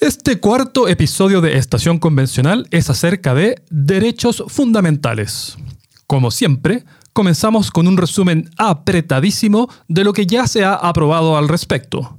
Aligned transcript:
Este 0.00 0.40
cuarto 0.40 0.88
episodio 0.88 1.42
de 1.42 1.58
Estación 1.58 1.98
Convencional 1.98 2.66
es 2.70 2.88
acerca 2.88 3.34
de 3.34 3.62
derechos 3.68 4.42
fundamentales. 4.48 5.58
Como 6.06 6.30
siempre, 6.30 6.86
comenzamos 7.12 7.70
con 7.70 7.86
un 7.86 7.98
resumen 7.98 8.48
apretadísimo 8.56 9.68
de 9.88 10.04
lo 10.04 10.14
que 10.14 10.24
ya 10.24 10.46
se 10.46 10.64
ha 10.64 10.72
aprobado 10.72 11.36
al 11.36 11.50
respecto. 11.50 12.18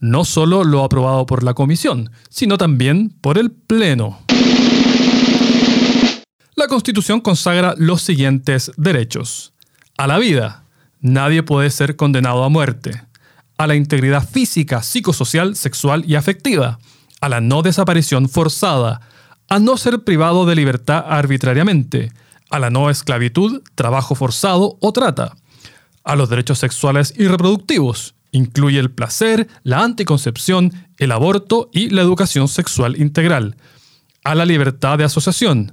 No 0.00 0.24
solo 0.24 0.64
lo 0.64 0.82
aprobado 0.82 1.26
por 1.26 1.42
la 1.42 1.52
Comisión, 1.52 2.10
sino 2.30 2.56
también 2.56 3.10
por 3.20 3.36
el 3.36 3.50
Pleno. 3.50 4.20
La 6.54 6.66
Constitución 6.66 7.20
consagra 7.20 7.74
los 7.76 8.00
siguientes 8.00 8.72
derechos. 8.78 9.52
A 9.98 10.06
la 10.06 10.16
vida. 10.16 10.64
Nadie 11.02 11.42
puede 11.42 11.68
ser 11.68 11.94
condenado 11.94 12.42
a 12.42 12.48
muerte. 12.48 13.02
A 13.58 13.66
la 13.66 13.74
integridad 13.74 14.26
física, 14.26 14.82
psicosocial, 14.82 15.56
sexual 15.56 16.04
y 16.06 16.14
afectiva 16.14 16.78
a 17.20 17.28
la 17.28 17.40
no 17.40 17.62
desaparición 17.62 18.28
forzada, 18.28 19.00
a 19.48 19.58
no 19.58 19.76
ser 19.76 20.04
privado 20.04 20.46
de 20.46 20.54
libertad 20.54 21.04
arbitrariamente, 21.08 22.12
a 22.50 22.58
la 22.58 22.70
no 22.70 22.90
esclavitud, 22.90 23.62
trabajo 23.74 24.14
forzado 24.14 24.76
o 24.80 24.92
trata, 24.92 25.36
a 26.04 26.16
los 26.16 26.28
derechos 26.28 26.58
sexuales 26.58 27.14
y 27.16 27.26
reproductivos, 27.26 28.14
incluye 28.32 28.78
el 28.78 28.90
placer, 28.90 29.48
la 29.62 29.82
anticoncepción, 29.82 30.72
el 30.98 31.12
aborto 31.12 31.70
y 31.72 31.90
la 31.90 32.02
educación 32.02 32.48
sexual 32.48 33.00
integral, 33.00 33.56
a 34.24 34.34
la 34.34 34.44
libertad 34.44 34.98
de 34.98 35.04
asociación, 35.04 35.72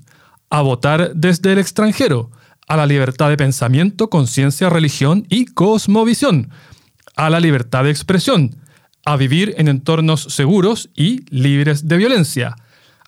a 0.49 0.61
votar 0.61 1.13
desde 1.15 1.53
el 1.53 1.59
extranjero, 1.59 2.31
a 2.67 2.77
la 2.77 2.85
libertad 2.85 3.29
de 3.29 3.37
pensamiento, 3.37 4.09
conciencia, 4.09 4.69
religión 4.69 5.25
y 5.29 5.45
cosmovisión, 5.45 6.49
a 7.15 7.29
la 7.29 7.39
libertad 7.39 7.83
de 7.83 7.91
expresión, 7.91 8.55
a 9.05 9.15
vivir 9.15 9.53
en 9.57 9.67
entornos 9.67 10.23
seguros 10.23 10.89
y 10.95 11.23
libres 11.29 11.87
de 11.87 11.97
violencia, 11.97 12.55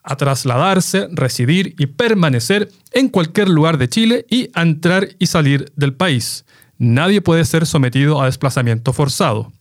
a 0.03 0.15
trasladarse, 0.15 1.09
residir 1.12 1.76
y 1.77 1.87
permanecer 1.87 2.71
en 2.93 3.09
cualquier 3.09 3.49
lugar 3.49 3.77
de 3.77 3.89
Chile 3.89 4.26
y 4.29 4.49
a 4.54 4.62
entrar 4.62 5.09
y 5.20 5.26
salir 5.26 5.71
del 5.76 5.93
país. 5.93 6.45
Nadie 6.77 7.21
puede 7.21 7.43
ser 7.43 7.65
sometido 7.65 8.21
a 8.21 8.26
desplazamiento 8.26 8.93
forzado. 8.93 9.51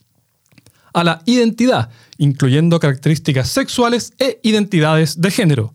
A 0.93 1.03
la 1.05 1.23
identidad, 1.25 1.91
incluyendo 2.19 2.79
características 2.79 3.49
sexuales 3.49 4.13
e 4.19 4.39
identidades 4.43 5.21
de 5.21 5.31
género. 5.31 5.75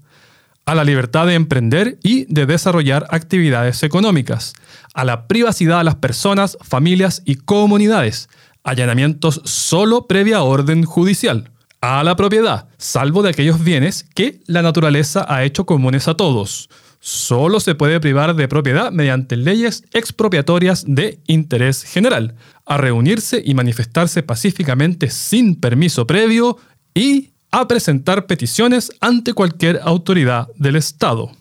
A 0.66 0.76
la 0.76 0.84
libertad 0.84 1.26
de 1.26 1.34
emprender 1.34 1.98
y 2.04 2.26
de 2.32 2.46
desarrollar 2.46 3.08
actividades 3.10 3.82
económicas. 3.82 4.54
A 4.94 5.04
la 5.04 5.28
privacidad 5.28 5.80
de 5.80 5.84
las 5.86 5.96
personas, 5.96 6.58
familias 6.62 7.24
y 7.26 7.36
comunidades 7.36 8.30
allanamientos 8.64 9.42
solo 9.46 10.08
previa 10.08 10.44
orden 10.44 10.84
judicial, 10.84 11.52
a 11.82 12.04
la 12.04 12.16
propiedad, 12.16 12.68
salvo 12.78 13.24
de 13.24 13.30
aquellos 13.30 13.64
bienes 13.64 14.06
que 14.14 14.42
la 14.46 14.62
naturaleza 14.62 15.26
ha 15.28 15.44
hecho 15.44 15.66
comunes 15.66 16.08
a 16.08 16.14
todos. 16.14 16.70
Solo 17.00 17.60
se 17.60 17.74
puede 17.74 18.00
privar 18.00 18.36
de 18.36 18.48
propiedad 18.48 18.92
mediante 18.92 19.36
leyes 19.36 19.84
expropiatorias 19.92 20.86
de 20.88 21.20
interés 21.26 21.84
general, 21.84 22.36
a 22.68 22.78
reunirse 22.78 23.42
y 23.44 23.56
manifestarse 23.56 24.22
pacíficamente 24.22 25.10
sin 25.10 25.56
permiso 25.56 26.06
previo 26.06 26.58
y 26.94 27.32
a 27.50 27.68
presentar 27.68 28.28
peticiones 28.28 28.92
ante 29.02 29.34
cualquier 29.34 29.82
autoridad 29.84 30.48
del 30.56 30.76
Estado. 30.76 31.32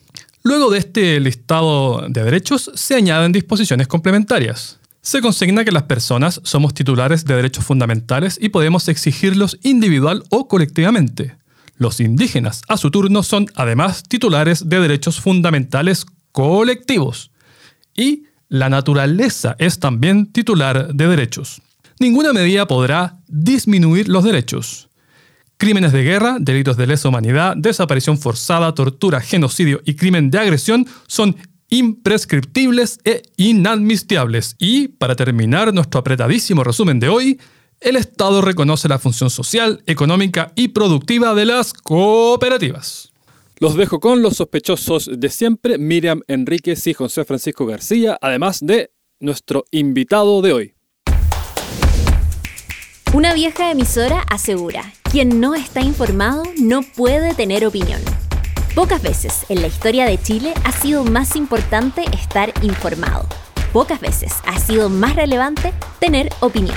Luego 0.43 0.71
de 0.71 0.79
este 0.79 1.21
listado 1.21 2.07
de 2.09 2.25
derechos 2.25 2.71
se 2.75 2.95
añaden 2.95 3.31
disposiciones 3.31 3.87
complementarias. 3.87 4.80
Se 5.03 5.23
consigna 5.23 5.65
que 5.65 5.73
las 5.73 5.85
personas 5.85 6.41
somos 6.45 6.75
titulares 6.75 7.25
de 7.25 7.35
derechos 7.35 7.65
fundamentales 7.65 8.39
y 8.41 8.51
podemos 8.51 8.87
exigirlos 8.89 9.59
individual 9.63 10.25
o 10.29 10.47
colectivamente. 10.47 11.37
Los 11.77 12.01
indígenas, 12.01 12.61
a 12.69 12.77
su 12.77 12.91
turno, 12.91 13.23
son 13.23 13.47
además 13.55 14.03
titulares 14.03 14.69
de 14.69 14.79
derechos 14.79 15.19
fundamentales 15.19 16.05
colectivos. 16.33 17.31
Y 17.97 18.25
la 18.49 18.69
naturaleza 18.69 19.57
es 19.59 19.79
también 19.79 20.31
titular 20.31 20.93
de 20.93 21.07
derechos. 21.07 21.63
Ninguna 21.99 22.35
medida 22.35 22.67
podrá 22.67 23.19
disminuir 23.27 24.09
los 24.09 24.25
derechos. 24.25 24.91
Crímenes 25.57 25.93
de 25.93 26.03
guerra, 26.03 26.37
delitos 26.41 26.77
de 26.77 26.87
lesa 26.87 27.09
humanidad, 27.09 27.55
desaparición 27.57 28.19
forzada, 28.19 28.75
tortura, 28.75 29.21
genocidio 29.21 29.81
y 29.85 29.95
crimen 29.95 30.31
de 30.31 30.39
agresión 30.39 30.87
son 31.07 31.37
imprescriptibles 31.71 32.99
e 33.05 33.23
inadmisibles. 33.37 34.57
Y, 34.59 34.89
para 34.89 35.17
terminar 35.17 35.73
nuestro 35.73 36.01
apretadísimo 36.01 36.63
resumen 36.65 37.01
de 37.01 37.09
hoy, 37.09 37.41
el 37.81 37.97
Estado 37.97 38.43
reconoce 38.43 38.89
la 38.89 38.99
función 38.99 39.31
social, 39.31 39.83
económica 39.87 40.53
y 40.55 40.69
productiva 40.69 41.35
de 41.35 41.47
las 41.47 41.73
cooperativas. 41.73 43.11
Los 43.59 43.77
dejo 43.77 44.01
con 44.01 44.23
los 44.23 44.37
sospechosos 44.37 45.11
de 45.13 45.29
siempre, 45.29 45.79
Miriam 45.79 46.23
Enríquez 46.29 46.87
y 46.87 46.95
José 46.95 47.25
Francisco 47.25 47.67
García, 47.67 48.19
además 48.21 48.61
de 48.61 48.91
nuestro 49.21 49.65
invitado 49.71 50.43
de 50.43 50.53
hoy. 50.53 50.75
Una 53.13 53.35
vieja 53.35 53.71
emisora 53.71 54.21
asegura, 54.31 54.93
quien 55.11 55.41
no 55.41 55.55
está 55.55 55.81
informado 55.81 56.45
no 56.59 56.83
puede 56.83 57.35
tener 57.35 57.67
opinión. 57.67 58.01
Pocas 58.75 59.03
veces 59.03 59.47
en 59.49 59.63
la 59.63 59.67
historia 59.67 60.07
de 60.07 60.17
Chile 60.17 60.55
ha 60.63 60.71
sido 60.71 61.03
más 61.03 61.35
importante 61.35 62.05
estar 62.15 62.53
informado. 62.63 63.27
Pocas 63.73 64.01
veces 64.01 64.33
ha 64.47 64.61
sido 64.61 64.89
más 64.89 65.17
relevante 65.17 65.73
tener 65.99 66.31
opinión. 66.39 66.77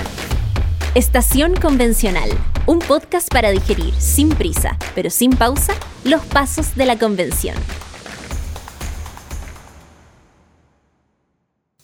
Estación 0.96 1.54
Convencional, 1.54 2.30
un 2.66 2.80
podcast 2.80 3.28
para 3.28 3.52
digerir 3.52 3.94
sin 3.96 4.30
prisa, 4.30 4.76
pero 4.96 5.08
sin 5.08 5.30
pausa, 5.30 5.72
los 6.02 6.20
pasos 6.24 6.74
de 6.74 6.84
la 6.84 6.98
convención. 6.98 7.56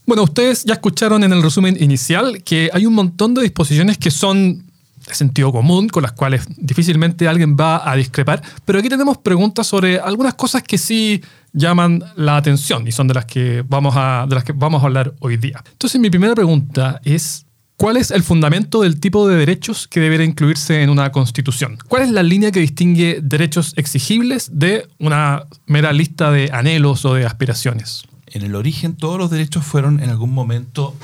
Bueno, 0.07 0.25
ustedes 0.25 0.65
ya 0.65 0.75
escucharon 0.75 1.23
en 1.23 1.33
el 1.33 1.41
resumen 1.41 1.81
inicial 1.81 2.43
que 2.43 2.69
hay 2.73 2.85
un 2.85 2.95
montón 2.95 3.33
de 3.35 3.43
disposiciones 3.43 3.97
que 3.97 4.11
son 4.11 4.70
sentido 5.15 5.53
común, 5.53 5.89
con 5.89 6.03
las 6.03 6.13
cuales 6.13 6.45
difícilmente 6.57 7.29
alguien 7.29 7.57
va 7.59 7.91
a 7.91 7.97
discrepar, 7.97 8.43
pero 8.65 8.79
aquí 8.79 8.89
tenemos 8.89 9.19
preguntas 9.19 9.67
sobre 9.67 9.99
algunas 9.99 10.35
cosas 10.35 10.63
que 10.63 10.79
sí 10.79 11.23
llaman 11.53 12.03
la 12.17 12.37
atención 12.37 12.87
y 12.87 12.93
son 12.93 13.09
de 13.09 13.15
las 13.15 13.25
que 13.25 13.65
vamos 13.67 13.95
a, 13.97 14.27
de 14.29 14.35
las 14.35 14.45
que 14.45 14.53
vamos 14.53 14.83
a 14.83 14.87
hablar 14.87 15.15
hoy 15.21 15.37
día. 15.37 15.63
Entonces 15.73 16.01
mi 16.01 16.11
primera 16.11 16.35
pregunta 16.35 17.01
es, 17.05 17.47
¿cuál 17.77 17.97
es 17.97 18.11
el 18.11 18.23
fundamento 18.23 18.83
del 18.83 19.01
tipo 19.01 19.27
de 19.27 19.37
derechos 19.37 19.89
que 19.89 20.01
debería 20.01 20.27
incluirse 20.27 20.83
en 20.83 20.91
una 20.91 21.11
constitución? 21.13 21.79
¿Cuál 21.89 22.03
es 22.03 22.11
la 22.11 22.23
línea 22.23 22.53
que 22.53 22.61
distingue 22.61 23.21
derechos 23.23 23.75
exigibles 23.77 24.51
de 24.53 24.87
una 24.99 25.45
mera 25.67 25.93
lista 25.93 26.31
de 26.31 26.51
anhelos 26.53 27.05
o 27.05 27.15
de 27.15 27.27
aspiraciones? 27.27 28.05
En 28.27 28.43
el 28.43 28.55
origen 28.55 28.95
todos 28.95 29.19
los 29.19 29.31
derechos 29.31 29.65
fueron 29.65 30.01
en 30.01 30.11
algún 30.11 30.33
momento 30.33 30.95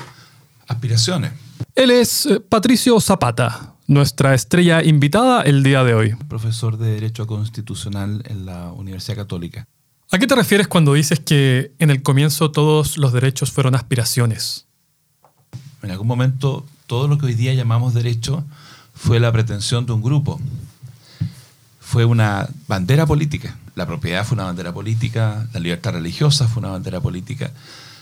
aspiraciones. 0.67 1.31
Él 1.75 1.91
es 1.91 2.25
eh, 2.25 2.39
Patricio 2.39 2.99
Zapata, 2.99 3.73
nuestra 3.87 4.33
estrella 4.33 4.83
invitada 4.83 5.41
el 5.41 5.63
día 5.63 5.83
de 5.83 5.93
hoy. 5.93 6.15
Profesor 6.27 6.77
de 6.77 6.91
Derecho 6.91 7.25
Constitucional 7.25 8.21
en 8.27 8.45
la 8.45 8.71
Universidad 8.73 9.15
Católica. 9.15 9.67
¿A 10.11 10.19
qué 10.19 10.27
te 10.27 10.35
refieres 10.35 10.67
cuando 10.67 10.93
dices 10.93 11.19
que 11.19 11.71
en 11.79 11.89
el 11.89 12.03
comienzo 12.03 12.51
todos 12.51 12.97
los 12.97 13.13
derechos 13.13 13.51
fueron 13.51 13.75
aspiraciones? 13.75 14.65
En 15.81 15.91
algún 15.91 16.07
momento 16.07 16.65
todo 16.85 17.07
lo 17.07 17.17
que 17.17 17.27
hoy 17.27 17.33
día 17.33 17.53
llamamos 17.53 17.93
derecho 17.93 18.43
fue 18.93 19.19
la 19.19 19.31
pretensión 19.31 19.85
de 19.85 19.93
un 19.93 20.01
grupo. 20.01 20.39
Fue 21.79 22.03
una 22.03 22.49
bandera 22.67 23.05
política. 23.05 23.57
La 23.75 23.85
propiedad 23.85 24.25
fue 24.25 24.35
una 24.35 24.45
bandera 24.45 24.73
política, 24.73 25.47
la 25.53 25.59
libertad 25.59 25.93
religiosa 25.93 26.47
fue 26.47 26.61
una 26.61 26.71
bandera 26.71 26.99
política. 26.99 27.51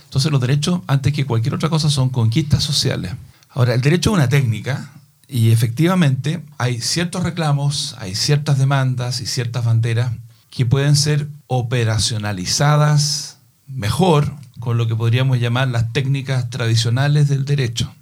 Entonces 0.06 0.31
los 0.31 0.41
derechos, 0.41 0.81
antes 0.88 1.13
que 1.13 1.25
cualquier 1.25 1.53
otra 1.53 1.69
cosa, 1.69 1.90
son 1.90 2.09
conquistas 2.09 2.63
sociales. 2.63 3.13
Ahora, 3.50 3.74
el 3.74 3.81
derecho 3.81 4.12
es 4.12 4.16
una 4.16 4.29
técnica, 4.29 4.91
y 5.28 5.52
efectivamente 5.52 6.44
hay 6.58 6.81
ciertos 6.81 7.24
reclamos, 7.24 7.96
hay 8.00 8.16
ciertas 8.16 8.57
demandas 8.57 9.22
y 9.22 9.25
ciertas 9.25 9.66
banderas 9.66 10.12
que 10.50 10.66
pueden 10.66 10.95
ser 10.95 11.27
operacionalizadas 11.48 13.38
mejor 13.68 14.33
con 14.60 14.77
lo 14.77 14.88
que 14.88 14.95
podríamos 14.95 15.39
llamar 15.39 15.68
las 15.68 15.92
técnicas 15.94 16.50
tradicionales 16.50 17.27
del 17.27 17.45
derecho. 17.45 17.94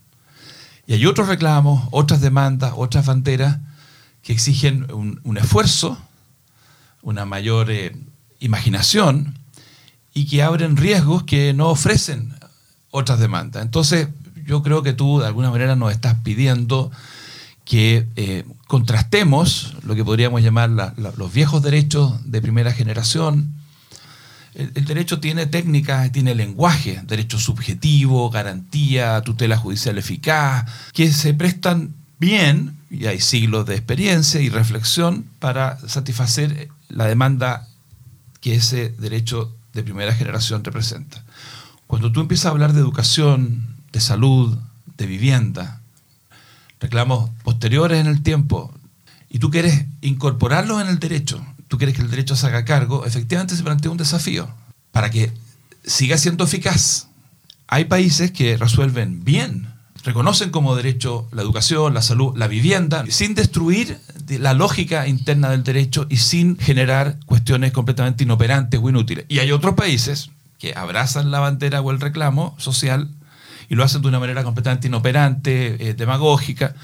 Y 0.85 0.93
hay 0.93 1.05
otros 1.05 1.27
reclamos, 1.29 1.87
otras 1.91 2.19
demandas, 2.21 2.73
otras 2.75 3.05
banderas 3.05 3.57
que 4.21 4.33
exigen 4.33 4.85
un, 4.91 5.37
esfuerzo, 5.37 5.97
una 7.01 7.25
mayor 7.25 7.71
eh, 7.71 7.95
imaginación 8.39 9.39
y 10.13 10.25
que 10.25 10.43
abren 10.43 10.77
riesgos 10.77 11.23
que 11.23 11.53
no 11.53 11.69
ofrecen 11.69 12.35
otras 12.91 13.19
demandas. 13.19 13.63
Entonces, 13.63 14.09
yo 14.45 14.61
creo 14.61 14.83
que 14.83 14.93
tú 14.93 15.19
de 15.19 15.27
alguna 15.27 15.51
manera 15.51 15.75
nos 15.75 15.91
estás 15.91 16.15
pidiendo 16.23 16.91
que 17.65 18.07
eh, 18.15 18.43
contrastemos 18.67 19.75
lo 19.83 19.95
que 19.95 20.03
podríamos 20.03 20.41
llamar 20.41 20.69
los 21.17 21.33
viejos 21.33 21.61
derechos 21.61 22.13
de 22.29 22.41
primera 22.41 22.73
generación. 22.73 23.53
El, 24.53 24.85
derecho 24.85 25.19
tiene 25.19 25.45
técnicas, 25.47 26.11
tiene 26.11 26.35
lenguaje, 26.35 27.01
derecho 27.07 27.39
subjetivo, 27.39 28.29
garantía, 28.29 29.21
tutela 29.21 29.57
judicial 29.57 29.97
eficaz, 29.97 30.65
que 30.93 31.11
se 31.11 31.33
prestan 31.33 31.93
bien, 32.19 32.77
y 32.91 33.07
hay 33.07 33.19
siglos 33.19 33.65
de 33.65 33.75
experiencia 33.75 34.39
y 34.41 34.49
reflexión 34.49 35.25
para 35.39 35.79
satisfacer 35.87 36.69
la 36.89 37.05
demanda 37.05 37.67
que 38.41 38.55
ese 38.55 38.89
derecho 38.99 39.55
de 39.73 39.83
primera 39.83 40.13
generación 40.13 40.63
representa. 40.63 41.23
Cuando 41.87 42.11
tú 42.11 42.21
empiezas 42.21 42.47
a 42.47 42.49
hablar 42.49 42.73
de 42.73 42.81
educación, 42.81 43.75
de 43.91 43.99
salud, 43.99 44.57
de 44.97 45.05
vivienda, 45.05 45.81
reclamos 46.83 47.29
posteriores 47.43 47.99
en 48.01 48.07
el 48.07 48.21
tiempo, 48.21 48.73
y 49.29 49.39
tú 49.39 49.49
quieres 49.49 49.85
incorporarlos 50.01 50.81
en 50.81 50.89
el 50.89 50.99
derecho, 50.99 51.43
tú 51.69 51.77
quieres 51.77 51.95
que 51.95 52.01
el 52.01 52.09
derecho 52.09 52.35
se 52.35 52.45
haga 52.45 52.65
cargo, 52.65 53.05
efectivamente 53.05 53.55
se 53.55 53.63
plantea 53.63 53.89
un 53.89 53.97
desafío. 53.97 54.49
Para 54.91 55.09
que 55.09 55.31
siga 55.85 56.17
siendo 56.17 56.43
eficaz. 56.43 57.07
Hay 57.67 57.85
países 57.85 58.31
que 58.31 58.57
resuelven 58.57 59.23
bien, 59.23 59.73
reconocen 60.03 60.51
como 60.51 60.75
derecho 60.75 61.27
la 61.31 61.41
educación, 61.41 61.93
la 61.93 62.01
salud, 62.01 62.37
la 62.37 62.47
vivienda, 62.47 63.05
sin 63.09 63.33
destruir 63.33 63.97
la 64.27 64.53
lógica 64.53 65.07
interna 65.07 65.49
del 65.49 65.63
derecho 65.63 66.05
y 66.09 66.17
sin 66.17 66.57
generar 66.59 67.17
cuestiones 67.25 67.71
completamente 67.71 68.25
inoperantes 68.25 68.79
o 68.83 68.89
inútiles. 68.89 69.25
Y 69.29 69.39
hay 69.39 69.51
otros 69.51 69.73
países 69.75 70.29
que 70.59 70.73
abrazan 70.75 71.31
la 71.31 71.39
bandera 71.39 71.81
o 71.81 71.91
el 71.91 72.01
reclamo 72.01 72.55
social 72.59 73.09
y 73.73 73.75
lo 73.75 73.83
hacen 73.83 74.03
de 74.03 74.07
una 74.07 74.19
manera 74.19 74.43
completamente 74.43 74.87
inoperante, 74.87 75.89
eh, 75.89 75.93
demagógica, 75.95 76.75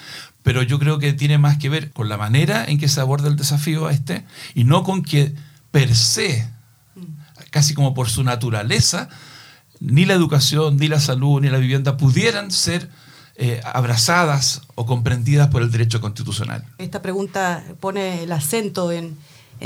pero 0.41 0.63
yo 0.63 0.79
creo 0.79 0.97
que 0.97 1.13
tiene 1.13 1.37
más 1.37 1.59
que 1.59 1.69
ver 1.69 1.91
con 1.91 2.09
la 2.09 2.17
manera 2.17 2.65
en 2.65 2.79
que 2.79 2.87
se 2.87 2.99
aborda 2.99 3.27
el 3.27 3.35
desafío 3.35 3.85
a 3.85 3.91
este 3.91 4.25
y 4.55 4.63
no 4.63 4.83
con 4.83 5.03
que 5.03 5.35
per 5.69 5.95
se, 5.95 6.49
casi 7.51 7.75
como 7.75 7.93
por 7.93 8.09
su 8.09 8.23
naturaleza, 8.23 9.07
ni 9.79 10.05
la 10.05 10.15
educación, 10.15 10.77
ni 10.77 10.87
la 10.87 10.99
salud, 10.99 11.39
ni 11.39 11.49
la 11.49 11.59
vivienda 11.59 11.95
pudieran 11.95 12.49
ser 12.49 12.89
eh, 13.35 13.61
abrazadas 13.63 14.63
o 14.73 14.87
comprendidas 14.87 15.49
por 15.49 15.61
el 15.61 15.69
derecho 15.69 16.01
constitucional. 16.01 16.65
Esta 16.79 17.03
pregunta 17.03 17.63
pone 17.79 18.23
el 18.23 18.31
acento 18.31 18.91
en, 18.91 19.15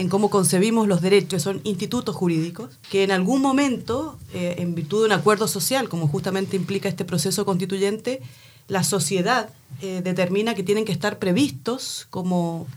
cómo 0.10 0.30
concebimos 0.30 0.88
los 0.88 1.02
derechos. 1.02 1.42
Son 1.42 1.62
institutos 1.64 2.16
jurídicos 2.16 2.70
que 2.90 3.04
en 3.04 3.12
algún 3.12 3.42
momento, 3.42 4.18
eh, 4.34 4.56
en 4.60 4.76
virtud 4.76 5.02
de 5.02 5.06
un 5.08 5.12
acuerdo 5.12 5.48
social, 5.48 5.90
como 5.90 6.08
justamente 6.08 6.56
implica 6.56 6.90
este 6.90 7.06
proceso 7.06 7.46
constituyente, 7.46 8.22
la 8.68 8.84
sociedad 8.84 9.50
eh, 9.82 10.02
determina 10.04 10.56
que 10.56 10.64
tienen 10.64 10.86
que 10.86 10.92
estar 10.92 11.20
previstos 11.20 12.08
como 12.10 12.68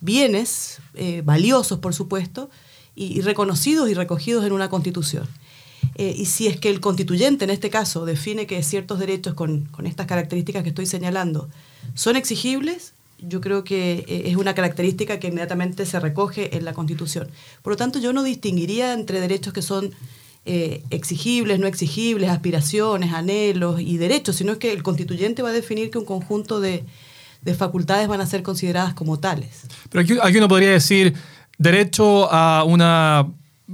bienes 0.00 0.78
valiosos, 1.24 1.78
por 1.78 1.94
supuesto, 1.94 2.48
y 2.94 3.20
reconocidos 3.20 3.90
y 3.90 3.94
recogidos 3.94 4.44
en 4.44 4.52
una 4.52 4.70
constitución. 4.70 5.28
Eh, 5.94 6.14
y 6.16 6.26
si 6.26 6.46
es 6.46 6.58
que 6.58 6.70
el 6.70 6.80
constituyente, 6.80 7.44
en 7.44 7.50
este 7.50 7.70
caso, 7.70 8.04
define 8.04 8.46
que 8.46 8.62
ciertos 8.62 8.98
derechos 8.98 9.34
con, 9.34 9.68
estas 9.84 10.06
características 10.06 10.62
que 10.62 10.70
estoy 10.70 10.86
señalando 10.86 11.48
son 11.94 12.16
exigibles, 12.16 12.94
yo 13.22 13.40
creo 13.40 13.64
que 13.64 14.04
eh, 14.08 14.22
es 14.26 14.36
una 14.36 14.54
característica 14.54 15.18
que 15.18 15.28
inmediatamente 15.28 15.86
se 15.86 16.00
recoge 16.00 16.56
en 16.56 16.64
la 16.64 16.72
Constitución. 16.72 17.28
Por 17.62 17.72
lo 17.72 17.76
tanto, 17.76 17.98
yo 17.98 18.12
no 18.12 18.22
distinguiría 18.22 18.92
entre 18.92 19.20
derechos 19.20 19.52
que 19.52 19.62
son 19.62 19.92
eh, 20.46 20.82
exigibles, 20.90 21.58
no 21.58 21.66
exigibles, 21.66 22.30
aspiraciones, 22.30 23.12
anhelos 23.12 23.80
y 23.80 23.98
derechos, 23.98 24.36
sino 24.36 24.58
que 24.58 24.72
el 24.72 24.82
constituyente 24.82 25.42
va 25.42 25.50
a 25.50 25.52
definir 25.52 25.90
que 25.90 25.98
un 25.98 26.04
conjunto 26.04 26.60
de, 26.60 26.84
facultades 27.56 28.08
van 28.08 28.20
a 28.20 28.26
ser 28.26 28.42
consideradas 28.42 28.94
como 28.94 29.18
tales. 29.18 29.62
Pero 29.90 30.02
aquí, 30.02 30.14
aquí 30.22 30.38
uno 30.38 30.48
podría 30.48 30.70
decir 30.70 31.14
derecho 31.58 32.32
a 32.32 32.64
una 32.64 33.28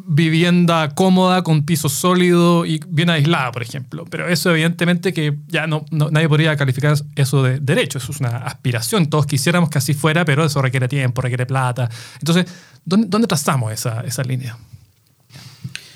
vivienda 0.05 0.95
cómoda, 0.95 1.43
con 1.43 1.65
piso 1.65 1.89
sólido 1.89 2.67
y 2.67 2.81
bien 2.89 3.09
aislada, 3.09 3.51
por 3.51 3.63
ejemplo. 3.63 4.05
Pero 4.11 4.29
eso 4.29 4.51
evidentemente 4.51 5.13
que 5.13 5.37
ya 5.49 5.67
no, 5.67 5.87
nadie 5.91 6.29
podría 6.29 6.57
calificar 6.57 6.95
eso 7.15 7.43
de 7.43 7.61
derecho, 7.61 7.99
eso 7.99 8.13
es 8.13 8.21
una 8.21 8.39
aspiración. 8.39 9.07
Todos 9.07 9.27
quisiéramos 9.27 9.71
que 9.71 9.79
así 9.79 9.95
fuera, 9.95 10.25
pero 10.25 10.45
eso 10.45 10.61
requiere 10.61 10.89
tiempo, 10.89 11.23
requiere 11.23 11.47
plata. 11.47 11.89
Entonces, 12.21 12.47
¿dónde, 12.85 13.27
trazamos 13.27 13.73
esa, 13.73 14.23
línea? 14.25 14.59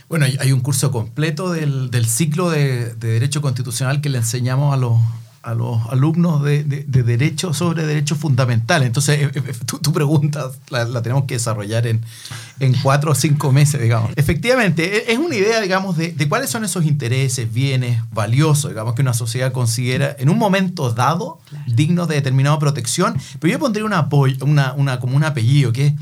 Bueno, 0.08 0.25
hay 0.25 0.53
un 0.53 0.61
curso 0.61 0.91
completo 0.91 1.53
del, 1.53 2.06
ciclo 2.06 2.50
de, 2.50 2.94
Derecho 2.94 3.43
Constitucional 3.43 4.00
que 4.00 4.08
le 4.08 4.19
enseñamos 4.19 4.73
a 4.73 4.76
los, 4.79 4.99
a 5.43 5.55
los 5.55 5.81
alumnos 5.89 6.43
de, 6.43 6.65
de, 6.65 7.03
derecho 7.03 7.55
sobre 7.55 7.87
derechos 7.87 8.19
fundamentales. 8.19 8.87
Entonces, 8.87 9.21
eh, 9.21 9.31
eh, 9.35 9.55
tu, 9.65 9.93
pregunta 9.93 10.51
la, 10.69 11.01
tenemos 11.01 11.25
que 11.25 11.35
desarrollar 11.35 11.87
en, 11.87 12.03
en 12.59 12.75
cuatro 12.75 13.13
o 13.13 13.15
cinco 13.15 13.51
meses, 13.51 13.81
digamos. 13.81 14.11
Efectivamente, 14.17 15.09
e, 15.09 15.13
es 15.13 15.19
una 15.19 15.35
idea, 15.35 15.61
digamos, 15.61 15.97
de, 15.97 16.13
de, 16.13 16.29
cuáles 16.29 16.51
son 16.51 16.65
esos 16.65 16.85
intereses, 16.85 17.51
bienes 17.53 18.03
valiosos, 18.13 18.71
digamos, 18.71 18.95
que 18.95 19.03
una 19.03 19.15
sociedad 19.15 19.51
considera 19.53 20.15
en 20.19 20.29
un 20.29 20.39
momento 20.39 20.93
dado 20.93 21.41
dignos 21.67 22.09
de 22.09 22.17
determinada 22.17 22.59
protección. 22.59 23.17
Pero 23.39 23.53
yo 23.53 23.59
pondría 23.59 23.87
una, 23.87 24.09
una, 24.43 24.75
una, 24.75 25.01
como 25.01 25.17
un 25.17 25.25
apellido, 25.25 25.73
que 25.73 25.87
es 25.87 25.95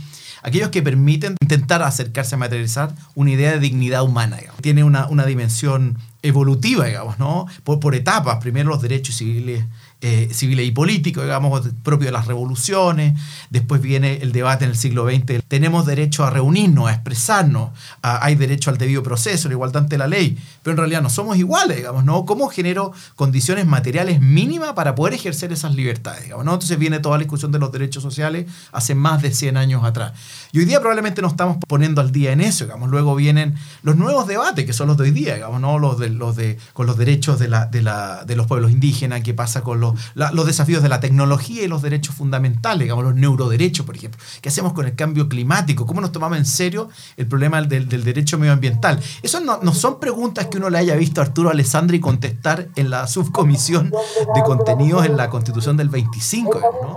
aquellos 0.43 0.71
que 0.71 0.83
permiten 0.83 1.37
intentar 1.41 1.83
acercarse 1.83 2.35
a 2.35 2.39
materializar 2.39 2.93
una 3.15 3.31
idea 3.31 3.53
de 3.53 3.61
dignidad 3.61 4.03
humana. 4.03 4.37
Digamos. 4.37 4.61
Tiene 4.63 4.83
una, 4.83 5.07
una 5.07 5.27
dimensión 5.27 5.99
evolutiva, 6.23 6.87
digamos, 6.87 7.19
¿no? 7.19 7.47
Por, 7.65 7.81
por 7.81 7.95
etapas, 7.95 8.39
primero 8.39 8.71
los 8.71 8.83
derechos 8.83 9.17
civiles 9.17 9.65
eh, 10.01 10.29
civiles 10.33 10.65
y 10.65 10.71
políticos, 10.71 11.25
digamos, 11.25 11.69
propio 11.83 12.07
de 12.07 12.13
las 12.13 12.27
revoluciones. 12.27 13.19
Después 13.51 13.81
viene 13.83 14.19
el 14.23 14.31
debate 14.31 14.65
en 14.65 14.71
el 14.71 14.77
siglo 14.77 15.09
XX. 15.09 15.43
Tenemos 15.49 15.87
derecho 15.87 16.25
a 16.25 16.31
reunirnos, 16.31 16.89
a 16.89 16.93
expresarnos, 16.93 17.71
hay 18.03 18.37
derecho 18.37 18.71
al 18.71 18.79
debido 18.79 19.03
proceso, 19.03 19.49
la 19.49 19.55
igualdad 19.55 19.83
ante 19.83 19.99
la 19.99 20.07
ley, 20.07 20.39
pero 20.63 20.73
en 20.73 20.79
realidad 20.79 21.03
no 21.03 21.11
somos 21.11 21.37
iguales, 21.37 21.79
digamos, 21.79 22.05
¿no? 22.05 22.25
¿Cómo 22.27 22.49
genero 22.49 22.93
condiciones 23.17 23.67
materiales 23.67 24.21
mínimas 24.21 24.75
para 24.75 24.95
poder 24.95 25.15
ejercer 25.15 25.53
esas 25.53 25.75
libertades, 25.75 26.29
¿no? 26.29 26.39
Entonces 26.39 26.79
viene 26.79 27.01
toda 27.01 27.17
la 27.17 27.25
discusión 27.25 27.51
de 27.51 27.59
los 27.59 27.73
derechos 27.73 28.03
sociales 28.03 28.47
hace 28.71 28.95
más 28.95 29.21
de 29.21 29.33
100 29.33 29.57
años 29.57 29.85
atrás. 29.85 30.13
Y 30.53 30.61
hoy 30.61 30.65
día 30.65 30.79
probablemente 30.79 31.23
nos 31.23 31.33
estamos 31.33 31.57
poniendo 31.67 32.01
al 32.01 32.13
día 32.13 32.33
en 32.33 32.41
eso, 32.41 32.65
digamos. 32.65 32.89
Luego 32.89 33.15
vienen 33.17 33.57
los 33.83 33.97
nuevos 33.97 34.27
debates, 34.27 34.65
que 34.65 34.73
son 34.73 34.89
los 34.89 34.97
de 34.97 35.05
hoy 35.05 35.11
día, 35.11 35.35
digamos, 35.35 35.61
¿no? 35.61 35.79
Los 35.79 35.99
de, 35.99 36.11
los 36.11 36.37
de, 36.37 36.59
con 36.73 36.87
los 36.87 36.97
derechos 36.97 37.39
de, 37.39 37.49
la, 37.49 37.67
de, 37.67 37.83
la, 37.83 38.25
de 38.25 38.37
los 38.37 38.47
pueblos 38.47 38.71
indígenas, 38.71 39.23
qué 39.23 39.35
pasa 39.35 39.63
con 39.63 39.81
los 39.81 39.88
los, 40.15 40.47
desafíos 40.47 40.83
de 40.83 40.89
la 40.89 41.01
tecnología 41.01 41.63
y 41.63 41.69
los 41.69 41.83
derechos 41.83 42.15
fundamentales, 42.15 42.81
digamos, 42.81 43.05
los 43.05 43.15
neuroderechos, 43.15 43.85
por 43.85 43.97
ejemplo. 43.97 44.21
¿Qué 44.41 44.49
hacemos 44.49 44.73
con 44.73 44.87
el 44.87 44.95
cambio 44.95 45.29
climático? 45.29 45.87
¿Cómo 45.87 46.01
nos 46.01 46.13
tomamos 46.13 46.39
en 46.39 46.47
serio 46.47 46.89
el 47.17 47.27
problema 47.27 47.63
del, 47.63 47.89
derecho 47.89 48.39
medioambiental? 48.39 49.01
Eso 49.23 49.41
no, 49.41 49.75
son 49.75 50.01
preguntas 50.01 50.47
que 50.47 50.59
uno 50.59 50.71
le 50.71 50.79
haya 50.79 50.97
visto 50.97 51.21
a 51.21 51.25
Arturo 51.25 51.51
Alessandri 51.51 52.01
contestar 52.01 52.69
en 52.77 52.91
la 52.91 53.07
subcomisión 53.07 53.91
de 54.35 54.43
contenidos 54.43 55.07
en 55.07 55.17
la 55.17 55.31
Constitución 55.31 55.77
del 55.77 55.89
25. 55.89 56.61
¿no? 56.61 56.95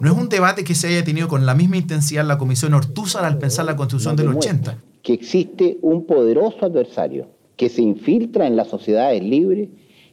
No 0.00 0.12
es 0.12 0.18
un 0.18 0.28
debate 0.28 0.64
que 0.64 0.74
se 0.74 0.88
haya 0.88 1.04
tenido 1.04 1.28
con 1.28 1.46
la 1.46 1.54
misma 1.54 1.76
intensidad 1.76 2.22
en 2.22 2.28
la 2.28 2.38
Comisión 2.38 2.74
Ortúzar 2.74 3.24
al 3.24 3.38
pensar 3.38 3.64
la 3.64 3.76
Constitución 3.76 4.16
del 4.16 4.28
80. 4.28 4.78
Que 5.02 5.14
existe 5.14 5.78
un 5.82 6.06
poderoso 6.06 6.66
adversario 6.66 7.35
que 7.56 7.68
se 7.68 7.82
infiltra 7.82 8.46
en 8.46 8.56
las 8.56 8.68
sociedades 8.68 9.22
libres 9.22 9.68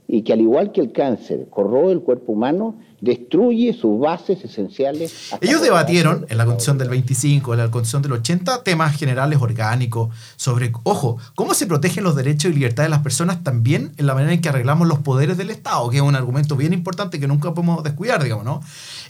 y 0.07 0.21
que 0.23 0.33
al 0.33 0.41
igual 0.41 0.71
que 0.71 0.81
el 0.81 0.91
cáncer 0.91 1.47
corroe 1.50 1.91
el 1.91 2.01
cuerpo 2.01 2.33
humano, 2.33 2.77
destruye 3.03 3.73
sus 3.73 4.00
bases 4.00 4.43
esenciales. 4.45 5.31
Ellos 5.41 5.62
debatieron 5.62 6.25
en 6.29 6.38
la 6.38 6.45
Constitución 6.45 6.77
del 6.77 6.89
25, 6.89 7.53
en 7.53 7.59
la 7.59 7.71
Constitución 7.71 8.01
del 8.01 8.12
80, 8.13 8.63
temas 8.63 8.97
generales 8.97 9.41
orgánicos 9.41 10.15
sobre, 10.38 10.71
ojo, 10.83 11.17
cómo 11.35 11.53
se 11.53 11.67
protegen 11.67 12.03
los 12.03 12.15
derechos 12.15 12.51
y 12.51 12.55
libertades 12.55 12.88
de 12.88 12.95
las 12.95 13.03
personas 13.03 13.43
también 13.43 13.91
en 13.97 14.05
la 14.05 14.13
manera 14.13 14.33
en 14.33 14.41
que 14.41 14.50
arreglamos 14.50 14.88
los 14.88 15.00
poderes 15.00 15.38
del 15.38 15.50
Estado, 15.50 15.89
que 15.89 15.97
es 15.97 16.03
un 16.03 16.15
argumento 16.15 16.55
bien 16.55 16.71
importante 16.71 17.19
que 17.19 17.27
nunca 17.27 17.53
podemos 17.53 17.83
descuidar, 17.83 18.23
digamos, 18.23 18.45
¿no? 18.45 18.62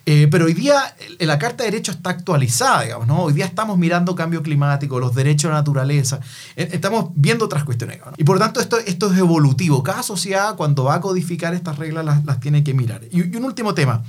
Eh, 0.06 0.28
pero 0.30 0.46
hoy 0.46 0.54
día 0.54 0.96
la 1.20 1.40
Carta 1.40 1.64
de 1.64 1.72
Derechos 1.72 1.96
está 1.96 2.10
actualizada, 2.10 2.82
digamos, 2.82 3.08
¿no? 3.08 3.24
Hoy 3.24 3.34
día 3.34 3.46
estamos 3.46 3.78
mirando 3.78 4.16
cambio 4.16 4.44
climático, 4.44 5.00
los 5.00 5.16
derechos 5.16 5.44
de 5.44 5.54
la 5.54 5.60
naturaleza, 5.60 6.20
eh, 6.58 6.70
estamos 6.74 7.12
viendo 7.16 7.46
otras 7.46 7.64
cuestiones, 7.64 8.00
Y 8.18 8.24
por 8.26 8.38
tanto 8.38 8.60
esto, 8.60 8.78
esto 8.80 9.14
es 9.14 9.18
evolutivo. 9.18 9.82
Cada 9.82 10.04
sociedad 10.04 10.56
cuando 10.56 10.84
va 10.86 10.96
a 10.96 11.02
codificar 11.02 11.54
estas 11.54 11.78
reglas 11.78 12.04
las, 12.04 12.26
las 12.26 12.40
tiene 12.42 12.64
que 12.64 12.74
mirar. 12.74 13.02
Y, 13.12 13.34
y 13.34 13.36
un 13.38 13.46
último 13.46 13.74
tema 13.74 14.04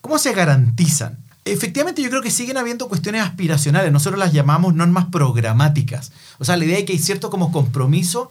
¿Cómo 0.00 0.18
se 0.18 0.32
garantizan? 0.32 1.18
Efectivamente, 1.44 2.02
yo 2.02 2.10
creo 2.10 2.22
que 2.22 2.30
siguen 2.30 2.58
habiendo 2.58 2.88
cuestiones 2.88 3.22
aspiracionales. 3.22 3.90
Nosotros 3.90 4.18
las 4.18 4.32
llamamos 4.32 4.74
normas 4.74 5.06
programáticas. 5.06 6.12
O 6.38 6.44
sea, 6.44 6.56
la 6.56 6.64
idea 6.64 6.78
es 6.78 6.84
que 6.84 6.92
hay 6.92 6.98
cierto 6.98 7.30
como 7.30 7.52
compromiso 7.52 8.28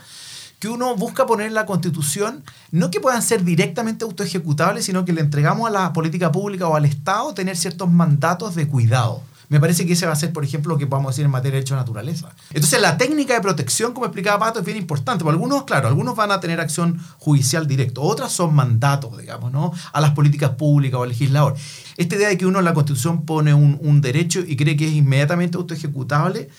que 0.59 0.69
uno 0.69 0.95
busca 0.95 1.25
poner 1.25 1.47
en 1.47 1.53
la 1.53 1.65
Constitución, 1.65 2.43
no 2.71 2.89
que 2.89 2.99
puedan 2.99 3.21
ser 3.21 3.43
directamente 3.43 4.05
autoejecutables, 4.05 4.85
sino 4.85 5.05
que 5.05 5.13
le 5.13 5.21
entregamos 5.21 5.67
a 5.69 5.71
la 5.71 5.93
política 5.93 6.31
pública 6.31 6.67
o 6.67 6.75
al 6.75 6.85
Estado 6.85 7.33
tener 7.33 7.55
ciertos 7.57 7.89
mandatos 7.89 8.55
de 8.55 8.67
cuidado. 8.67 9.21
Me 9.49 9.61
parece 9.61 9.85
que 9.85 9.93
ese 9.93 10.05
va 10.05 10.11
a 10.11 10.15
ser, 10.17 10.33
por 10.33 10.43
ejemplo, 10.43 10.73
lo 10.73 10.77
que 10.77 10.85
vamos 10.85 11.07
a 11.07 11.11
decir 11.11 11.23
en 11.23 11.31
materia 11.31 11.53
de 11.53 11.57
derecho 11.59 11.75
de 11.75 11.79
naturaleza. 11.79 12.35
Entonces, 12.53 12.81
la 12.81 12.97
técnica 12.97 13.33
de 13.33 13.39
protección, 13.39 13.93
como 13.93 14.05
explicaba 14.05 14.39
Pato, 14.39 14.59
es 14.59 14.65
bien 14.65 14.77
importante. 14.77 15.23
Algunos, 15.27 15.63
claro, 15.63 15.87
algunos 15.87 16.17
van 16.17 16.31
a 16.31 16.39
tener 16.41 16.59
acción 16.59 16.99
judicial 17.17 17.65
directa, 17.65 18.01
otras 18.01 18.33
son 18.33 18.53
mandatos, 18.53 19.17
digamos, 19.17 19.53
¿no? 19.53 19.71
A 19.93 20.01
las 20.01 20.11
políticas 20.11 20.51
públicas 20.51 20.99
o 20.99 21.03
al 21.03 21.09
legislador. 21.09 21.55
Esta 21.95 22.15
idea 22.15 22.27
de 22.27 22.37
que 22.37 22.45
uno 22.45 22.59
en 22.59 22.65
la 22.65 22.73
Constitución 22.73 23.25
pone 23.25 23.53
un, 23.53 23.79
un 23.81 24.01
derecho 24.01 24.41
y 24.41 24.57
cree 24.57 24.75
que 24.75 24.87
es 24.87 24.93
inmediatamente 24.93 25.57
autoejecutable, 25.57 26.49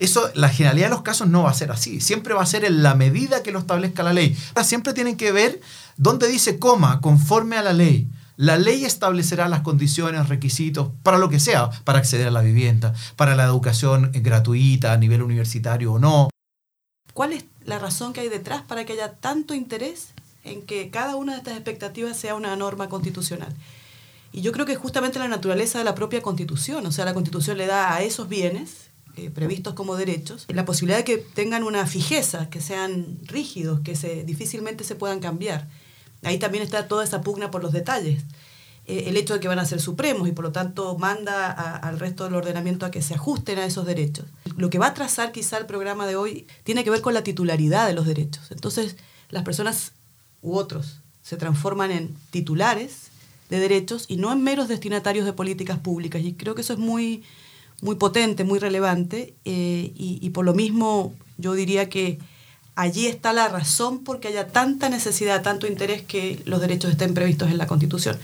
eso, 0.00 0.30
la 0.34 0.48
generalidad 0.48 0.86
de 0.86 0.94
los 0.94 1.02
casos 1.02 1.28
no 1.28 1.42
va 1.42 1.50
a 1.50 1.54
ser 1.54 1.70
así. 1.70 2.00
Siempre 2.00 2.32
va 2.32 2.42
a 2.42 2.46
ser 2.46 2.64
en 2.64 2.82
la 2.82 2.94
medida 2.94 3.42
que 3.42 3.52
lo 3.52 3.58
establezca 3.58 4.02
la 4.02 4.14
ley. 4.14 4.34
Siempre 4.64 4.94
tienen 4.94 5.18
que 5.18 5.30
ver 5.30 5.60
donde 5.98 6.26
dice 6.26 6.58
coma, 6.58 7.02
conforme 7.02 7.58
a 7.58 7.62
la 7.62 7.74
ley. 7.74 8.08
La 8.36 8.56
ley 8.56 8.86
establecerá 8.86 9.46
las 9.48 9.60
condiciones, 9.60 10.30
requisitos, 10.30 10.88
para 11.02 11.18
lo 11.18 11.28
que 11.28 11.38
sea, 11.38 11.68
para 11.84 11.98
acceder 11.98 12.28
a 12.28 12.30
la 12.30 12.40
vivienda, 12.40 12.94
para 13.16 13.36
la 13.36 13.44
educación 13.44 14.10
gratuita 14.14 14.94
a 14.94 14.96
nivel 14.96 15.20
universitario 15.20 15.92
o 15.92 15.98
no. 15.98 16.30
¿Cuál 17.12 17.34
es 17.34 17.44
la 17.66 17.78
razón 17.78 18.14
que 18.14 18.20
hay 18.20 18.30
detrás 18.30 18.62
para 18.62 18.86
que 18.86 18.94
haya 18.94 19.12
tanto 19.12 19.52
interés 19.52 20.14
en 20.44 20.62
que 20.62 20.88
cada 20.88 21.16
una 21.16 21.32
de 21.32 21.38
estas 21.40 21.54
expectativas 21.56 22.16
sea 22.16 22.34
una 22.34 22.56
norma 22.56 22.88
constitucional? 22.88 23.54
Y 24.32 24.40
yo 24.40 24.52
creo 24.52 24.64
que 24.64 24.72
es 24.72 24.78
justamente 24.78 25.18
la 25.18 25.28
naturaleza 25.28 25.78
de 25.78 25.84
la 25.84 25.94
propia 25.94 26.22
constitución, 26.22 26.86
o 26.86 26.92
sea, 26.92 27.04
la 27.04 27.12
constitución 27.12 27.58
le 27.58 27.66
da 27.66 27.92
a 27.92 28.00
esos 28.00 28.30
bienes 28.30 28.89
eh, 29.16 29.30
previstos 29.30 29.74
como 29.74 29.96
derechos 29.96 30.46
la 30.48 30.64
posibilidad 30.64 30.98
de 30.98 31.04
que 31.04 31.18
tengan 31.18 31.64
una 31.64 31.86
fijeza, 31.86 32.50
que 32.50 32.60
sean 32.60 33.18
rígidos, 33.22 33.80
que 33.80 33.96
se, 33.96 34.24
difícilmente 34.24 34.84
se 34.84 34.94
puedan 34.94 35.20
cambiar. 35.20 35.68
Ahí 36.22 36.38
también 36.38 36.62
está 36.62 36.88
toda 36.88 37.04
esa 37.04 37.22
pugna 37.22 37.50
por 37.50 37.62
los 37.62 37.72
detalles. 37.72 38.22
Eh, 38.86 39.04
el 39.06 39.16
hecho 39.16 39.34
de 39.34 39.40
que 39.40 39.48
van 39.48 39.58
a 39.58 39.64
ser 39.64 39.80
supremos 39.80 40.28
y 40.28 40.32
por 40.32 40.44
lo 40.44 40.52
tanto 40.52 40.98
manda 40.98 41.50
al 41.50 41.98
resto 41.98 42.24
del 42.24 42.34
ordenamiento 42.34 42.86
a 42.86 42.90
que 42.90 43.02
se 43.02 43.14
ajusten 43.14 43.58
a 43.58 43.64
esos 43.64 43.86
derechos. 43.86 44.26
Lo 44.56 44.68
que 44.68 44.78
va 44.78 44.88
a 44.88 44.94
trazar 44.94 45.32
quizá 45.32 45.58
el 45.58 45.66
programa 45.66 46.06
de 46.06 46.16
hoy 46.16 46.46
tiene 46.64 46.82
que 46.82 46.90
ver 46.90 47.00
con 47.00 47.14
la 47.14 47.22
titularidad 47.22 47.86
de 47.86 47.92
los 47.92 48.06
derechos. 48.06 48.50
Entonces, 48.50 48.96
las 49.28 49.44
personas 49.44 49.92
u 50.42 50.56
otros 50.56 51.00
se 51.22 51.36
transforman 51.36 51.90
en 51.92 52.16
titulares 52.30 53.10
de 53.48 53.60
derechos 53.60 54.06
y 54.08 54.16
no 54.16 54.32
en 54.32 54.42
meros 54.42 54.68
destinatarios 54.68 55.24
de 55.26 55.32
políticas 55.32 55.78
públicas. 55.78 56.22
Y 56.22 56.34
creo 56.34 56.54
que 56.54 56.62
eso 56.62 56.72
es 56.72 56.78
muy, 56.78 57.22
muy 57.80 57.96
potente, 57.96 58.44
muy 58.44 58.58
relevante. 58.58 59.34
Eh, 59.44 59.92
y, 59.94 60.30
por 60.30 60.44
lo 60.44 60.54
mismo 60.54 61.14
yo 61.38 61.54
diría 61.54 61.88
que 61.88 62.18
allí 62.74 63.06
está 63.06 63.32
la 63.32 63.48
razón 63.48 64.04
por 64.04 64.20
que 64.20 64.28
haya 64.28 64.48
tanta 64.48 64.88
necesidad, 64.88 65.42
tanto 65.42 65.66
interés 65.66 66.02
que 66.02 66.40
los 66.44 66.60
derechos 66.60 66.90
estén 66.90 67.14
previstos 67.14 67.50
en 67.50 67.58
la 67.58 67.66
Constitución. 67.66 68.18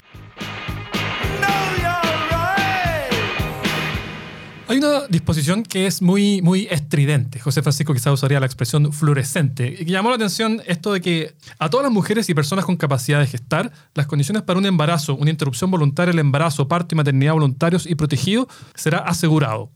Hay 4.69 4.79
una 4.79 5.07
disposición 5.09 5.63
que 5.63 5.87
es 5.87 6.03
muy, 6.03 6.43
muy 6.43 6.67
estridente. 6.69 7.39
José 7.39 7.63
Francisco 7.63 7.95
quizás 7.95 8.13
usaría 8.13 8.41
la 8.41 8.47
expresión 8.47 8.93
fluorescente. 8.93 9.77
Y 9.79 9.85
llamó 9.85 10.09
la 10.09 10.17
atención 10.17 10.61
esto 10.67 10.93
de 10.93 11.01
que 11.01 11.35
a 11.61 11.71
todas 11.71 11.85
las 11.85 11.93
mujeres 11.93 12.29
y 12.29 12.35
personas 12.35 12.65
con 12.65 12.77
capacidad 12.77 13.21
de 13.21 13.29
gestar, 13.29 13.71
las 13.95 14.09
condiciones 14.09 14.43
para 14.43 14.59
un 14.59 14.67
embarazo, 14.67 15.15
una 15.15 15.31
interrupción 15.31 15.71
voluntaria 15.71 16.11
del 16.11 16.19
embarazo, 16.19 16.67
parto 16.67 16.97
y 16.97 16.97
maternidad 16.97 17.35
voluntarios 17.35 17.87
y 17.87 17.95
protegido 17.95 18.49
será 18.75 18.99
asegurado. 18.99 19.71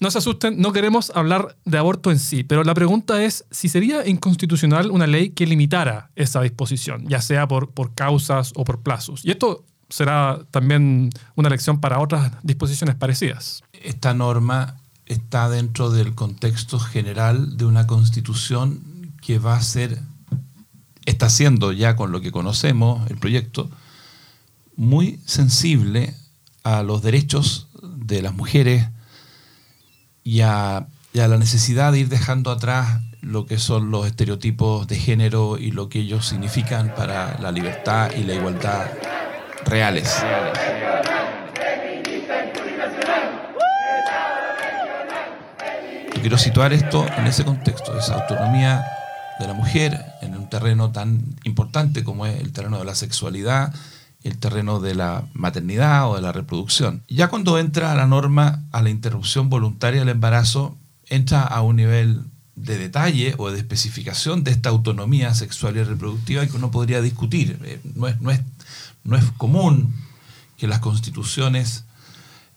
No 0.00 0.10
se 0.10 0.16
asusten, 0.16 0.58
no 0.58 0.72
queremos 0.72 1.12
hablar 1.14 1.54
de 1.66 1.76
aborto 1.76 2.10
en 2.10 2.18
sí, 2.18 2.42
pero 2.42 2.64
la 2.64 2.72
pregunta 2.72 3.22
es 3.22 3.44
si 3.50 3.68
sería 3.68 4.08
inconstitucional 4.08 4.90
una 4.90 5.06
ley 5.06 5.30
que 5.30 5.46
limitara 5.46 6.10
esa 6.16 6.40
disposición, 6.40 7.06
ya 7.06 7.20
sea 7.20 7.46
por, 7.46 7.72
por 7.72 7.94
causas 7.94 8.52
o 8.56 8.64
por 8.64 8.82
plazos. 8.82 9.24
Y 9.26 9.30
esto 9.30 9.66
será 9.92 10.40
también 10.50 11.10
una 11.34 11.50
lección 11.50 11.80
para 11.80 12.00
otras 12.00 12.32
disposiciones 12.42 12.94
parecidas. 12.94 13.62
Esta 13.72 14.14
norma 14.14 14.76
está 15.04 15.50
dentro 15.50 15.90
del 15.90 16.14
contexto 16.14 16.78
general 16.78 17.58
de 17.58 17.66
una 17.66 17.86
constitución 17.86 19.12
que 19.20 19.38
va 19.38 19.56
a 19.56 19.62
ser, 19.62 20.00
está 21.04 21.28
siendo 21.28 21.72
ya 21.72 21.94
con 21.94 22.10
lo 22.10 22.22
que 22.22 22.32
conocemos, 22.32 23.08
el 23.10 23.18
proyecto, 23.18 23.70
muy 24.76 25.20
sensible 25.26 26.14
a 26.64 26.82
los 26.82 27.02
derechos 27.02 27.68
de 27.82 28.22
las 28.22 28.32
mujeres, 28.32 28.88
y 30.24 30.40
a, 30.40 30.86
la 31.12 31.36
necesidad 31.36 31.92
de 31.92 32.00
ir 32.00 32.08
dejando 32.08 32.50
atrás 32.50 33.00
lo 33.20 33.44
que 33.44 33.58
son 33.58 33.90
los 33.90 34.06
estereotipos 34.06 34.86
de 34.86 34.96
género 34.96 35.58
y 35.58 35.70
lo 35.70 35.88
que 35.88 36.00
ellos 36.00 36.26
significan 36.26 36.94
para 36.94 37.38
la 37.40 37.52
libertad 37.52 38.12
y 38.16 38.22
la 38.22 38.34
igualdad 38.34 38.86
reales. 39.66 40.22
Yo 46.14 46.20
quiero 46.20 46.38
situar 46.38 46.72
esto 46.72 47.06
en 47.18 47.26
ese 47.26 47.44
contexto, 47.44 47.98
esa 47.98 48.14
autonomía 48.14 48.84
de 49.40 49.46
la 49.46 49.54
mujer 49.54 49.98
en 50.20 50.36
un 50.36 50.48
terreno 50.48 50.92
tan 50.92 51.22
importante 51.44 52.04
como 52.04 52.26
es 52.26 52.40
el 52.40 52.52
terreno 52.52 52.78
de 52.78 52.84
la 52.84 52.94
sexualidad, 52.94 53.74
el 54.22 54.38
terreno 54.38 54.78
de 54.80 54.94
la 54.94 55.24
maternidad 55.32 56.08
o 56.08 56.16
de 56.16 56.22
la 56.22 56.32
reproducción. 56.32 57.02
Ya 57.08 57.28
cuando 57.28 57.58
entra 57.58 57.94
la 57.94 58.06
norma 58.06 58.62
a 58.70 58.82
la 58.82 58.90
interrupción 58.90 59.50
voluntaria 59.50 60.00
del 60.00 60.10
embarazo, 60.10 60.76
entra 61.08 61.42
a 61.42 61.62
un 61.62 61.76
nivel 61.76 62.22
de 62.54 62.78
detalle 62.78 63.34
o 63.38 63.50
de 63.50 63.58
especificación 63.58 64.44
de 64.44 64.50
esta 64.50 64.68
autonomía 64.68 65.34
sexual 65.34 65.76
y 65.76 65.82
reproductiva 65.82 66.46
que 66.46 66.56
uno 66.56 66.70
podría 66.70 67.00
discutir. 67.00 67.58
Eh, 67.64 67.80
no 67.96 68.08
es, 68.08 68.20
no 68.20 68.30
es, 68.30 68.40
no 69.04 69.16
es 69.16 69.24
común 69.36 69.94
que 70.56 70.66
las 70.66 70.80
constituciones 70.80 71.84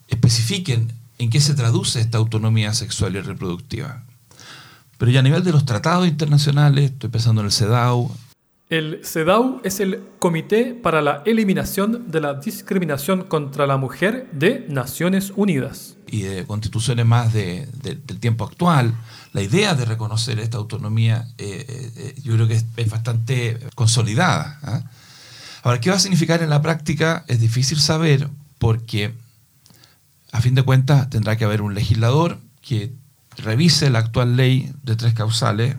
especifiquen 0.08 0.92
en 1.18 1.30
qué 1.30 1.40
se 1.40 1.54
traduce 1.54 2.00
esta 2.00 2.18
autonomía 2.18 2.74
sexual 2.74 3.16
y 3.16 3.20
reproductiva. 3.20 4.04
Pero 4.98 5.10
ya 5.10 5.20
a 5.20 5.22
nivel 5.22 5.44
de 5.44 5.52
los 5.52 5.64
tratados 5.64 6.06
internacionales, 6.06 6.92
estoy 6.92 7.10
pensando 7.10 7.40
en 7.40 7.46
el 7.46 7.52
CEDAW, 7.52 8.10
el 8.68 9.02
CEDAW 9.04 9.60
es 9.62 9.78
el 9.78 10.02
Comité 10.18 10.74
para 10.74 11.00
la 11.00 11.22
Eliminación 11.24 12.10
de 12.10 12.20
la 12.20 12.34
Discriminación 12.34 13.22
contra 13.22 13.64
la 13.64 13.76
Mujer 13.76 14.28
de 14.32 14.66
Naciones 14.68 15.32
Unidas. 15.36 15.96
Y 16.08 16.22
de 16.22 16.44
constituciones 16.46 17.06
más 17.06 17.32
del 17.32 18.02
tiempo 18.18 18.44
actual, 18.44 18.92
la 19.32 19.42
idea 19.42 19.76
de 19.76 19.84
reconocer 19.84 20.40
esta 20.40 20.58
autonomía 20.58 21.28
eh, 21.38 21.64
eh, 21.68 21.92
eh, 21.96 22.14
yo 22.24 22.34
creo 22.34 22.48
que 22.48 22.54
es, 22.54 22.90
bastante 22.90 23.56
consolidada. 23.76 24.58
¿ah? 24.64 24.90
Ahora, 25.66 25.80
¿qué 25.80 25.90
va 25.90 25.96
a 25.96 25.98
significar 25.98 26.44
en 26.44 26.50
la 26.50 26.62
práctica? 26.62 27.24
Es 27.26 27.40
difícil 27.40 27.80
saber 27.80 28.30
porque, 28.60 29.12
a 30.30 30.40
fin 30.40 30.54
de 30.54 30.62
cuentas, 30.62 31.10
tendrá 31.10 31.36
que 31.36 31.44
haber 31.44 31.60
un 31.60 31.74
legislador 31.74 32.38
que 32.62 32.92
revise 33.36 33.90
la 33.90 33.98
actual 33.98 34.36
ley 34.36 34.72
de 34.84 34.94
tres 34.94 35.12
causales, 35.12 35.74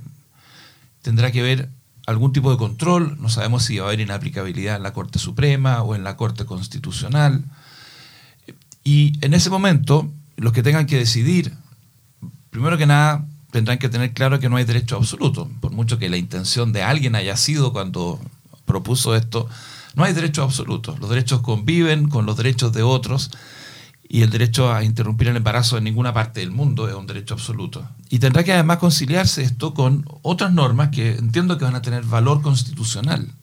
tendrá 1.01 1.32
que 1.32 1.41
ver 1.41 1.70
algún 2.06 2.34
tipo 2.34 2.51
de 2.51 2.58
control, 2.58 3.15
no 3.22 3.29
sabemos 3.29 3.63
si 3.63 3.77
va 3.77 3.86
a 3.86 3.88
haber 3.88 4.01
inaplicabilidad 4.01 4.75
en 4.75 4.84
la 4.84 4.91
Corte 4.91 5.20
Suprema 5.20 5.82
o 5.84 5.96
en 5.96 6.03
la 6.03 6.17
Corte 6.17 6.44
Constitucional. 6.44 7.46
Y 8.84 9.13
en 9.22 9.34
ese 9.34 9.50
momento, 9.50 10.12
los 10.36 10.51
que 10.51 10.63
tengan 10.63 10.86
que 10.86 10.98
decidir, 10.98 11.53
primero 12.50 12.77
que 12.77 12.88
nada, 12.88 13.24
tendrán 13.51 13.77
que 13.77 13.88
tener 13.88 14.12
claro 14.12 14.41
que 14.41 14.50
no 14.50 14.58
hay 14.58 14.65
derecho 14.65 14.98
absoluto, 14.98 15.50
por 15.62 15.72
mucho 15.72 15.98
que 15.98 16.10
la 16.10 16.17
intención 16.17 16.74
de 16.74 16.84
alguien 16.84 17.15
haya 17.15 17.38
sido 17.38 17.72
cuando 17.72 18.20
propuso 18.65 19.15
esto, 19.15 19.48
no 19.97 20.03
hay 20.03 20.13
derecho 20.13 20.43
absoluto. 20.43 20.95
Los 21.01 21.09
derechos 21.09 21.41
conviven 21.41 22.07
con 22.07 22.27
los 22.27 22.37
derechos 22.37 22.71
de 22.71 22.83
otros 22.83 23.31
y 24.07 24.21
el 24.21 24.29
derecho 24.29 24.71
a 24.71 24.83
interrumpir 24.83 25.27
el 25.27 25.37
embarazo 25.37 25.75
en 25.75 25.85
ninguna 25.85 26.13
parte 26.13 26.39
del 26.39 26.51
mundo 26.51 26.87
es 26.87 26.93
un 26.93 27.07
derecho 27.07 27.33
absoluto. 27.33 27.89
Y 28.11 28.19
tendrá 28.19 28.43
que 28.43 28.53
además 28.53 28.77
conciliarse 28.77 29.41
esto 29.41 29.73
con 29.73 30.05
otras 30.21 30.53
normas 30.53 30.89
que 30.89 31.15
entiendo 31.15 31.57
que 31.57 31.65
van 31.65 31.73
a 31.73 31.81
tener 31.81 32.03
valor 32.03 32.43
constitucional, 32.43 33.33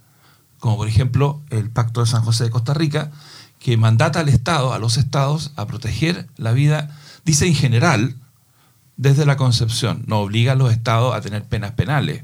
como 0.61 0.77
por 0.77 0.87
ejemplo 0.87 1.43
el 1.51 1.71
Pacto 1.71 2.03
de 2.03 2.07
San 2.07 2.23
José 2.23 2.45
de 2.45 2.51
Costa 2.51 2.73
Rica, 2.73 3.11
que 3.59 3.77
mandata 3.77 4.21
al 4.21 4.29
Estado, 4.29 4.73
a 4.73 4.79
los 4.79 4.97
estados, 4.97 5.51
a 5.57 5.67
proteger 5.67 6.29
la 6.37 6.53
vida, 6.53 6.97
dice 7.25 7.49
en 7.49 7.57
general, 7.57 8.15
desde 8.97 9.27
la 9.27 9.37
concepción, 9.37 10.05
no 10.07 10.21
obliga 10.21 10.53
a 10.53 10.57
los 10.57 10.71
estados 10.71 11.17
a 11.17 11.21
tener 11.21 11.43
penas 11.43 11.73
penales, 11.73 12.23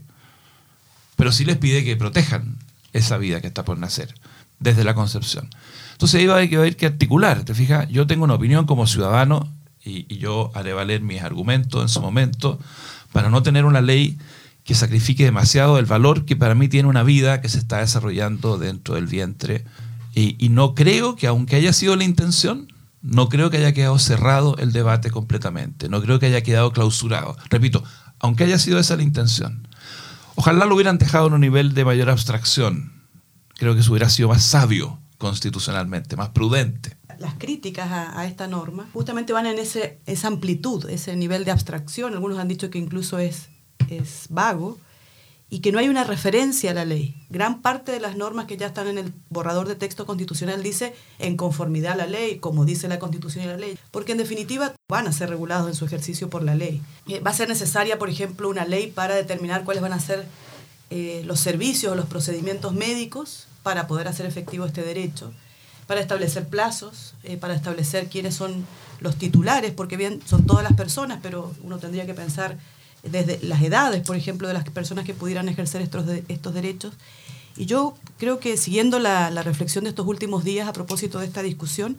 pero 1.16 1.32
sí 1.32 1.44
les 1.44 1.56
pide 1.56 1.84
que 1.84 1.96
protejan 1.96 2.59
esa 2.92 3.18
vida 3.18 3.40
que 3.40 3.46
está 3.46 3.64
por 3.64 3.78
nacer, 3.78 4.14
desde 4.58 4.84
la 4.84 4.94
concepción. 4.94 5.48
Entonces 5.92 6.20
ahí 6.20 6.26
va 6.26 6.34
a 6.34 6.38
haber 6.38 6.76
que 6.76 6.86
articular, 6.86 7.44
¿te 7.44 7.54
fijas? 7.54 7.88
Yo 7.88 8.06
tengo 8.06 8.24
una 8.24 8.34
opinión 8.34 8.66
como 8.66 8.86
ciudadano 8.86 9.48
y, 9.84 10.18
yo 10.18 10.50
haré 10.54 10.72
valer 10.72 11.00
mis 11.00 11.22
argumentos 11.22 11.82
en 11.82 11.88
su 11.88 12.00
momento 12.00 12.58
para 13.12 13.30
no 13.30 13.42
tener 13.42 13.64
una 13.64 13.80
ley 13.80 14.18
que 14.64 14.74
sacrifique 14.74 15.24
demasiado 15.24 15.78
el 15.78 15.86
valor 15.86 16.24
que 16.24 16.36
para 16.36 16.54
mí 16.54 16.68
tiene 16.68 16.88
una 16.88 17.02
vida 17.02 17.40
que 17.40 17.48
se 17.48 17.58
está 17.58 17.78
desarrollando 17.78 18.58
dentro 18.58 18.94
del 18.94 19.06
vientre. 19.06 19.64
Y, 20.14 20.48
no 20.50 20.74
creo 20.74 21.16
que, 21.16 21.26
aunque 21.26 21.56
haya 21.56 21.72
sido 21.72 21.96
la 21.96 22.04
intención, 22.04 22.72
no 23.00 23.28
creo 23.28 23.48
que 23.48 23.56
haya 23.56 23.72
quedado 23.72 23.98
cerrado 23.98 24.56
el 24.58 24.72
debate 24.72 25.10
completamente, 25.10 25.88
no 25.88 26.02
creo 26.02 26.18
que 26.18 26.26
haya 26.26 26.42
quedado 26.42 26.72
clausurado. 26.72 27.36
Repito, 27.48 27.82
aunque 28.18 28.44
haya 28.44 28.58
sido 28.58 28.78
esa 28.78 28.96
la 28.96 29.02
intención. 29.02 29.66
Ojalá 30.40 30.64
lo 30.64 30.74
hubieran 30.74 30.96
dejado 30.96 31.26
en 31.26 31.34
un 31.34 31.42
nivel 31.42 31.74
de 31.74 31.84
mayor 31.84 32.08
abstracción. 32.08 32.94
Creo 33.58 33.74
que 33.74 33.80
eso 33.80 33.90
hubiera 33.90 34.08
sido 34.08 34.30
más 34.30 34.42
sabio 34.42 34.98
constitucionalmente, 35.18 36.16
más 36.16 36.30
prudente. 36.30 36.96
Las 37.18 37.34
críticas 37.34 37.90
a, 37.90 38.24
esta 38.24 38.46
norma 38.46 38.88
justamente 38.94 39.34
van 39.34 39.44
en 39.44 39.58
ese, 39.58 40.00
esa 40.06 40.28
amplitud, 40.28 40.88
ese 40.88 41.14
nivel 41.14 41.44
de 41.44 41.50
abstracción. 41.50 42.14
Algunos 42.14 42.38
han 42.38 42.48
dicho 42.48 42.70
que 42.70 42.78
incluso 42.78 43.18
es, 43.18 43.50
es 43.90 44.28
vago 44.30 44.78
y 45.50 45.58
que 45.60 45.72
no 45.72 45.80
hay 45.80 45.88
una 45.88 46.04
referencia 46.04 46.70
a 46.70 46.74
la 46.74 46.84
ley. 46.84 47.16
Gran 47.28 47.60
parte 47.60 47.90
de 47.90 47.98
las 47.98 48.16
normas 48.16 48.46
que 48.46 48.56
ya 48.56 48.68
están 48.68 48.86
en 48.86 48.98
el 48.98 49.12
borrador 49.28 49.66
de 49.66 49.74
texto 49.74 50.06
constitucional 50.06 50.62
dice 50.62 50.94
en 51.18 51.36
conformidad 51.36 51.94
a 51.94 51.96
la 51.96 52.06
ley, 52.06 52.38
como 52.38 52.64
dice 52.64 52.86
la 52.86 53.00
constitución 53.00 53.44
y 53.44 53.48
la 53.48 53.56
ley, 53.56 53.76
porque 53.90 54.12
en 54.12 54.18
definitiva 54.18 54.74
van 54.88 55.08
a 55.08 55.12
ser 55.12 55.28
regulados 55.28 55.68
en 55.68 55.74
su 55.74 55.84
ejercicio 55.84 56.30
por 56.30 56.44
la 56.44 56.54
ley. 56.54 56.80
Eh, 57.08 57.18
va 57.18 57.32
a 57.32 57.34
ser 57.34 57.48
necesaria, 57.48 57.98
por 57.98 58.08
ejemplo, 58.08 58.48
una 58.48 58.64
ley 58.64 58.92
para 58.92 59.16
determinar 59.16 59.64
cuáles 59.64 59.82
van 59.82 59.92
a 59.92 59.98
ser 59.98 60.24
eh, 60.90 61.22
los 61.26 61.40
servicios 61.40 61.92
o 61.92 61.96
los 61.96 62.06
procedimientos 62.06 62.72
médicos 62.72 63.48
para 63.64 63.88
poder 63.88 64.06
hacer 64.06 64.26
efectivo 64.26 64.66
este 64.66 64.82
derecho, 64.82 65.32
para 65.88 66.00
establecer 66.00 66.46
plazos, 66.48 67.14
eh, 67.24 67.36
para 67.36 67.54
establecer 67.54 68.08
quiénes 68.08 68.36
son 68.36 68.64
los 69.00 69.16
titulares, 69.16 69.72
porque 69.72 69.96
bien 69.96 70.20
son 70.24 70.46
todas 70.46 70.62
las 70.62 70.74
personas, 70.74 71.18
pero 71.20 71.52
uno 71.64 71.78
tendría 71.78 72.06
que 72.06 72.14
pensar 72.14 72.56
desde 73.02 73.38
las 73.42 73.62
edades, 73.62 74.06
por 74.06 74.16
ejemplo, 74.16 74.48
de 74.48 74.54
las 74.54 74.68
personas 74.68 75.04
que 75.04 75.14
pudieran 75.14 75.48
ejercer 75.48 75.82
estos, 75.82 76.04
estos 76.28 76.54
derechos. 76.54 76.94
Y 77.56 77.66
yo 77.66 77.94
creo 78.18 78.38
que 78.38 78.56
siguiendo 78.56 78.98
la, 78.98 79.30
reflexión 79.42 79.84
de 79.84 79.90
estos 79.90 80.06
últimos 80.06 80.44
días 80.44 80.68
a 80.68 80.72
propósito 80.72 81.18
de 81.18 81.26
esta 81.26 81.42
discusión, 81.42 81.98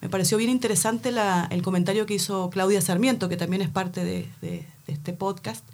me 0.00 0.08
pareció 0.08 0.36
bien 0.38 0.50
interesante 0.50 1.12
el 1.50 1.62
comentario 1.62 2.06
que 2.06 2.14
hizo 2.14 2.50
Claudia 2.50 2.80
Sarmiento, 2.80 3.28
que 3.28 3.36
también 3.36 3.62
es 3.62 3.70
parte 3.70 4.04
de, 4.04 4.66
este 4.86 5.12
podcast, 5.12 5.64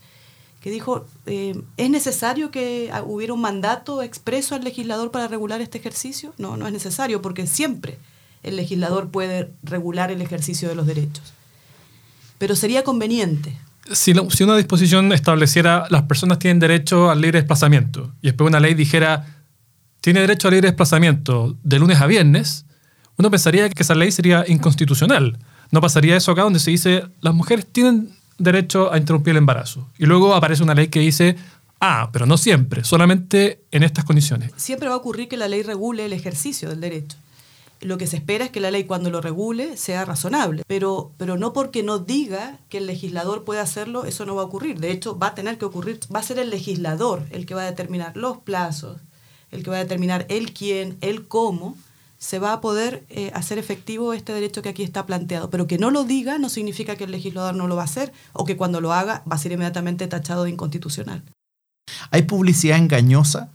que 0.61 0.71
dijo, 0.71 1.07
eh, 1.27 1.61
¿es 1.77 1.91
necesario 1.91 2.51
que 2.51 2.93
hubiera 3.07 3.33
un 3.33 3.41
mandato 3.41 4.03
expreso 4.03 4.55
al 4.55 4.63
legislador 4.63 5.11
para 5.11 5.27
regular 5.27 5.61
este 5.61 5.79
ejercicio? 5.79 6.35
No, 6.39 6.57
no 6.57 6.67
es 6.67 6.73
necesario, 6.73 7.23
porque 7.23 7.47
siempre 7.47 7.99
el 8.43 8.57
legislador 8.57 9.09
puede 9.09 9.53
regular 9.63 10.11
el 10.11 10.23
ejercicio 10.23 10.69
de 10.69 10.75
los 10.75 10.87
derechos. 10.87 11.33
Pero 12.39 12.57
sería 12.57 12.85
conveniente, 12.85 13.57
si, 13.93 14.13
una 14.13 14.57
disposición 14.57 15.13
estableciera 15.13 15.87
las 15.91 16.03
personas 16.03 16.39
tienen 16.39 16.59
derecho 16.59 17.11
al 17.11 17.21
libre 17.21 17.41
desplazamiento 17.41 18.13
y 18.23 18.29
después 18.29 18.49
una 18.49 18.61
ley 18.61 18.75
dijera 18.75 19.27
tiene 20.01 20.21
derecho 20.21 20.49
al 20.49 20.55
libre 20.55 20.69
desplazamiento 20.69 21.57
de 21.63 21.79
lunes 21.79 22.01
a 22.01 22.07
viernes, 22.07 22.65
uno 23.19 23.31
pensaría 23.31 23.69
que 23.69 23.83
esa 23.83 23.95
ley 23.95 24.11
sería 24.13 24.45
inconstitucional. 24.49 25.39
No 25.71 25.81
pasaría 25.81 26.17
eso 26.17 26.33
acá 26.33 26.43
donde 26.43 26.59
se 26.59 26.71
dice 26.71 27.05
las 27.21 27.35
mujeres 27.35 27.67
tienen 27.71 28.11
derecho 28.39 28.93
a 28.93 28.97
interrumpir 28.97 29.33
el 29.33 29.39
embarazo. 29.39 29.87
Y 29.99 30.07
luego 30.07 30.35
aparece 30.35 30.63
una 30.63 30.75
ley 30.75 30.89
que 30.89 31.01
dice, 31.01 31.37
ah, 31.81 32.09
pero 32.13 32.25
no 32.25 32.39
siempre, 32.39 32.83
solamente 32.83 33.61
en 33.71 33.83
estas 33.83 34.05
condiciones. 34.05 34.53
Siempre 34.57 34.89
va 34.89 34.95
a 34.95 34.99
ocurrir 34.99 35.29
que 35.29 35.37
la 35.37 35.49
ley 35.49 35.63
regule 35.63 36.07
el 36.07 36.15
ejercicio 36.15 36.71
del 36.71 36.81
derecho 36.81 37.19
lo 37.81 37.99
que 37.99 38.07
se 38.07 38.17
espera 38.17 38.47
es 38.47 38.51
que 38.51 38.61
la 38.61 38.71
ley 38.71 38.85
cuando 38.85 39.11
lo 39.11 39.21
regule 39.21 39.77
sea 39.77 40.05
razonable, 40.05 40.63
pero, 40.67 41.13
pero 41.17 41.37
no 41.39 41.53
porque 41.53 41.83
no 41.83 41.99
diga 41.99 42.59
que 42.69 42.79
el 42.79 42.87
legislador 42.87 43.45
puede 43.45 43.61
hacerlo, 43.61 44.05
eso 44.05 44.27
no 44.27 44.35
va 44.35 44.43
a 44.43 44.47
ocurrir. 44.47 44.81
De 44.81 44.91
hecho, 44.91 45.19
va 45.19 45.29
a 45.29 45.35
tener 45.35 45.59
que 45.59 45.65
ocurrir, 45.65 46.01
va 46.15 46.21
a 46.21 46.25
ser 46.25 46.39
el 46.39 46.51
legislador 46.51 47.27
el 47.31 47.47
que 47.47 47.55
va 47.55 47.63
a 47.63 47.71
determinar 47.71 48.17
los 48.17 48.39
plazos, 48.39 49.01
el 49.51 49.63
que 49.63 49.71
va 49.71 49.77
a 49.77 49.81
determinar 49.81 50.27
el 50.29 50.53
quién, 50.53 50.99
el 51.01 51.27
cómo, 51.27 51.77
se 52.19 52.39
va 52.39 52.53
a 52.53 52.61
poder 52.61 53.07
eh, 53.09 53.33
hacer 53.35 53.57
efectivo 53.59 54.13
este 54.13 54.35
derecho 54.35 54.61
que 54.61 54.69
aquí 54.69 54.83
está 54.83 55.07
planteado. 55.07 55.49
Pero 55.49 55.67
que 55.67 55.79
no 55.79 55.91
lo 55.91 56.05
diga 56.05 56.37
no 56.37 56.51
significa 56.51 56.95
que 56.95 57.05
el 57.05 57.13
legislador 57.13 57.55
no 57.55 57.67
lo 57.67 57.77
va 57.77 57.83
a 57.83 57.87
hacer 57.87 58.13
o 58.35 58.45
que 58.45 58.59
cuando 58.59 58.83
lo 58.83 58.93
haga 58.93 59.23
va 59.31 59.37
a 59.37 59.39
ser 59.39 59.53
inmediatamente 59.53 60.07
tachado 60.07 60.45
de 60.45 60.51
inconstitucional. 60.51 61.23
Hay 62.11 62.23
publicidad 62.23 62.77
engañosa 62.77 63.49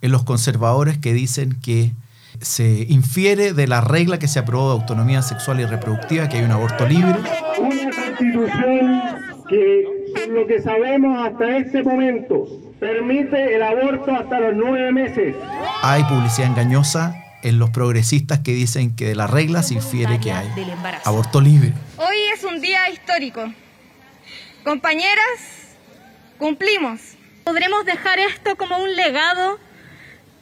en 0.00 0.10
los 0.10 0.24
conservadores 0.24 0.98
que 0.98 1.12
dicen 1.12 1.60
que 1.62 1.92
se 2.40 2.86
infiere 2.88 3.52
de 3.52 3.66
la 3.66 3.80
regla 3.80 4.18
que 4.18 4.28
se 4.28 4.38
aprobó 4.38 4.68
de 4.68 4.80
autonomía 4.80 5.22
sexual 5.22 5.60
y 5.60 5.66
reproductiva, 5.66 6.28
que 6.28 6.38
hay 6.38 6.44
un 6.44 6.52
aborto 6.52 6.86
libre. 6.86 7.16
Una 7.58 7.90
constitución 7.90 9.02
que, 9.48 9.84
por 10.14 10.28
lo 10.28 10.46
que 10.46 10.60
sabemos 10.62 11.28
hasta 11.28 11.56
este 11.58 11.82
momento, 11.82 12.46
permite 12.78 13.54
el 13.54 13.62
aborto 13.62 14.12
hasta 14.12 14.40
los 14.40 14.54
nueve 14.54 14.92
meses. 14.92 15.36
Hay 15.82 16.02
publicidad 16.04 16.48
engañosa 16.48 17.14
en 17.42 17.58
los 17.58 17.70
progresistas 17.70 18.40
que 18.40 18.52
dicen 18.52 18.96
que 18.96 19.06
de 19.08 19.14
la 19.14 19.26
regla 19.26 19.62
se 19.62 19.74
infiere 19.74 20.20
que 20.20 20.32
hay 20.32 20.48
aborto 21.04 21.40
libre. 21.40 21.72
Hoy 21.96 22.16
es 22.34 22.44
un 22.44 22.60
día 22.60 22.88
histórico. 22.90 23.52
Compañeras, 24.64 25.76
cumplimos. 26.38 27.00
Podremos 27.44 27.84
dejar 27.84 28.18
esto 28.18 28.56
como 28.56 28.78
un 28.78 28.94
legado 28.94 29.58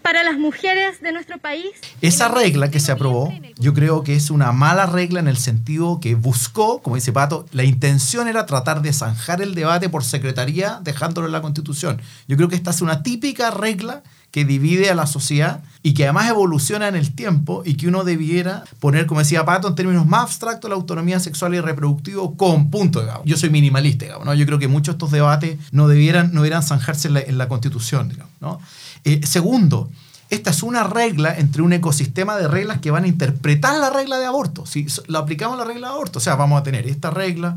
para 0.09 0.25
las 0.25 0.39
mujeres 0.39 1.03
de 1.03 1.13
nuestro 1.13 1.37
país. 1.37 1.67
Esa 2.01 2.29
regla 2.29 2.71
que 2.71 2.81
se 2.81 2.93
aprobó, 2.93 3.31
yo 3.59 3.75
creo 3.75 4.05
que 4.05 4.17
es 4.17 4.31
una 4.31 4.53
mala 4.53 4.87
regla 4.87 5.21
en 5.21 5.29
el 5.29 5.37
sentido 5.37 6.01
que 6.01 6.15
buscó, 6.15 6.81
como 6.81 6.97
dice 6.97 7.13
Pato, 7.13 7.45
la 7.53 7.65
intención 7.65 8.27
era 8.27 8.47
tratar 8.47 8.81
de 8.81 8.95
zanjar 8.95 9.43
el 9.43 9.55
debate 9.55 9.91
por 9.91 10.05
secretaría 10.05 10.81
dejándolo 10.83 11.27
en 11.27 11.35
la 11.35 11.43
Constitución. 11.43 12.01
Yo 12.27 12.39
creo 12.39 12.49
que 12.49 12.57
esta 12.57 12.71
es 12.71 12.81
una 12.81 13.03
típica 13.03 13.51
regla 13.51 14.03
que 14.31 14.45
divide 14.45 14.91
a 14.91 14.95
la 14.95 15.07
sociedad 15.07 15.63
y 15.83 15.95
que 15.95 16.05
además 16.05 16.29
evoluciona 16.29 16.89
en 16.89 16.97
el 16.97 17.15
tiempo 17.15 17.63
y 17.65 17.75
que 17.75 17.89
uno 17.89 18.05
debiera 18.05 18.65
poner, 18.79 19.07
como 19.07 19.21
decía 19.21 19.45
Pato, 19.45 19.69
en 19.69 19.75
términos 19.75 20.07
más 20.07 20.23
abstractos, 20.23 20.69
la 20.69 20.77
autonomía 20.77 21.21
sexual 21.21 21.55
y 21.55 21.61
reproductiva 21.61 22.23
con 22.37 22.71
punto. 22.71 23.01
Digamos. 23.01 23.23
Yo 23.27 23.37
soy 23.37 23.51
minimalista, 23.51 24.07
digamos, 24.07 24.27
¿no? 24.27 24.35
yo 24.35 24.45
creo 24.47 24.59
que 24.59 24.69
muchos 24.69 24.95
de 24.95 24.97
estos 24.97 25.11
debates 25.11 25.59
no 25.71 25.89
debieran, 25.89 26.33
no 26.33 26.43
debieran 26.43 26.63
zanjarse 26.63 27.09
en 27.09 27.39
la, 27.39 27.49
Constitución. 27.49 28.09
Digamos, 28.09 28.33
¿no? 28.41 28.61
Eh, 29.09 29.27
segundo, 29.27 29.89
esta 30.29 30.51
es 30.51 30.63
una 30.63 30.85
regla 30.85 31.35
entre 31.39 31.63
un 31.63 31.73
ecosistema 31.73 32.37
de 32.37 32.47
reglas 32.47 32.81
que 32.81 32.91
van 32.91 33.05
a 33.05 33.09
interpretar 33.09 33.79
la 33.79 33.89
regla 33.89 34.19
de 34.19 34.27
aborto. 34.27 34.67
Si 34.67 34.87
lo 35.07 35.19
aplicamos 35.19 35.57
la 35.57 35.65
regla 35.65 35.87
de 35.89 35.95
aborto, 35.95 36.19
o 36.19 36.21
sea, 36.21 36.35
vamos 36.35 36.61
a 36.61 36.63
tener 36.63 36.87
esta 36.87 37.09
regla, 37.09 37.57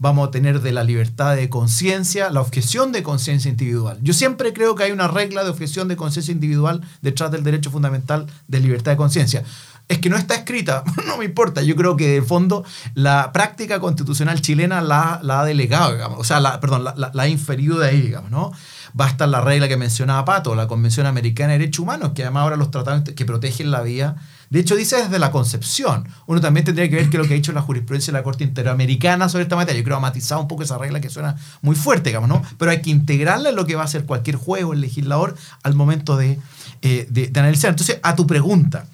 vamos 0.00 0.26
a 0.26 0.32
tener 0.32 0.60
de 0.60 0.72
la 0.72 0.82
libertad 0.82 1.36
de 1.36 1.48
conciencia, 1.48 2.30
la 2.30 2.40
objeción 2.40 2.90
de 2.90 3.04
conciencia 3.04 3.48
individual. 3.48 3.98
Yo 4.02 4.12
siempre 4.12 4.52
creo 4.52 4.74
que 4.74 4.82
hay 4.82 4.90
una 4.90 5.06
regla 5.06 5.44
de 5.44 5.50
objeción 5.50 5.86
de 5.86 5.94
conciencia 5.94 6.32
individual 6.32 6.82
detrás 7.00 7.30
del 7.30 7.44
derecho 7.44 7.70
fundamental 7.70 8.26
de 8.48 8.58
libertad 8.58 8.90
de 8.90 8.96
conciencia. 8.96 9.44
Es 9.86 10.00
que 10.00 10.10
no 10.10 10.16
está 10.16 10.34
escrita, 10.34 10.82
no 11.06 11.16
me 11.16 11.26
importa. 11.26 11.62
Yo 11.62 11.76
creo 11.76 11.96
que 11.96 12.08
de 12.08 12.22
fondo 12.22 12.64
la 12.94 13.30
práctica 13.32 13.78
constitucional 13.78 14.40
chilena 14.40 14.80
la, 14.80 15.20
ha 15.22 15.44
delegado, 15.44 15.92
digamos, 15.92 16.18
o 16.18 16.24
sea, 16.24 16.40
la, 16.40 16.58
perdón, 16.58 16.82
la, 16.82 16.94
la 16.96 17.22
ha 17.22 17.28
inferido 17.28 17.78
de 17.78 17.88
ahí, 17.88 18.00
digamos, 18.00 18.32
¿no? 18.32 18.50
Va 18.98 19.06
a 19.06 19.08
estar 19.08 19.28
la 19.28 19.40
regla 19.40 19.68
que 19.68 19.76
mencionaba 19.76 20.24
Pato, 20.24 20.54
la 20.54 20.66
Convención 20.66 21.06
Americana 21.06 21.52
de 21.52 21.58
Derechos 21.60 21.80
Humanos, 21.80 22.12
que 22.14 22.22
además 22.22 22.42
ahora 22.42 22.56
los 22.56 22.70
tratados 22.70 23.04
que 23.10 23.24
protegen 23.24 23.70
la 23.70 23.82
vida. 23.82 24.16
De 24.50 24.60
hecho, 24.60 24.74
dice 24.74 24.96
desde 24.96 25.18
la 25.18 25.30
concepción. 25.30 26.08
Uno 26.26 26.40
también 26.40 26.64
tendría 26.64 26.88
que 26.88 26.96
ver 26.96 27.10
qué 27.10 27.16
es 27.16 27.22
lo 27.22 27.28
que 27.28 27.34
ha 27.34 27.36
dicho 27.36 27.52
la 27.52 27.62
jurisprudencia 27.62 28.12
de 28.12 28.18
la 28.18 28.24
Corte 28.24 28.44
Interamericana 28.44 29.28
sobre 29.28 29.42
esta 29.42 29.56
materia. 29.56 29.80
Yo 29.80 29.84
creo 29.84 29.98
que 29.98 30.02
matizado 30.02 30.40
un 30.40 30.48
poco 30.48 30.62
esa 30.62 30.78
regla 30.78 31.00
que 31.00 31.10
suena 31.10 31.36
muy 31.62 31.76
fuerte, 31.76 32.12
¿no? 32.26 32.42
Pero 32.58 32.70
hay 32.70 32.82
que 32.82 32.90
integrarla 32.90 33.50
en 33.50 33.56
lo 33.56 33.66
que 33.66 33.76
va 33.76 33.82
a 33.82 33.84
hacer 33.84 34.04
cualquier 34.04 34.36
juego, 34.36 34.72
el 34.72 34.80
legislador, 34.80 35.36
al 35.62 35.74
momento 35.74 36.16
de, 36.16 36.38
eh, 36.82 37.06
de, 37.10 37.28
de 37.28 37.40
analizar. 37.40 37.70
Entonces, 37.70 38.00
a 38.02 38.16
tu 38.16 38.26
pregunta, 38.26 38.86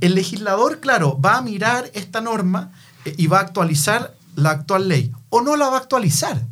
el 0.00 0.14
legislador, 0.14 0.80
claro, 0.80 1.18
va 1.18 1.38
a 1.38 1.42
mirar 1.42 1.90
esta 1.94 2.20
norma 2.20 2.72
eh, 3.04 3.14
y 3.16 3.26
va 3.26 3.38
a 3.38 3.42
actualizar 3.42 4.14
la 4.34 4.50
actual 4.50 4.88
ley. 4.88 5.12
O 5.30 5.40
no 5.40 5.56
la 5.56 5.68
va 5.68 5.76
a 5.76 5.80
actualizar. 5.80 6.42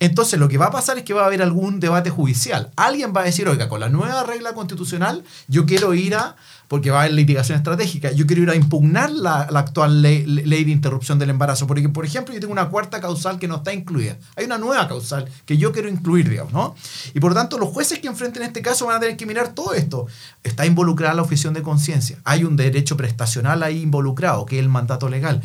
Entonces 0.00 0.40
lo 0.40 0.48
que 0.48 0.56
va 0.56 0.66
a 0.66 0.70
pasar 0.70 0.96
es 0.96 1.04
que 1.04 1.12
va 1.12 1.22
a 1.22 1.26
haber 1.26 1.42
algún 1.42 1.78
debate 1.78 2.08
judicial. 2.08 2.70
Alguien 2.74 3.12
va 3.14 3.20
a 3.20 3.24
decir, 3.24 3.46
oiga, 3.46 3.68
con 3.68 3.80
la 3.80 3.90
nueva 3.90 4.24
regla 4.24 4.54
constitucional 4.54 5.22
yo 5.46 5.66
quiero 5.66 5.92
ir 5.92 6.14
a, 6.14 6.36
porque 6.68 6.90
va 6.90 7.00
a 7.00 7.02
haber 7.02 7.12
litigación 7.14 7.58
estratégica, 7.58 8.10
yo 8.10 8.26
quiero 8.26 8.42
ir 8.42 8.50
a 8.50 8.54
impugnar 8.54 9.10
la, 9.10 9.40
actual 9.42 10.00
ley, 10.00 10.24
ley, 10.24 10.64
de 10.64 10.70
interrupción 10.70 11.18
del 11.18 11.28
embarazo. 11.28 11.66
Porque, 11.66 11.86
por 11.90 12.06
ejemplo, 12.06 12.32
yo 12.32 12.40
tengo 12.40 12.52
una 12.52 12.70
cuarta 12.70 12.98
causal 13.00 13.38
que 13.38 13.46
no 13.46 13.56
está 13.56 13.74
incluida. 13.74 14.16
Hay 14.36 14.46
una 14.46 14.56
nueva 14.56 14.88
causal 14.88 15.28
que 15.44 15.58
yo 15.58 15.70
quiero 15.70 15.88
incluir, 15.90 16.30
digamos, 16.30 16.54
¿no? 16.54 16.74
Y 17.12 17.20
por 17.20 17.34
tanto, 17.34 17.58
los 17.58 17.68
jueces 17.68 17.98
que 17.98 18.08
enfrenten 18.08 18.42
este 18.42 18.62
caso 18.62 18.86
van 18.86 18.96
a 18.96 19.00
tener 19.00 19.18
que 19.18 19.26
mirar 19.26 19.48
todo 19.48 19.74
esto. 19.74 20.06
Está 20.42 20.64
involucrada 20.64 21.12
la 21.12 21.22
objeción 21.22 21.52
de 21.52 21.62
conciencia. 21.62 22.18
Hay 22.24 22.44
un 22.44 22.56
derecho 22.56 22.96
prestacional 22.96 23.62
ahí 23.62 23.82
involucrado, 23.82 24.46
que 24.46 24.56
es 24.56 24.62
el 24.62 24.70
mandato 24.70 25.10
legal 25.10 25.42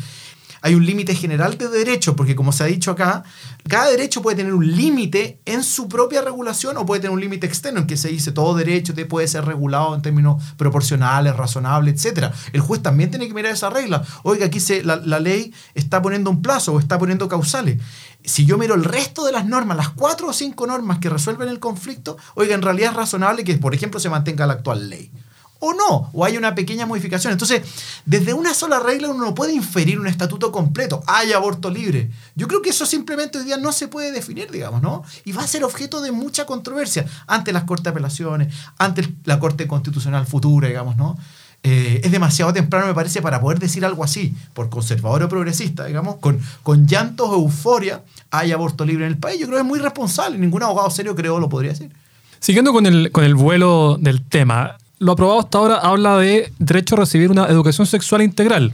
hay 0.66 0.74
un 0.74 0.84
límite 0.84 1.14
general 1.14 1.56
de 1.56 1.68
derechos, 1.68 2.16
porque 2.16 2.34
como 2.34 2.50
se 2.50 2.64
ha 2.64 2.66
dicho 2.66 2.90
acá, 2.90 3.22
cada 3.68 3.88
derecho 3.88 4.20
puede 4.20 4.36
tener 4.36 4.52
un 4.52 4.66
límite 4.66 5.40
en 5.44 5.62
su 5.62 5.88
propia 5.88 6.22
regulación 6.22 6.76
o 6.76 6.84
puede 6.84 7.02
tener 7.02 7.12
un 7.12 7.20
límite 7.20 7.46
externo 7.46 7.78
en 7.78 7.86
que 7.86 7.96
se 7.96 8.08
dice 8.08 8.32
todo 8.32 8.52
derecho 8.56 8.92
puede 9.08 9.28
ser 9.28 9.44
regulado 9.44 9.94
en 9.94 10.02
términos 10.02 10.42
proporcionales, 10.56 11.36
razonables, 11.36 12.04
etc. 12.04 12.32
El 12.52 12.62
juez 12.62 12.82
también 12.82 13.10
tiene 13.10 13.28
que 13.28 13.34
mirar 13.34 13.52
esa 13.52 13.70
regla. 13.70 14.02
Oiga, 14.24 14.46
aquí 14.46 14.58
se, 14.58 14.82
la, 14.82 14.96
la 14.96 15.20
ley 15.20 15.54
está 15.76 16.02
poniendo 16.02 16.30
un 16.30 16.42
plazo 16.42 16.72
o 16.72 16.80
está 16.80 16.98
poniendo 16.98 17.28
causales 17.28 17.80
si 18.24 18.44
yo 18.44 18.58
miro 18.58 18.74
el 18.74 18.82
resto 18.82 19.24
de 19.24 19.30
las 19.30 19.46
normas, 19.46 19.76
las 19.76 19.90
cuatro 19.90 20.26
o 20.26 20.32
cinco 20.32 20.66
normas 20.66 20.98
que 20.98 21.08
resuelven 21.08 21.48
el 21.48 21.60
conflicto, 21.60 22.16
oiga, 22.34 22.56
en 22.56 22.62
realidad 22.62 22.90
es 22.90 22.96
razonable 22.96 23.44
que, 23.44 23.54
por 23.56 23.72
ejemplo, 23.72 24.00
se 24.00 24.10
mantenga 24.10 24.48
la 24.48 24.54
actual 24.54 24.90
ley 24.90 25.12
o 25.58 25.72
no, 25.72 26.10
o 26.12 26.24
hay 26.24 26.36
una 26.36 26.54
pequeña 26.54 26.86
modificación. 26.86 27.32
Entonces, 27.32 27.62
desde 28.04 28.34
una 28.34 28.54
sola 28.54 28.80
regla 28.80 29.08
uno 29.08 29.24
no 29.24 29.34
puede 29.34 29.52
inferir 29.54 29.98
un 29.98 30.06
estatuto 30.06 30.52
completo. 30.52 31.02
Hay 31.06 31.32
aborto 31.32 31.70
libre. 31.70 32.10
Yo 32.34 32.48
creo 32.48 32.62
que 32.62 32.70
eso 32.70 32.86
simplemente 32.86 33.38
hoy 33.38 33.44
día 33.44 33.56
no 33.56 33.72
se 33.72 33.88
puede 33.88 34.12
definir, 34.12 34.50
digamos, 34.50 34.82
¿no? 34.82 35.04
Y 35.24 35.32
va 35.32 35.42
a 35.42 35.46
ser 35.46 35.64
objeto 35.64 36.00
de 36.00 36.12
mucha 36.12 36.46
controversia 36.46 37.06
ante 37.26 37.52
las 37.52 37.64
Cortes 37.64 37.84
de 37.84 37.90
Apelaciones, 37.90 38.54
ante 38.78 39.08
la 39.24 39.38
Corte 39.38 39.66
Constitucional 39.66 40.26
futura, 40.26 40.68
digamos, 40.68 40.96
¿no? 40.96 41.16
Eh, 41.62 42.00
es 42.04 42.12
demasiado 42.12 42.52
temprano, 42.52 42.86
me 42.86 42.94
parece, 42.94 43.20
para 43.20 43.40
poder 43.40 43.58
decir 43.58 43.84
algo 43.84 44.04
así, 44.04 44.34
por 44.54 44.68
conservador 44.68 45.24
o 45.24 45.28
progresista, 45.28 45.86
digamos, 45.86 46.16
con, 46.16 46.40
con 46.62 46.86
llantos 46.86 47.28
o 47.28 47.34
euforia, 47.34 48.02
hay 48.30 48.52
aborto 48.52 48.84
libre 48.84 49.04
en 49.04 49.12
el 49.12 49.18
país. 49.18 49.40
Yo 49.40 49.46
creo 49.46 49.58
que 49.58 49.62
es 49.62 49.66
muy 49.66 49.80
responsable. 49.80 50.38
Ningún 50.38 50.62
abogado 50.62 50.90
serio, 50.90 51.16
creo, 51.16 51.40
lo 51.40 51.48
podría 51.48 51.72
decir. 51.72 51.90
Siguiendo 52.38 52.72
con 52.72 52.86
el, 52.86 53.10
con 53.10 53.24
el 53.24 53.34
vuelo 53.34 53.96
del 53.98 54.22
tema, 54.22 54.76
lo 54.98 55.12
aprobado 55.12 55.40
hasta 55.40 55.58
ahora 55.58 55.76
habla 55.76 56.18
de 56.18 56.52
derecho 56.58 56.94
a 56.94 57.00
recibir 57.00 57.30
una 57.30 57.46
educación 57.46 57.86
sexual 57.86 58.22
integral 58.22 58.72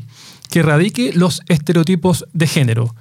que 0.50 0.60
erradique 0.60 1.12
los 1.14 1.42
estereotipos 1.48 2.26
de 2.32 2.46
género. 2.46 2.94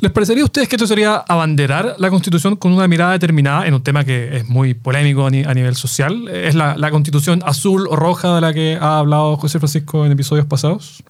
¿Les 0.00 0.12
parecería 0.12 0.42
a 0.42 0.44
ustedes 0.44 0.68
que 0.68 0.76
esto 0.76 0.86
sería 0.86 1.16
abanderar 1.16 1.96
la 1.98 2.10
Constitución 2.10 2.56
con 2.56 2.72
una 2.72 2.86
mirada 2.86 3.12
determinada 3.12 3.66
en 3.66 3.72
un 3.72 3.82
tema 3.82 4.04
que 4.04 4.36
es 4.36 4.48
muy 4.48 4.74
polémico 4.74 5.26
a, 5.26 5.30
nivel 5.30 5.74
social? 5.74 6.28
¿Es 6.28 6.54
la, 6.54 6.90
Constitución 6.90 7.42
azul 7.46 7.86
o 7.88 7.96
roja 7.96 8.34
de 8.34 8.40
la 8.42 8.52
que 8.52 8.76
ha 8.78 8.98
hablado 8.98 9.38
José 9.38 9.58
Francisco 9.58 10.04
en 10.04 10.12
episodios 10.12 10.44
pasados? 10.44 11.02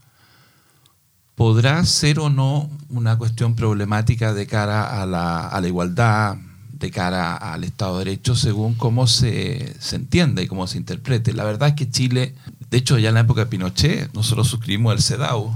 Podrá 1.34 1.84
ser 1.84 2.20
o 2.20 2.30
no 2.30 2.70
una 2.88 3.18
cuestión 3.18 3.56
problemática 3.56 4.32
de 4.32 4.46
cara 4.46 5.02
a 5.02 5.06
la 5.06 5.66
igualdad, 5.66 6.36
de 6.78 6.90
cara 6.90 7.36
al 7.36 7.64
Estado 7.64 7.98
de 7.98 8.04
Derecho, 8.04 8.34
según 8.36 8.74
cómo 8.74 9.06
se, 9.06 9.74
se 9.80 9.96
entienda 9.96 10.42
y 10.42 10.46
cómo 10.46 10.66
se 10.66 10.78
interprete. 10.78 11.32
La 11.32 11.44
verdad 11.44 11.70
es 11.70 11.74
que 11.74 11.90
Chile, 11.90 12.34
de 12.70 12.78
hecho 12.78 12.98
ya 12.98 13.08
en 13.08 13.14
la 13.14 13.20
época 13.20 13.42
de 13.42 13.46
Pinochet, 13.46 14.12
nosotros 14.14 14.48
suscribimos 14.48 14.94
el 14.94 15.02
CEDAW, 15.02 15.54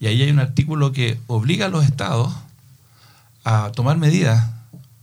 y 0.00 0.06
ahí 0.06 0.22
hay 0.22 0.30
un 0.30 0.38
artículo 0.38 0.92
que 0.92 1.18
obliga 1.26 1.66
a 1.66 1.68
los 1.70 1.84
estados 1.84 2.32
a 3.44 3.72
tomar 3.72 3.96
medidas 3.96 4.50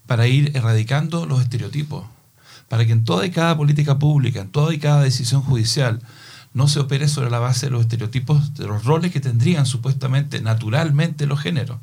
para 0.05 0.27
ir 0.27 0.55
erradicando 0.55 1.25
los 1.25 1.41
estereotipos, 1.41 2.05
para 2.67 2.85
que 2.85 2.91
en 2.91 3.03
toda 3.03 3.25
y 3.25 3.31
cada 3.31 3.55
política 3.57 3.97
pública, 3.97 4.41
en 4.41 4.49
toda 4.49 4.73
y 4.73 4.79
cada 4.79 5.01
decisión 5.01 5.41
judicial, 5.41 6.01
no 6.53 6.67
se 6.67 6.79
opere 6.79 7.07
sobre 7.07 7.29
la 7.29 7.39
base 7.39 7.67
de 7.67 7.71
los 7.71 7.81
estereotipos, 7.81 8.53
de 8.55 8.67
los 8.67 8.83
roles 8.83 9.11
que 9.11 9.21
tendrían 9.21 9.65
supuestamente 9.65 10.41
naturalmente 10.41 11.25
los 11.25 11.39
géneros. 11.39 11.79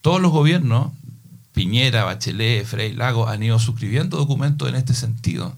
Todos 0.00 0.20
los 0.20 0.32
gobiernos, 0.32 0.92
Piñera, 1.56 2.04
Bachelet, 2.04 2.66
Frei, 2.66 2.92
Lago, 2.92 3.28
han 3.28 3.42
ido 3.42 3.58
suscribiendo 3.58 4.18
documentos 4.18 4.68
en 4.68 4.74
este 4.74 4.92
sentido. 4.92 5.56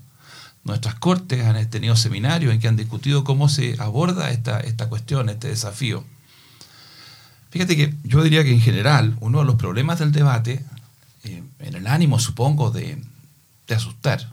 Nuestras 0.62 0.94
cortes 0.94 1.44
han 1.44 1.68
tenido 1.70 1.96
seminarios 1.96 2.54
en 2.54 2.60
que 2.60 2.68
han 2.68 2.76
discutido 2.76 3.24
cómo 3.24 3.48
se 3.48 3.74
aborda 3.80 4.30
esta, 4.30 4.60
esta 4.60 4.88
cuestión, 4.88 5.28
este 5.28 5.48
desafío. 5.48 6.04
Fíjate 7.50 7.76
que 7.76 7.94
yo 8.04 8.22
diría 8.22 8.44
que 8.44 8.52
en 8.52 8.60
general 8.60 9.16
uno 9.18 9.40
de 9.40 9.44
los 9.44 9.56
problemas 9.56 9.98
del 9.98 10.12
debate, 10.12 10.64
eh, 11.24 11.42
en 11.58 11.74
el 11.74 11.88
ánimo 11.88 12.20
supongo 12.20 12.70
de, 12.70 13.02
asustar, 13.68 14.32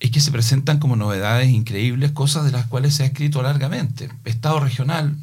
es 0.00 0.10
que 0.10 0.20
se 0.20 0.32
presentan 0.32 0.78
como 0.78 0.96
novedades 0.96 1.48
increíbles 1.48 2.12
cosas 2.12 2.44
de 2.44 2.52
las 2.52 2.66
cuales 2.66 2.94
se 2.94 3.04
ha 3.04 3.06
escrito 3.06 3.40
largamente. 3.40 4.10
Estado 4.26 4.60
regional, 4.60 5.16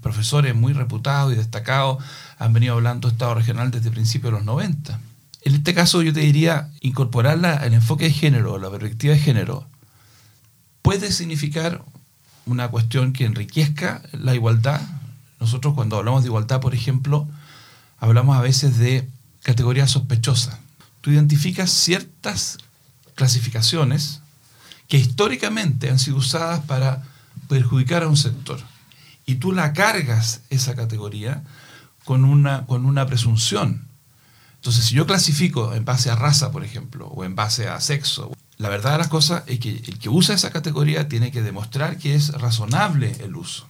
profesores 0.00 0.54
muy 0.54 0.74
reputados 0.74 1.32
y 1.32 1.36
destacados 1.36 2.04
han 2.38 2.52
venido 2.52 2.74
hablando 2.74 3.08
Estado 3.08 3.34
regional 3.34 3.70
desde 3.70 3.90
principios 3.90 4.32
de 4.32 4.38
los 4.38 4.46
90. 4.46 5.00
En 5.42 5.54
este 5.54 5.74
caso 5.74 6.02
yo 6.02 6.12
te 6.12 6.20
diría, 6.20 6.70
incorporar 6.80 7.38
el 7.62 7.74
enfoque 7.74 8.04
de 8.04 8.12
género, 8.12 8.58
la 8.58 8.70
perspectiva 8.70 9.14
de 9.14 9.20
género, 9.20 9.66
puede 10.82 11.12
significar 11.12 11.84
una 12.46 12.68
cuestión 12.68 13.12
que 13.12 13.24
enriquezca 13.24 14.02
la 14.12 14.34
igualdad, 14.34 14.80
nosotros 15.40 15.74
cuando 15.74 15.96
hablamos 15.98 16.22
de 16.22 16.28
igualdad, 16.28 16.60
por 16.60 16.74
ejemplo, 16.74 17.28
hablamos 17.98 18.36
a 18.36 18.40
veces 18.40 18.78
de 18.78 19.08
categorías 19.42 19.90
sospechosas. 19.90 20.58
Tú 21.00 21.10
identificas 21.10 21.70
ciertas 21.70 22.58
clasificaciones 23.14 24.20
que 24.88 24.96
históricamente 24.96 25.90
han 25.90 25.98
sido 25.98 26.16
usadas 26.16 26.60
para 26.60 27.02
perjudicar 27.48 28.02
a 28.02 28.08
un 28.08 28.16
sector. 28.16 28.58
Y 29.26 29.36
tú 29.36 29.52
la 29.52 29.72
cargas 29.72 30.40
esa 30.50 30.74
categoría 30.74 31.42
con 32.04 32.24
una, 32.24 32.66
con 32.66 32.86
una 32.86 33.06
presunción. 33.06 33.88
Entonces, 34.56 34.86
si 34.86 34.94
yo 34.94 35.06
clasifico 35.06 35.74
en 35.74 35.84
base 35.84 36.10
a 36.10 36.16
raza, 36.16 36.50
por 36.50 36.64
ejemplo, 36.64 37.08
o 37.08 37.24
en 37.24 37.34
base 37.34 37.68
a 37.68 37.80
sexo, 37.80 38.32
la 38.56 38.68
verdad 38.68 38.92
de 38.92 38.98
las 38.98 39.08
cosas 39.08 39.42
es 39.46 39.58
que 39.58 39.70
el 39.70 39.98
que 39.98 40.08
usa 40.08 40.34
esa 40.34 40.50
categoría 40.50 41.08
tiene 41.08 41.30
que 41.30 41.42
demostrar 41.42 41.98
que 41.98 42.14
es 42.14 42.32
razonable 42.32 43.16
el 43.20 43.36
uso. 43.36 43.68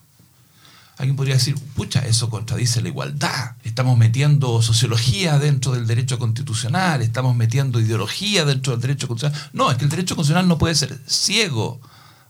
Alguien 0.96 1.16
podría 1.16 1.34
decir, 1.34 1.56
pucha, 1.74 2.06
eso 2.06 2.30
contradice 2.30 2.80
la 2.80 2.88
igualdad. 2.88 3.56
Estamos 3.64 3.98
metiendo 3.98 4.62
sociología 4.62 5.40
dentro 5.40 5.72
del 5.72 5.88
derecho 5.88 6.20
constitucional, 6.20 7.02
estamos 7.02 7.34
metiendo 7.34 7.80
ideología 7.80 8.44
dentro 8.44 8.72
del 8.72 8.80
derecho 8.80 9.08
constitucional. 9.08 9.50
No, 9.52 9.72
es 9.72 9.76
que 9.76 9.84
el 9.84 9.90
derecho 9.90 10.14
constitucional 10.14 10.46
no 10.46 10.58
puede 10.58 10.76
ser 10.76 11.00
ciego 11.06 11.80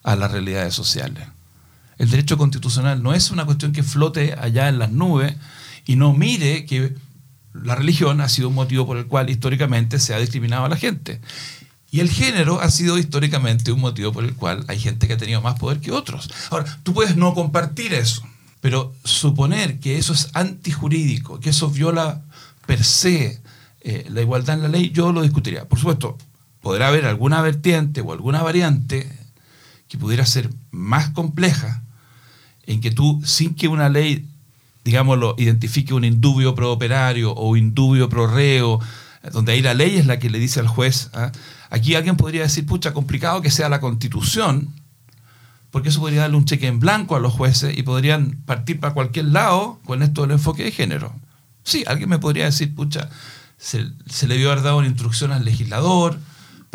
a 0.03 0.17
las 0.17 0.31
realidades 0.31 0.75
sociales. 0.75 1.29
El 1.99 2.11
derecho 2.11 2.39
constitucional 2.39 3.03
no 3.03 3.13
es 3.13 3.31
una 3.31 3.45
cuestión 3.45 3.73
que 3.73 3.83
flote 3.83 4.35
allá 4.41 4.69
en 4.69 4.79
las 4.79 4.91
nubes 4.91 5.37
y 5.87 5.97
no 5.97 6.13
mire 6.13 6.65
que 6.67 6.95
la 7.53 7.75
religión 7.75 8.21
ha 8.21 8.29
sido 8.29 8.49
un 8.49 8.55
motivo 8.55 8.87
por 8.87 8.97
el 8.97 9.07
cual 9.07 9.31
históricamente 9.31 9.99
se 9.99 10.15
ha 10.15 10.19
discriminado 10.19 10.65
a 10.65 10.69
la 10.69 10.77
gente. 10.77 11.21
Y 11.91 12.01
el 12.01 12.11
género 12.11 12.61
ha 12.61 12.71
sido 12.71 12.99
históricamente 12.99 13.71
un 13.71 13.81
motivo 13.81 14.13
por 14.13 14.25
el 14.25 14.35
cual 14.35 14.65
hay 14.67 14.81
gente 14.81 15.07
que 15.07 15.13
ha 15.13 15.19
tenido 15.19 15.41
más 15.41 15.59
poder 15.59 15.81
que 15.81 15.93
otros. 15.93 16.29
Ahora, 16.51 16.81
tú 16.83 16.93
puedes 16.93 17.17
no 17.17 17.35
compartir 17.35 17.95
eso 17.95 18.25
pero 18.65 18.95
suponer 19.05 19.79
que 19.79 19.99
eso 19.99 20.15
es 20.15 20.31
antijurídico, 20.33 21.39
que 21.39 21.51
eso 21.51 21.69
viola 21.69 22.23
per 22.67 22.83
se 22.83 23.43
eh, 23.83 24.07
la 24.09 24.23
igualdad 24.23 24.57
en 24.57 24.63
la 24.63 24.69
ley, 24.69 24.91
yo 24.91 25.13
lo 25.13 25.21
discutiría. 25.21 25.69
Por 25.69 25.79
supuesto, 25.79 26.17
podrá 26.63 26.89
haber 26.89 27.05
alguna 27.05 27.43
vertiente 27.43 28.01
o 28.01 28.11
alguna 28.11 28.43
variante 28.43 29.07
que 29.87 29.99
pudiera 29.99 30.25
ser 30.25 30.49
más 30.71 31.11
compleja, 31.11 31.83
en 32.63 32.81
que 32.81 32.91
tú, 32.91 33.21
sin 33.27 33.55
que 33.55 33.69
una 33.69 33.91
ley, 33.91 34.27
digámoslo, 34.85 35.35
identifique 35.39 35.95
un 35.95 36.05
indubio 36.05 36.55
pro 36.55 36.73
operario 36.73 37.35
o 37.35 37.57
indubio 37.57 38.09
pro 38.09 38.27
reo, 38.27 38.81
donde 39.33 39.53
ahí 39.53 39.63
la 39.63 39.75
ley 39.75 39.97
es 39.97 40.07
la 40.07 40.19
que 40.19 40.31
le 40.31 40.39
dice 40.39 40.61
al 40.61 40.69
juez, 40.69 41.11
¿ah? 41.15 41.33
aquí 41.71 41.95
alguien 41.95 42.17
podría 42.17 42.43
decir, 42.43 42.67
pucha, 42.67 42.93
complicado 42.93 43.41
que 43.41 43.51
sea 43.51 43.69
la 43.69 43.81
constitución, 43.81 44.69
porque 45.71 45.89
eso 45.89 46.01
podría 46.01 46.21
darle 46.21 46.37
un 46.37 46.45
cheque 46.45 46.67
en 46.67 46.79
blanco 46.79 47.17
a 47.17 47.21
los 47.21 47.33
jueces 47.33 47.77
y 47.77 47.83
podrían 47.83 48.43
partir 48.45 48.79
para 48.79 48.95
cualquier 48.95 49.27
lado 49.27 49.81
con 49.85 50.03
esto 50.03 50.23
del 50.23 50.33
enfoque 50.33 50.65
de 50.65 50.71
género. 50.71 51.15
Sí, 51.65 51.83
alguien 51.87 52.11
me 52.11 52.19
podría 52.19 52.45
decir, 52.45 52.75
pucha, 52.75 53.09
se, 53.57 53.81
le 53.83 54.35
debió 54.35 54.53
haber 54.53 54.63
dado 54.63 54.77
una 54.77 54.87
instrucción 54.87 55.33
al 55.33 55.45
legislador 55.45 56.19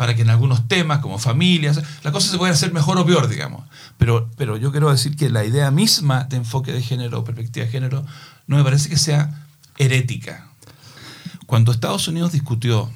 para 0.00 0.16
que 0.16 0.22
en 0.22 0.30
algunos 0.30 0.66
temas 0.66 1.00
como 1.00 1.18
familias, 1.18 1.82
la 2.02 2.10
cosa 2.10 2.30
se 2.30 2.38
puede 2.38 2.54
hacer 2.54 2.72
mejor 2.72 2.96
o 2.96 3.04
peor, 3.04 3.28
digamos. 3.28 3.68
Pero, 3.98 4.30
pero 4.38 4.56
yo 4.56 4.70
quiero 4.70 4.90
decir 4.90 5.14
que 5.14 5.28
la 5.28 5.44
idea 5.44 5.70
misma 5.70 6.24
de 6.24 6.38
enfoque 6.38 6.72
de 6.72 6.80
género 6.80 7.18
o 7.18 7.24
perspectiva 7.24 7.66
de 7.66 7.70
género 7.70 8.06
no 8.46 8.56
me 8.56 8.64
parece 8.64 8.88
que 8.88 8.96
sea 8.96 9.44
herética. 9.76 10.46
Cuando 11.44 11.70
Estados 11.70 12.08
Unidos 12.08 12.32
discutió 12.32 12.90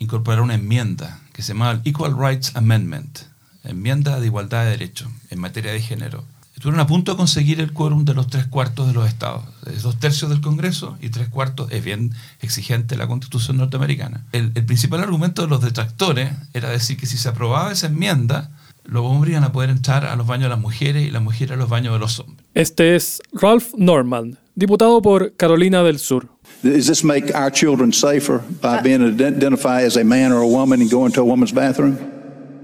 incorporar 0.00 0.40
una 0.40 0.56
enmienda 0.56 1.20
que 1.32 1.42
se 1.42 1.52
llamaba 1.52 1.74
el 1.74 1.82
Equal 1.84 2.18
Rights 2.18 2.56
Amendment, 2.56 3.20
enmienda 3.62 4.18
de 4.18 4.26
igualdad 4.26 4.64
de 4.64 4.70
derechos 4.70 5.08
en 5.30 5.38
materia 5.38 5.70
de 5.70 5.80
género. 5.80 6.24
Estuvieron 6.58 6.80
a 6.80 6.88
punto 6.88 7.12
de 7.12 7.16
conseguir 7.16 7.60
el 7.60 7.72
quórum 7.72 8.04
de 8.04 8.14
los 8.14 8.26
tres 8.26 8.48
cuartos 8.48 8.88
de 8.88 8.92
los 8.92 9.06
estados. 9.06 9.44
dos 9.80 9.96
tercios 10.00 10.28
del 10.28 10.40
Congreso 10.40 10.98
y 11.00 11.10
tres 11.10 11.28
cuartos 11.28 11.70
es 11.70 11.84
bien 11.84 12.12
exigente 12.40 12.96
la 12.96 13.06
Constitución 13.06 13.58
norteamericana. 13.58 14.26
El, 14.32 14.50
principal 14.50 15.00
argumento 15.00 15.42
de 15.42 15.46
los 15.46 15.62
detractores 15.62 16.32
era 16.54 16.68
decir 16.68 16.96
que 16.96 17.06
si 17.06 17.16
se 17.16 17.28
aprobaba 17.28 17.70
esa 17.70 17.86
enmienda, 17.86 18.50
los 18.82 19.04
hombres 19.04 19.34
iban 19.34 19.44
a 19.44 19.52
poder 19.52 19.70
entrar 19.70 20.04
a 20.04 20.16
los 20.16 20.26
baños 20.26 20.46
de 20.46 20.48
las 20.48 20.58
mujeres 20.58 21.06
y 21.06 21.12
las 21.12 21.22
mujeres 21.22 21.52
a 21.52 21.56
los 21.56 21.68
baños 21.68 21.92
de 21.92 22.00
los 22.00 22.18
hombres. 22.18 22.44
Este 22.54 22.96
es 22.96 23.22
Ralph 23.32 23.74
Norman, 23.76 24.36
diputado 24.56 25.00
por 25.00 25.36
Carolina 25.36 25.84
del 25.84 26.00
Sur. 26.00 26.26
Does 26.64 26.88
this 26.88 27.04
make 27.04 27.32
our 27.36 27.52
children 27.52 27.92
safer 27.92 28.40
by 28.60 28.80
being 28.82 29.16
identified 29.16 29.86
as 29.86 29.96
a 29.96 30.02
man 30.02 30.32
or 30.32 30.42
a 30.42 30.48
woman 30.48 30.82
and 30.82 30.90
going 30.90 31.12
to 31.12 31.20
a 31.20 31.24
woman's 31.24 31.54
bathroom? 31.54 31.96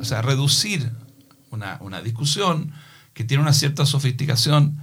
O 0.01 0.05
sea, 0.05 0.21
reducir 0.21 0.91
una, 1.53 1.79
una 1.81 2.03
discusión 2.03 2.73
que 3.15 3.25
tiene 3.25 3.43
una 3.43 3.53
cierta 3.53 3.87
sofisticación 3.87 4.77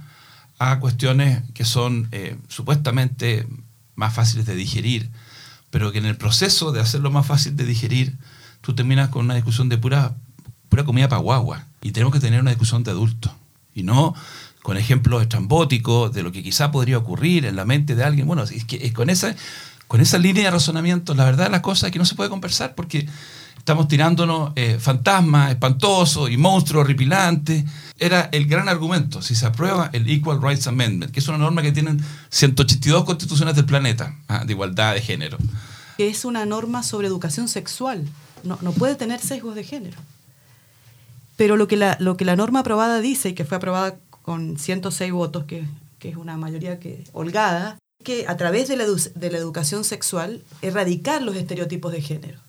a 0.58 0.78
cuestiones 0.80 1.42
que 1.54 1.64
son 1.64 2.08
eh, 2.12 2.36
supuestamente 2.48 3.46
más 3.94 4.14
fáciles 4.14 4.46
de 4.46 4.54
digerir, 4.54 5.10
pero 5.70 5.92
que 5.92 5.98
en 5.98 6.06
el 6.06 6.16
proceso 6.16 6.72
de 6.72 6.80
hacerlo 6.80 7.10
más 7.10 7.26
fácil 7.26 7.56
de 7.56 7.64
digerir, 7.64 8.16
tú 8.60 8.74
terminas 8.74 9.10
con 9.10 9.24
una 9.24 9.34
discusión 9.34 9.68
de 9.68 9.78
pura, 9.78 10.14
pura 10.68 10.84
comida 10.84 11.08
para 11.08 11.20
guagua. 11.20 11.66
Y 11.82 11.92
tenemos 11.92 12.12
que 12.12 12.20
tener 12.20 12.40
una 12.40 12.50
discusión 12.50 12.84
de 12.84 12.90
adultos. 12.90 13.32
Y 13.74 13.82
no 13.82 14.14
con 14.62 14.76
ejemplos 14.76 15.22
estrambóticos 15.22 16.12
de 16.12 16.22
lo 16.22 16.32
que 16.32 16.42
quizá 16.42 16.70
podría 16.70 16.98
ocurrir 16.98 17.46
en 17.46 17.56
la 17.56 17.64
mente 17.64 17.94
de 17.94 18.04
alguien. 18.04 18.26
Bueno, 18.26 18.44
es 18.44 18.64
que 18.64 18.92
con 18.92 19.10
esa, 19.10 19.34
con 19.88 20.00
línea 20.20 20.44
de 20.44 20.50
razonamiento, 20.50 21.14
la 21.14 21.24
verdad 21.24 21.46
de 21.46 21.50
las 21.50 21.60
cosas 21.60 21.88
es 21.88 21.92
que 21.92 21.98
no 21.98 22.04
se 22.04 22.14
puede 22.14 22.30
conversar 22.30 22.74
porque 22.74 23.08
estamos 23.62 23.86
tirándonos 23.86 24.50
eh, 24.56 24.78
fantasmas 24.80 25.50
espantosos 25.50 26.28
y 26.30 26.36
monstruos 26.36 26.84
horripilantes. 26.84 27.64
Era 27.96 28.28
el 28.32 28.46
gran 28.46 28.68
argumento, 28.68 29.22
si 29.22 29.36
se 29.36 29.46
aprueba 29.46 29.88
el 29.92 30.10
Equal 30.10 30.42
Rights 30.42 30.66
Amendment, 30.66 31.12
que 31.12 31.20
es 31.20 31.28
una 31.28 31.38
norma 31.38 31.62
que 31.62 31.70
tienen 31.70 32.04
182 32.30 33.04
constituciones 33.04 33.54
del 33.54 33.64
planeta 33.64 34.16
ah, 34.26 34.44
de 34.44 34.52
igualdad 34.52 34.94
de 34.94 35.00
género. 35.00 35.38
Es 35.98 36.24
una 36.24 36.44
norma 36.44 36.82
sobre 36.82 37.06
educación 37.06 37.46
sexual, 37.46 38.08
no, 38.42 38.58
no 38.62 38.72
puede 38.72 38.96
tener 38.96 39.20
sesgos 39.20 39.54
de 39.54 39.62
género. 39.62 39.98
Pero 41.36 41.56
lo 41.56 41.68
que, 41.68 41.76
la, 41.76 41.96
lo 42.00 42.16
que 42.16 42.24
la 42.24 42.34
norma 42.34 42.60
aprobada 42.60 43.00
dice, 43.00 43.28
y 43.28 43.34
que 43.34 43.44
fue 43.44 43.58
aprobada 43.58 43.96
con 44.22 44.58
106 44.58 45.12
votos, 45.12 45.44
que, 45.44 45.64
que 46.00 46.08
es 46.08 46.16
una 46.16 46.36
mayoría 46.36 46.80
que, 46.80 47.04
holgada, 47.12 47.78
que 48.02 48.26
a 48.26 48.36
través 48.36 48.66
de 48.66 48.76
la, 48.76 48.86
de 48.86 49.30
la 49.30 49.38
educación 49.38 49.84
sexual 49.84 50.42
erradicar 50.62 51.22
los 51.22 51.36
estereotipos 51.36 51.92
de 51.92 52.02
género 52.02 52.40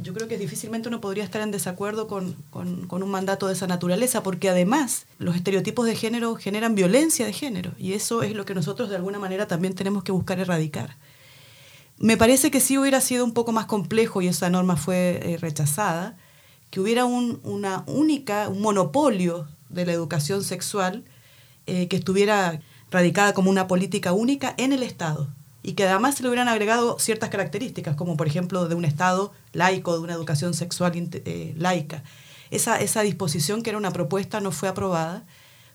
yo 0.00 0.14
creo 0.14 0.28
que 0.28 0.38
difícilmente 0.38 0.88
uno 0.88 1.00
podría 1.00 1.24
estar 1.24 1.42
en 1.42 1.50
desacuerdo 1.50 2.06
con, 2.06 2.34
con, 2.50 3.02
un 3.02 3.10
mandato 3.10 3.48
de 3.48 3.54
esa 3.54 3.66
naturaleza, 3.66 4.22
porque 4.22 4.48
además 4.48 5.06
los 5.18 5.34
estereotipos 5.34 5.86
de 5.86 5.96
género 5.96 6.36
generan 6.36 6.74
violencia 6.74 7.26
de 7.26 7.32
género, 7.32 7.72
y 7.78 7.94
eso 7.94 8.22
es 8.22 8.34
lo 8.34 8.44
que 8.44 8.54
nosotros 8.54 8.88
de 8.90 8.96
alguna 8.96 9.18
manera 9.18 9.46
también 9.46 9.74
tenemos 9.74 10.04
que 10.04 10.12
buscar 10.12 10.38
erradicar. 10.38 10.96
Me 11.98 12.16
parece 12.16 12.52
que 12.52 12.60
sí 12.60 12.78
hubiera 12.78 13.00
sido 13.00 13.24
un 13.24 13.32
poco 13.32 13.50
más 13.50 13.66
complejo, 13.66 14.22
y 14.22 14.28
esa 14.28 14.50
norma 14.50 14.76
fue 14.76 15.20
eh, 15.22 15.36
rechazada, 15.36 16.16
que 16.70 16.80
hubiera 16.80 17.04
un, 17.04 17.40
una 17.42 17.82
única, 17.86 18.48
un 18.48 18.60
monopolio 18.60 19.48
de 19.68 19.84
la 19.84 19.92
educación 19.92 20.44
sexual 20.44 21.04
eh, 21.66 21.88
que 21.88 21.96
estuviera 21.96 22.60
radicada 22.90 23.34
como 23.34 23.50
una 23.50 23.66
política 23.66 24.12
única 24.12 24.54
en 24.58 24.72
el 24.72 24.82
Estado 24.82 25.28
y 25.68 25.74
que 25.74 25.86
además 25.86 26.14
se 26.14 26.22
le 26.22 26.30
hubieran 26.30 26.48
agregado 26.48 26.98
ciertas 26.98 27.28
características, 27.28 27.94
como 27.94 28.16
por 28.16 28.26
ejemplo 28.26 28.68
de 28.68 28.74
un 28.74 28.86
Estado 28.86 29.34
laico, 29.52 29.92
de 29.92 29.98
una 29.98 30.14
educación 30.14 30.54
sexual 30.54 30.92
eh, 30.94 31.54
laica. 31.58 32.02
Esa, 32.50 32.80
esa 32.80 33.02
disposición, 33.02 33.62
que 33.62 33.68
era 33.68 33.78
una 33.78 33.90
propuesta, 33.90 34.40
no 34.40 34.50
fue 34.50 34.70
aprobada, 34.70 35.24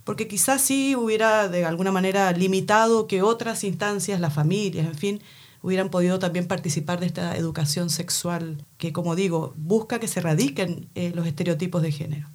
porque 0.04 0.28
quizás 0.28 0.62
sí 0.62 0.96
hubiera 0.96 1.48
de 1.48 1.66
alguna 1.66 1.92
manera 1.92 2.32
limitado 2.32 3.06
que 3.06 3.22
otras 3.22 3.64
instancias, 3.64 4.20
las 4.20 4.34
familias, 4.34 4.88
en 4.88 4.96
fin, 4.96 5.22
hubieran 5.62 5.90
podido 5.90 6.18
también 6.18 6.48
participar 6.48 7.00
de 7.00 7.06
esta 7.06 7.38
educación 7.38 7.92
sexual 7.92 8.66
que, 8.80 8.94
como 8.94 9.16
digo, 9.16 9.54
busca 9.58 10.00
que 10.00 10.08
se 10.08 10.22
radiquen 10.22 10.88
eh, 10.96 11.12
los 11.14 11.28
estereotipos 11.28 11.84
de 11.84 11.92
género. 11.92 12.28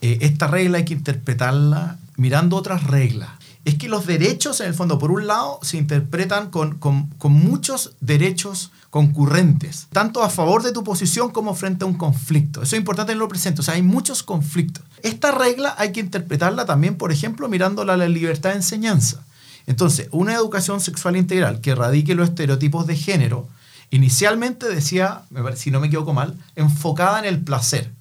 Eh, 0.00 0.16
esta 0.22 0.46
regla 0.46 0.78
hay 0.78 0.86
que 0.86 0.94
interpretarla 0.94 1.98
mirando 2.16 2.56
otras 2.56 2.84
reglas 2.86 3.28
es 3.64 3.76
que 3.76 3.88
los 3.88 4.06
derechos, 4.06 4.60
en 4.60 4.66
el 4.66 4.74
fondo, 4.74 4.98
por 4.98 5.12
un 5.12 5.26
lado, 5.26 5.60
se 5.62 5.76
interpretan 5.76 6.50
con, 6.50 6.78
muchos 7.24 7.92
derechos 8.00 8.72
concurrentes, 8.90 9.86
tanto 9.92 10.22
a 10.22 10.30
favor 10.30 10.62
de 10.62 10.72
tu 10.72 10.82
posición 10.82 11.30
como 11.30 11.54
frente 11.54 11.84
a 11.84 11.86
un 11.86 11.94
conflicto. 11.94 12.62
Eso 12.62 12.74
es 12.74 12.80
importante 12.80 13.12
en 13.12 13.18
lo 13.18 13.28
presente, 13.28 13.60
o 13.60 13.64
sea, 13.64 13.74
hay 13.74 13.82
muchos 13.82 14.22
conflictos. 14.22 14.84
Esta 15.02 15.30
regla 15.30 15.74
hay 15.78 15.92
que 15.92 16.00
interpretarla 16.00 16.66
también, 16.66 16.96
por 16.96 17.12
ejemplo, 17.12 17.48
mirándola 17.48 17.94
a 17.94 17.96
la 17.96 18.08
libertad 18.08 18.50
de 18.50 18.56
enseñanza. 18.56 19.24
Entonces, 19.66 20.08
una 20.10 20.34
educación 20.34 20.80
sexual 20.80 21.16
integral 21.16 21.60
que 21.60 21.70
erradique 21.70 22.16
los 22.16 22.30
estereotipos 22.30 22.88
de 22.88 22.96
género, 22.96 23.48
inicialmente 23.90 24.68
decía, 24.68 25.22
si 25.54 25.70
no 25.70 25.78
me 25.78 25.86
equivoco 25.86 26.12
mal, 26.12 26.36
enfocada 26.56 27.20
en 27.20 27.26
el 27.26 27.40
placer. 27.40 27.92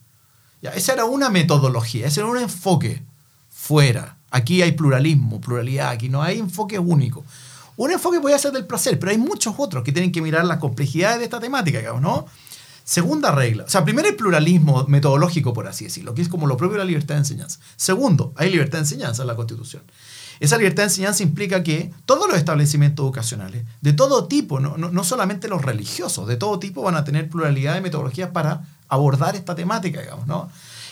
Ya, 0.63 0.71
esa 0.71 0.93
era 0.93 1.05
una 1.05 1.29
metodología, 1.29 2.07
ese 2.07 2.21
era 2.21 2.29
un 2.29 2.37
enfoque 2.37 3.03
fuera 3.49 4.17
Aquí 4.31 4.61
hay 4.61 4.71
pluralismo, 4.71 5.39
pluralidad, 5.39 5.89
aquí 5.89 6.09
no 6.09 6.23
hay 6.23 6.39
enfoque 6.39 6.79
único. 6.79 7.23
Un 7.75 7.91
enfoque 7.91 8.19
puede 8.19 8.37
ser 8.39 8.51
del 8.51 8.65
placer, 8.65 8.97
pero 8.99 9.11
hay 9.11 9.17
muchos 9.17 9.55
otros 9.57 9.83
que 9.83 9.91
tienen 9.91 10.11
que 10.11 10.21
mirar 10.21 10.45
las 10.45 10.57
complejidades 10.57 11.19
de 11.19 11.25
esta 11.25 11.39
temática, 11.39 11.79
digamos, 11.79 12.01
¿no? 12.01 12.25
Segunda 12.83 13.31
regla. 13.31 13.65
O 13.65 13.69
sea, 13.69 13.83
primero 13.83 14.07
hay 14.07 14.15
pluralismo 14.15 14.85
metodológico, 14.87 15.53
por 15.53 15.67
así 15.67 15.85
decirlo, 15.85 16.13
que 16.13 16.21
es 16.21 16.29
como 16.29 16.47
lo 16.47 16.57
propio 16.57 16.73
de 16.73 16.79
la 16.79 16.85
libertad 16.85 17.15
de 17.15 17.19
enseñanza. 17.19 17.59
Segundo, 17.75 18.33
hay 18.35 18.49
libertad 18.49 18.79
de 18.79 18.83
enseñanza 18.83 19.21
en 19.23 19.27
la 19.27 19.35
Constitución. 19.35 19.83
Esa 20.39 20.57
libertad 20.57 20.83
de 20.83 20.89
enseñanza 20.89 21.21
implica 21.21 21.61
que 21.63 21.93
todos 22.05 22.27
los 22.27 22.37
establecimientos 22.37 23.03
educacionales, 23.03 23.63
de 23.81 23.93
todo 23.93 24.27
tipo, 24.27 24.59
no, 24.59 24.75
no, 24.77 25.03
solamente 25.03 25.47
los 25.47 25.61
religiosos, 25.61 26.27
de 26.27 26.35
todo 26.35 26.57
tipo 26.57 26.81
van 26.81 26.95
a 26.95 27.03
tener 27.03 27.29
pluralidad 27.29 27.75
de 27.75 27.81
metodologías 27.81 28.31
para 28.31 28.67
abordar 28.87 29.35
esta 29.35 29.53
temática, 29.53 30.01
digamos, 30.01 30.25
¿no? 30.25 30.49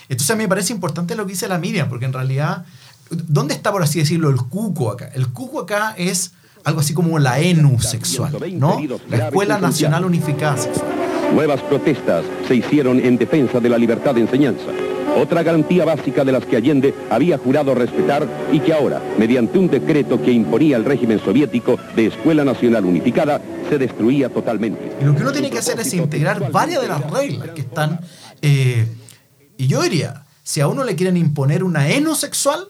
Entonces 0.08 0.32
a 0.32 0.36
mí 0.36 0.44
me 0.44 0.50
parece 0.50 0.74
importante 0.74 1.16
lo 1.16 1.26
que 1.26 1.34
dice 1.34 1.48
la 1.48 1.58
Miriam, 1.58 1.90
porque 1.90 2.06
en 2.06 2.14
realidad 2.14 2.66
¿Dónde 3.10 3.54
está, 3.54 3.72
por 3.72 3.84
así 3.84 4.00
decirlo, 4.00 4.30
el 4.30 4.38
cuco 4.38 4.92
acá? 4.92 5.10
El 5.14 5.30
cuco 5.30 5.62
acá 5.62 5.96
es 5.98 6.34
algo 6.64 6.82
así 6.82 6.94
como 6.94 7.20
la 7.20 7.40
ENU 7.40 7.80
sexual, 7.80 8.38
¿no? 8.54 8.80
La 9.10 9.28
Escuela 9.28 9.58
Nacional 9.60 10.06
Unificada 10.06 10.58
Sexual. 10.58 10.88
Nuevas 11.34 11.62
protestas 11.62 12.26
se 12.48 12.56
hicieron 12.56 13.00
en 13.00 13.18
defensa 13.18 13.60
de 13.60 13.70
la 13.70 13.78
libertad 13.78 14.16
de 14.16 14.22
enseñanza. 14.22 14.66
Otra 15.18 15.42
garantía 15.42 15.86
básica 15.86 16.24
de 16.24 16.32
las 16.32 16.46
que 16.46 16.56
Allende 16.56 16.94
había 17.10 17.38
jurado 17.38 17.74
respetar 17.74 18.28
y 18.52 18.60
que 18.60 18.74
ahora, 18.74 19.02
mediante 19.18 19.58
un 19.58 19.68
decreto 19.68 20.22
que 20.22 20.32
imponía 20.32 20.78
el 20.78 20.86
régimen 20.86 21.20
soviético 21.20 21.80
de 21.96 22.08
Escuela 22.08 22.44
Nacional 22.46 22.86
Unificada, 22.86 23.42
se 23.70 23.78
destruía 23.78 24.30
totalmente. 24.30 24.98
Y 25.02 25.06
lo 25.06 25.16
que 25.16 25.22
uno 25.22 25.32
tiene 25.32 25.50
que 25.50 25.58
hacer 25.58 25.80
es 25.80 25.94
integrar 25.94 26.52
varias 26.52 26.82
de 26.82 26.88
las 26.88 27.10
reglas 27.10 27.50
que 27.50 27.62
están... 27.62 28.00
Eh, 28.42 28.88
y 29.58 29.68
yo 29.68 29.82
diría, 29.82 30.26
si 30.44 30.62
a 30.62 30.68
uno 30.68 30.84
le 30.84 30.96
quieren 30.96 31.18
imponer 31.18 31.64
una 31.64 31.90
ENU 31.90 32.16
sexual, 32.16 32.70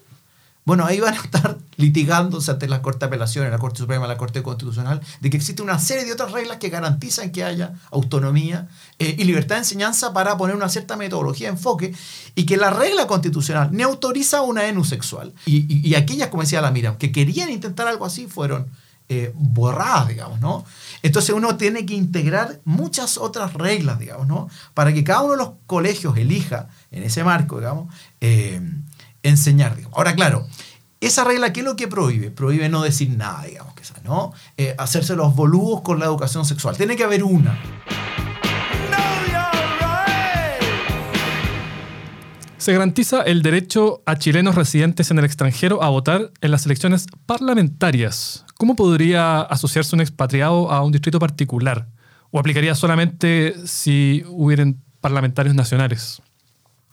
bueno, 0.69 0.85
ahí 0.85 0.99
van 0.99 1.15
a 1.15 1.17
estar 1.17 1.57
litigándose 1.77 2.51
ante 2.51 2.67
la 2.67 2.83
Corte 2.83 2.99
de 2.99 3.05
Apelaciones, 3.07 3.49
la 3.49 3.57
Corte 3.57 3.79
Suprema, 3.79 4.05
la 4.05 4.17
Corte 4.17 4.43
Constitucional, 4.43 5.01
de 5.19 5.29
que 5.31 5.37
existe 5.37 5.63
una 5.63 5.79
serie 5.79 6.05
de 6.05 6.13
otras 6.13 6.31
reglas 6.31 6.59
que 6.59 6.69
garantizan 6.69 7.31
que 7.31 7.43
haya 7.43 7.73
autonomía 7.89 8.67
eh, 8.99 9.15
y 9.17 9.23
libertad 9.23 9.55
de 9.55 9.61
enseñanza 9.61 10.13
para 10.13 10.37
poner 10.37 10.55
una 10.55 10.69
cierta 10.69 10.95
metodología 10.95 11.49
enfoque 11.49 11.95
y 12.35 12.45
que 12.45 12.55
la 12.55 12.69
regla 12.69 13.07
constitucional 13.07 13.69
ne 13.71 13.81
autoriza 13.81 14.43
una 14.43 14.67
ENU 14.67 14.85
sexual. 14.85 15.33
Y, 15.47 15.95
aquellas, 15.95 16.27
como 16.27 16.43
decía 16.43 16.61
la 16.61 16.69
Mira, 16.69 16.99
que 16.99 17.11
querían 17.11 17.49
intentar 17.49 17.87
algo 17.87 18.05
así 18.05 18.27
fueron 18.27 18.67
eh, 19.07 19.31
borradas, 19.33 20.09
digamos, 20.09 20.39
¿no? 20.39 20.65
Entonces 21.01 21.33
uno 21.33 21.57
tiene 21.57 21.83
que 21.87 21.95
integrar 21.95 22.61
muchas 22.63 23.17
otras 23.17 23.55
reglas, 23.55 23.97
digamos, 23.97 24.27
¿no? 24.27 24.49
Para 24.75 24.93
que 24.93 25.03
cada 25.03 25.21
uno 25.21 25.31
de 25.31 25.37
los 25.37 25.51
colegios 25.65 26.15
elija 26.15 26.67
en 26.91 27.01
ese 27.01 27.23
marco, 27.23 27.57
digamos, 27.57 27.91
eh, 28.21 28.61
enseñar. 29.23 29.77
Ahora, 29.91 30.15
claro, 30.15 30.47
esa 31.01 31.23
regla, 31.23 31.53
¿qué 31.53 31.61
es 31.61 31.65
lo 31.65 31.75
que 31.75 31.87
prohíbe? 31.87 32.29
Prohíbe 32.29 32.67
no 32.67 32.81
decir 32.81 33.09
nada, 33.09 33.43
digamos 33.43 33.73
que 33.73 33.83
esa, 33.83 33.95
¿no? 34.03 34.33
Eh, 34.57 34.75
hacerse 34.77 35.15
los 35.15 35.35
boludos 35.35 35.81
con 35.81 35.99
la 35.99 36.05
educación 36.05 36.45
sexual. 36.45 36.75
Tiene 36.75 36.95
que 36.95 37.03
haber 37.03 37.23
una. 37.23 37.57
Se 42.57 42.73
garantiza 42.73 43.21
el 43.21 43.41
derecho 43.41 44.03
a 44.05 44.17
chilenos 44.17 44.55
residentes 44.55 45.09
en 45.09 45.17
el 45.17 45.23
extranjero 45.23 45.81
a 45.81 45.87
votar 45.89 46.31
en 46.41 46.51
las 46.51 46.65
elecciones 46.65 47.07
parlamentarias. 47.25 48.45
¿Cómo 48.57 48.75
podría 48.75 49.39
asociarse 49.39 49.95
un 49.95 50.01
expatriado 50.01 50.69
a 50.69 50.83
un 50.83 50.91
distrito 50.91 51.19
particular? 51.19 51.87
¿O 52.31 52.39
aplicaría 52.39 52.75
solamente 52.75 53.55
si 53.65 54.25
hubieran 54.27 54.83
parlamentarios 54.99 55.55
nacionales? 55.55 56.21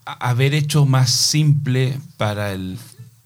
Haber 0.07 0.55
hecho 0.55 0.87
más 0.87 1.11
simple 1.11 1.99
para 2.17 2.53
el 2.53 2.79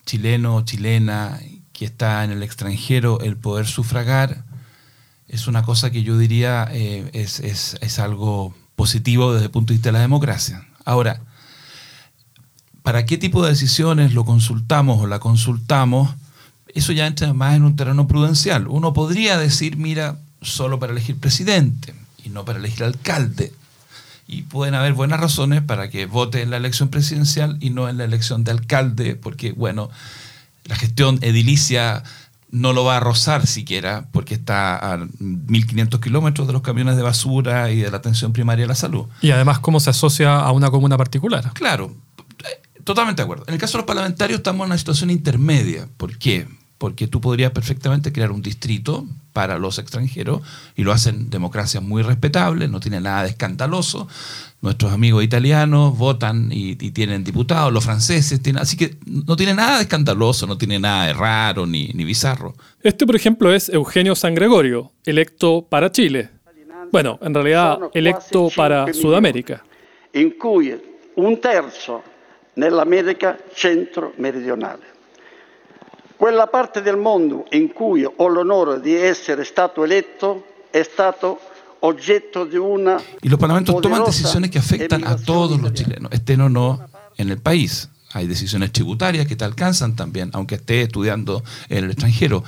chileno 0.06 0.56
o 0.56 0.62
chilena 0.62 1.38
que 1.72 1.84
está 1.84 2.24
en 2.24 2.30
el 2.30 2.42
extranjero 2.42 3.20
el 3.20 3.36
poder 3.36 3.66
sufragar 3.66 4.44
es 5.28 5.46
una 5.46 5.62
cosa 5.62 5.90
que 5.90 6.02
yo 6.02 6.18
diría 6.18 6.68
eh, 6.72 7.08
es, 7.12 7.98
algo 7.98 8.54
positivo 8.74 9.32
desde 9.32 9.46
el 9.46 9.50
punto 9.52 9.72
de 9.72 9.76
vista 9.76 9.90
de 9.90 9.92
la 9.92 10.00
democracia. 10.00 10.66
Ahora, 10.84 11.20
¿para 12.82 13.04
qué 13.04 13.16
tipo 13.16 13.42
de 13.44 13.50
decisiones 13.50 14.12
lo 14.12 14.24
consultamos 14.24 15.00
o 15.00 15.06
la 15.06 15.20
consultamos? 15.20 16.10
Eso 16.74 16.92
ya 16.92 17.06
entra 17.06 17.32
más 17.32 17.54
en 17.54 17.62
un 17.62 17.76
terreno 17.76 18.08
prudencial. 18.08 18.66
Uno 18.66 18.92
podría 18.92 19.38
decir, 19.38 19.76
mira, 19.76 20.18
solo 20.42 20.80
para 20.80 20.92
elegir 20.92 21.16
presidente 21.16 21.94
y 22.24 22.30
no 22.30 22.44
para 22.44 22.58
elegir 22.58 22.82
alcalde 22.82 23.52
y 24.30 24.42
pueden 24.42 24.74
haber 24.74 24.92
buenas 24.92 25.18
razones 25.18 25.60
para 25.60 25.90
que 25.90 26.06
vote 26.06 26.40
en 26.40 26.50
la 26.50 26.56
elección 26.56 26.88
presidencial 26.88 27.56
y 27.60 27.70
no 27.70 27.88
en 27.88 27.98
la 27.98 28.04
elección 28.04 28.44
de 28.44 28.52
alcalde, 28.52 29.16
porque, 29.16 29.50
bueno, 29.50 29.90
la 30.66 30.76
gestión 30.76 31.18
edilicia 31.20 32.04
no 32.52 32.72
lo 32.72 32.84
va 32.84 32.98
a 32.98 33.00
rozar 33.00 33.48
siquiera, 33.48 34.08
porque 34.12 34.34
está 34.34 34.76
a 34.76 34.98
1.500 34.98 36.00
kilómetros 36.00 36.46
de 36.46 36.52
los 36.52 36.62
camiones 36.62 36.96
de 36.96 37.02
basura 37.02 37.72
y 37.72 37.80
de 37.80 37.90
la 37.90 37.96
atención 37.96 38.32
primaria 38.32 38.64
de 38.64 38.68
la 38.68 38.76
salud. 38.76 39.06
Y 39.20 39.32
además, 39.32 39.58
¿cómo 39.58 39.80
se 39.80 39.90
asocia 39.90 40.36
a 40.36 40.52
una 40.52 40.70
comuna 40.70 40.96
particular? 40.96 41.52
Claro, 41.54 41.92
totalmente 42.84 43.22
de 43.22 43.24
acuerdo. 43.24 43.44
En 43.48 43.54
el 43.54 43.60
caso 43.60 43.72
de 43.72 43.78
los 43.78 43.86
parlamentarios 43.86 44.38
estamos 44.38 44.64
en 44.64 44.70
una 44.70 44.78
situación 44.78 45.10
intermedia. 45.10 45.88
¿Por 45.96 46.18
qué? 46.18 46.46
Porque 46.80 47.06
tú 47.06 47.20
podrías 47.20 47.52
perfectamente 47.52 48.10
crear 48.10 48.32
un 48.32 48.40
distrito 48.40 49.06
para 49.34 49.58
los 49.58 49.78
extranjeros 49.78 50.40
y 50.74 50.82
lo 50.82 50.92
hacen 50.92 51.28
democracias 51.28 51.82
muy 51.82 52.02
respetables, 52.02 52.70
no 52.70 52.80
tiene 52.80 53.02
nada 53.02 53.24
de 53.24 53.28
escandaloso. 53.28 54.08
Nuestros 54.62 54.90
amigos 54.90 55.22
italianos 55.22 55.96
votan 55.98 56.48
y, 56.50 56.76
tienen 56.76 57.22
diputados, 57.22 57.70
los 57.70 57.84
franceses 57.84 58.40
tienen, 58.42 58.62
así 58.62 58.78
que 58.78 58.96
no 59.04 59.36
tiene 59.36 59.52
nada 59.52 59.76
de 59.76 59.82
escandaloso, 59.82 60.46
no 60.46 60.56
tiene 60.56 60.78
nada 60.78 61.08
de 61.08 61.12
raro 61.12 61.66
ni, 61.66 61.88
ni 61.88 62.04
bizarro. 62.04 62.54
Este, 62.82 63.04
por 63.04 63.14
ejemplo, 63.14 63.52
es 63.52 63.68
Eugenio 63.68 64.14
San 64.14 64.34
Gregorio, 64.34 64.90
electo 65.04 65.66
para 65.68 65.92
Chile. 65.92 66.30
Bueno, 66.90 67.18
en 67.20 67.34
realidad 67.34 67.78
electo 67.92 68.48
para 68.56 68.90
Sudamérica. 68.94 69.62
Incluye 70.14 70.80
un 71.16 71.38
tercio 71.40 72.02
América 72.80 73.38
centro 73.54 74.12
meridionale. 74.18 74.89
Quella 76.20 76.48
parte 76.48 76.82
del 76.82 76.98
mondo 76.98 77.46
in 77.52 77.72
cui 77.72 78.04
ho 78.04 78.28
l'onore 78.28 78.78
di 78.82 78.94
essere 78.94 79.42
stato 79.42 79.84
eletto 79.84 80.66
è 80.70 80.82
stato 80.82 81.40
objeto 81.78 82.44
de 82.44 82.58
una. 82.58 83.00
Y 83.22 83.30
los 83.30 83.40
parlamentos 83.40 83.80
toman 83.80 84.04
decisiones 84.04 84.50
que 84.50 84.58
afectan 84.58 85.06
a 85.06 85.16
todos 85.16 85.58
los 85.58 85.72
chilenos, 85.72 86.12
estén 86.12 86.42
o 86.42 86.50
no 86.50 86.78
en 87.16 87.30
el 87.30 87.38
país. 87.38 87.88
Hay 88.12 88.26
decisiones 88.26 88.70
tributarias 88.70 89.26
que 89.26 89.34
te 89.34 89.46
alcanzan 89.46 89.96
también, 89.96 90.28
aunque 90.34 90.56
estés 90.56 90.88
estudiando 90.88 91.42
en 91.70 91.84
el 91.84 91.90
extranjero. 91.92 92.44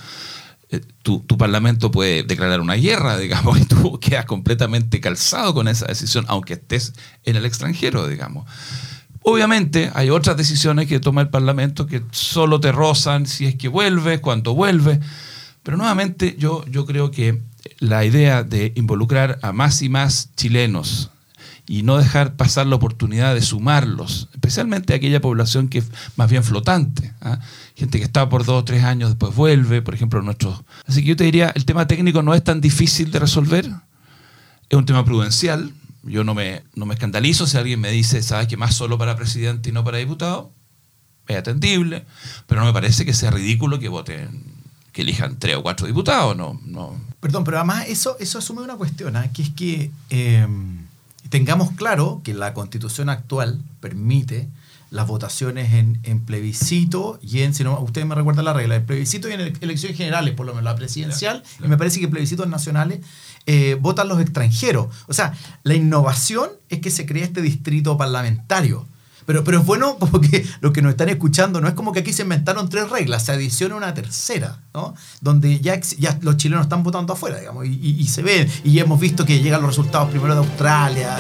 eh, 0.68 0.82
tu, 1.02 1.20
tu, 1.20 1.38
parlamento 1.38 1.90
puede 1.90 2.24
declarar 2.24 2.60
una 2.60 2.74
guerra, 2.74 3.16
digamos, 3.26 3.58
y 3.58 3.64
tú 3.64 3.98
quedas 3.98 4.26
completamente 4.26 5.00
calzado 5.00 5.54
con 5.54 5.66
esa 5.66 5.86
decisión, 5.86 6.26
aunque 6.28 6.52
estés 6.52 6.92
en 7.24 7.36
el 7.36 7.46
extranjero, 7.46 8.06
digamos. 8.06 8.46
Obviamente 9.24 9.90
hay 9.94 10.10
otras 10.10 10.36
decisiones 10.36 10.88
que 10.88 11.00
toma 11.00 11.20
el 11.20 11.28
parlamento 11.28 11.86
que 11.86 12.02
solo 12.10 12.60
te 12.60 12.72
rozan 12.72 13.26
si 13.26 13.46
es 13.46 13.54
que 13.54 13.68
vuelve, 13.68 14.20
cuando 14.20 14.54
vuelve, 14.54 15.00
pero 15.62 15.76
nuevamente 15.76 16.34
yo, 16.38 16.64
yo 16.66 16.86
creo 16.86 17.10
que 17.10 17.40
la 17.78 18.04
idea 18.04 18.42
de 18.42 18.72
involucrar 18.74 19.38
a 19.42 19.52
más 19.52 19.82
y 19.82 19.88
más 19.88 20.30
chilenos 20.36 21.10
y 21.66 21.84
no 21.84 21.96
dejar 21.96 22.34
pasar 22.34 22.66
la 22.66 22.76
oportunidad 22.76 23.34
de 23.34 23.42
sumarlos, 23.42 24.28
especialmente 24.32 24.92
a 24.92 24.96
aquella 24.96 25.20
población 25.20 25.68
que 25.68 25.78
es 25.78 25.90
más 26.16 26.28
bien 26.28 26.42
flotante. 26.42 27.14
¿ah? 27.20 27.38
Gente 27.76 27.98
que 27.98 28.04
está 28.04 28.28
por 28.28 28.44
dos 28.44 28.62
o 28.62 28.64
tres 28.64 28.82
años, 28.82 29.10
después 29.10 29.34
vuelve, 29.34 29.80
por 29.82 29.94
ejemplo, 29.94 30.20
nuestros... 30.22 30.62
Así 30.86 31.02
que 31.02 31.10
yo 31.10 31.16
te 31.16 31.24
diría, 31.24 31.52
el 31.54 31.64
tema 31.64 31.86
técnico 31.86 32.22
no 32.22 32.34
es 32.34 32.42
tan 32.42 32.60
difícil 32.60 33.10
de 33.12 33.20
resolver, 33.20 33.70
es 34.68 34.76
un 34.76 34.84
tema 34.84 35.04
prudencial. 35.04 35.72
Yo 36.02 36.24
no 36.24 36.34
me, 36.34 36.62
no 36.74 36.86
me 36.86 36.94
escandalizo 36.94 37.46
si 37.46 37.56
alguien 37.56 37.80
me 37.80 37.90
dice, 37.90 38.22
¿sabes 38.22 38.48
que 38.48 38.56
más 38.56 38.74
solo 38.74 38.98
para 38.98 39.16
presidente 39.16 39.70
y 39.70 39.72
no 39.72 39.84
para 39.84 39.98
diputado? 39.98 40.50
Es 41.28 41.36
atendible, 41.36 42.04
pero 42.46 42.60
no 42.60 42.66
me 42.66 42.72
parece 42.72 43.04
que 43.04 43.14
sea 43.14 43.30
ridículo 43.30 43.78
que 43.78 43.88
voten, 43.88 44.42
que 44.92 45.02
elijan 45.02 45.38
tres 45.38 45.56
o 45.56 45.62
cuatro 45.62 45.86
diputados, 45.86 46.36
no, 46.36 46.60
no. 46.64 46.96
Perdón, 47.20 47.44
pero 47.44 47.58
además 47.58 47.86
eso, 47.88 48.16
eso 48.18 48.38
asume 48.38 48.62
una 48.62 48.74
cuestión, 48.74 49.16
¿eh? 49.16 49.30
que 49.32 49.42
es 49.42 49.50
que... 49.50 49.90
Eh 50.10 50.46
tengamos 51.32 51.72
claro 51.72 52.20
que 52.22 52.34
la 52.34 52.52
constitución 52.52 53.08
actual 53.08 53.58
permite 53.80 54.48
las 54.92 55.06
votaciones 55.06 55.72
en, 55.72 56.20
plebiscito 56.26 57.18
y 57.22 57.40
en, 57.40 57.54
si 57.54 57.64
no, 57.64 57.80
ustedes 57.80 58.06
me 58.06 58.14
recuerdan 58.14 58.44
la 58.44 58.52
regla, 58.52 58.76
el 58.76 58.82
plebiscito 58.82 59.28
y 59.28 59.32
en 59.32 59.40
elecciones 59.40 59.96
generales, 59.96 60.34
por 60.34 60.44
lo 60.44 60.52
menos 60.52 60.64
la 60.64 60.76
presidencial, 60.76 61.42
y 61.64 61.66
me 61.66 61.78
parece 61.78 61.98
que 61.98 62.08
plebiscitos 62.08 62.46
nacionales 62.46 63.00
eh, 63.46 63.78
votan 63.80 64.08
los 64.08 64.20
extranjeros. 64.20 64.94
O 65.08 65.14
sea, 65.14 65.32
la 65.62 65.74
innovación 65.74 66.50
es 66.68 66.80
que 66.80 66.90
se 66.90 67.06
crea 67.06 67.24
este 67.24 67.40
distrito 67.40 67.96
parlamentario. 67.96 68.86
Pero, 69.26 69.44
pero 69.44 69.60
es 69.60 69.66
bueno 69.66 69.96
porque 69.98 70.44
los 70.60 70.72
que 70.72 70.82
nos 70.82 70.90
están 70.90 71.08
escuchando 71.08 71.60
no 71.60 71.68
es 71.68 71.74
como 71.74 71.92
que 71.92 72.00
aquí 72.00 72.12
se 72.12 72.22
inventaron 72.22 72.68
tres 72.68 72.90
reglas, 72.90 73.24
se 73.24 73.32
adiciona 73.32 73.76
una 73.76 73.94
tercera, 73.94 74.58
¿no? 74.74 74.94
Donde 75.20 75.60
ya, 75.60 75.80
ya 75.98 76.18
los 76.22 76.36
chilenos 76.36 76.64
están 76.64 76.82
votando 76.82 77.12
afuera, 77.12 77.38
digamos, 77.38 77.66
y, 77.66 78.06
se 78.06 78.22
ven, 78.22 78.48
y 78.64 78.78
hemos 78.78 79.00
visto 79.00 79.24
que 79.24 79.40
llegan 79.40 79.62
los 79.62 79.70
resultados 79.70 80.10
primero 80.10 80.34
de 80.34 80.40
Australia 80.40 81.16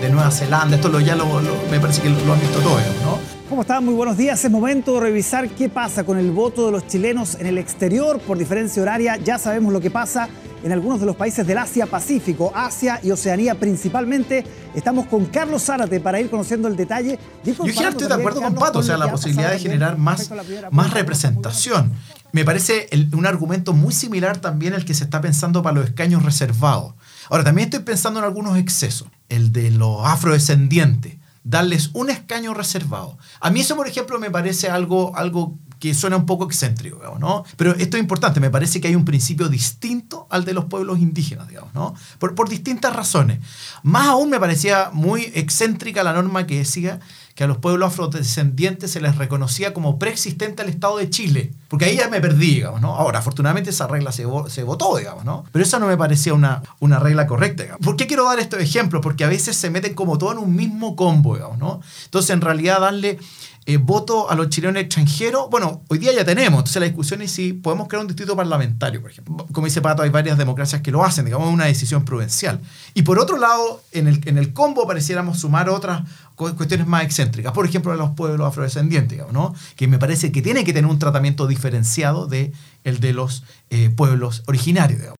de 0.00 0.10
Nueva 0.10 0.30
Zelanda, 0.30 0.76
esto 0.76 0.88
lo, 0.88 1.00
ya 1.00 1.16
lo, 1.16 1.26
me 1.70 1.80
parece 1.80 2.02
que 2.02 2.10
lo, 2.10 2.32
han 2.32 2.40
visto 2.40 2.58
todos, 2.60 2.80
¿no? 3.02 3.18
¿Cómo 3.48 3.62
están? 3.62 3.82
Muy 3.82 3.94
buenos 3.94 4.18
días. 4.18 4.44
Es 4.44 4.50
momento 4.50 4.94
de 4.94 5.00
revisar 5.00 5.48
qué 5.48 5.70
pasa 5.70 6.04
con 6.04 6.18
el 6.18 6.30
voto 6.30 6.66
de 6.66 6.72
los 6.72 6.86
chilenos 6.86 7.34
en 7.36 7.46
el 7.46 7.56
exterior 7.56 8.20
por 8.20 8.36
diferencia 8.36 8.82
horaria. 8.82 9.16
Ya 9.16 9.38
sabemos 9.38 9.72
lo 9.72 9.80
que 9.80 9.90
pasa 9.90 10.28
en 10.62 10.72
algunos 10.72 11.00
de 11.00 11.06
los 11.06 11.16
países 11.16 11.46
del 11.46 11.58
Asia-Pacífico, 11.58 12.52
Asia 12.54 13.00
y 13.02 13.10
Oceanía 13.10 13.54
principalmente. 13.54 14.44
Estamos 14.74 15.06
con 15.06 15.26
Carlos 15.26 15.62
Zárate 15.62 16.00
para 16.00 16.20
ir 16.20 16.30
conociendo 16.30 16.68
el 16.68 16.76
detalle. 16.76 17.18
Yo 17.44 17.52
estoy 17.64 18.08
de 18.08 18.14
acuerdo 18.14 18.42
con 18.42 18.54
Pato, 18.54 18.80
o 18.80 18.82
sea, 18.82 18.96
la 18.96 19.10
posibilidad 19.10 19.50
de 19.50 19.58
generar 19.58 19.98
más, 19.98 20.30
más 20.70 20.92
representación. 20.92 21.92
Me 22.32 22.44
parece 22.44 22.88
un 23.12 23.26
argumento 23.26 23.72
muy 23.72 23.92
similar 23.92 24.38
también 24.38 24.74
al 24.74 24.84
que 24.84 24.94
se 24.94 25.04
está 25.04 25.20
pensando 25.20 25.62
para 25.62 25.76
los 25.76 25.86
escaños 25.86 26.22
reservados. 26.24 26.94
Ahora, 27.30 27.44
también 27.44 27.68
estoy 27.68 27.84
pensando 27.84 28.20
en 28.20 28.24
algunos 28.24 28.58
excesos. 28.58 29.08
El 29.28 29.52
de 29.52 29.70
los 29.70 30.06
afrodescendientes 30.06 31.16
darles 31.44 31.90
un 31.94 32.10
escaño 32.10 32.52
reservado. 32.52 33.16
A 33.40 33.50
mí 33.50 33.60
eso, 33.60 33.74
por 33.76 33.88
ejemplo, 33.88 34.18
me 34.18 34.30
parece 34.30 34.68
algo, 34.68 35.16
algo 35.16 35.56
que 35.78 35.94
suena 35.94 36.16
un 36.16 36.26
poco 36.26 36.44
excéntrico, 36.44 37.00
¿no? 37.18 37.44
Pero 37.56 37.74
esto 37.74 37.96
es 37.96 38.02
importante, 38.02 38.40
me 38.40 38.50
parece 38.50 38.80
que 38.80 38.88
hay 38.88 38.94
un 38.94 39.04
principio 39.04 39.48
distinto 39.48 40.26
al 40.30 40.44
de 40.44 40.52
los 40.52 40.64
pueblos 40.64 40.98
indígenas, 40.98 41.48
digamos, 41.48 41.74
¿no? 41.74 41.94
Por, 42.18 42.34
por 42.34 42.48
distintas 42.48 42.94
razones. 42.94 43.40
Más 43.82 44.08
aún 44.08 44.30
me 44.30 44.40
parecía 44.40 44.90
muy 44.92 45.30
excéntrica 45.34 46.02
la 46.02 46.12
norma 46.12 46.46
que 46.46 46.58
decía 46.58 47.00
que 47.38 47.44
a 47.44 47.46
los 47.46 47.58
pueblos 47.58 47.92
afrodescendientes 47.92 48.90
se 48.90 49.00
les 49.00 49.14
reconocía 49.14 49.72
como 49.72 49.96
preexistente 49.96 50.60
al 50.60 50.68
Estado 50.68 50.96
de 50.96 51.08
Chile. 51.08 51.52
Porque 51.68 51.84
ahí 51.84 51.96
ya 51.96 52.08
me 52.08 52.20
perdí, 52.20 52.56
digamos, 52.56 52.80
¿no? 52.80 52.96
Ahora, 52.96 53.20
afortunadamente 53.20 53.70
esa 53.70 53.86
regla 53.86 54.10
se, 54.10 54.24
se 54.48 54.64
votó, 54.64 54.96
digamos, 54.96 55.24
¿no? 55.24 55.44
Pero 55.52 55.64
esa 55.64 55.78
no 55.78 55.86
me 55.86 55.96
parecía 55.96 56.34
una, 56.34 56.64
una 56.80 56.98
regla 56.98 57.28
correcta, 57.28 57.62
digamos. 57.62 57.84
¿Por 57.84 57.94
qué 57.94 58.08
quiero 58.08 58.24
dar 58.24 58.40
estos 58.40 58.60
ejemplos? 58.60 59.02
Porque 59.02 59.22
a 59.22 59.28
veces 59.28 59.56
se 59.56 59.70
meten 59.70 59.94
como 59.94 60.18
todo 60.18 60.32
en 60.32 60.38
un 60.38 60.56
mismo 60.56 60.96
combo, 60.96 61.36
digamos, 61.36 61.58
¿no? 61.58 61.80
Entonces, 62.06 62.30
en 62.30 62.40
realidad, 62.40 62.80
darle 62.80 63.20
eh, 63.68 63.76
voto 63.76 64.30
a 64.30 64.34
los 64.34 64.48
chilenos 64.48 64.80
extranjeros, 64.80 65.50
bueno, 65.50 65.82
hoy 65.88 65.98
día 65.98 66.10
ya 66.14 66.24
tenemos, 66.24 66.60
entonces 66.60 66.80
la 66.80 66.86
discusión 66.86 67.20
es 67.20 67.32
si 67.32 67.52
podemos 67.52 67.86
crear 67.86 68.00
un 68.00 68.06
distrito 68.06 68.34
parlamentario, 68.34 69.02
por 69.02 69.10
ejemplo. 69.10 69.46
Como 69.52 69.66
dice 69.66 69.82
Pato, 69.82 70.02
hay 70.02 70.08
varias 70.08 70.38
democracias 70.38 70.80
que 70.80 70.90
lo 70.90 71.04
hacen, 71.04 71.26
digamos, 71.26 71.52
una 71.52 71.66
decisión 71.66 72.02
prudencial. 72.02 72.62
Y 72.94 73.02
por 73.02 73.18
otro 73.18 73.36
lado, 73.36 73.82
en 73.92 74.08
el, 74.08 74.26
en 74.26 74.38
el 74.38 74.54
combo 74.54 74.86
pareciéramos 74.86 75.40
sumar 75.40 75.68
otras 75.68 76.08
cuestiones 76.34 76.86
más 76.86 77.04
excéntricas, 77.04 77.52
por 77.52 77.66
ejemplo, 77.66 77.92
de 77.92 77.98
los 77.98 78.12
pueblos 78.12 78.48
afrodescendientes, 78.48 79.10
digamos, 79.10 79.34
¿no? 79.34 79.54
que 79.76 79.86
me 79.86 79.98
parece 79.98 80.32
que 80.32 80.40
tiene 80.40 80.64
que 80.64 80.72
tener 80.72 80.90
un 80.90 80.98
tratamiento 80.98 81.46
diferenciado 81.46 82.26
de 82.26 82.54
el 82.84 83.00
de 83.00 83.12
los 83.12 83.44
eh, 83.68 83.90
pueblos 83.90 84.44
originarios. 84.46 84.98
Digamos. 84.98 85.18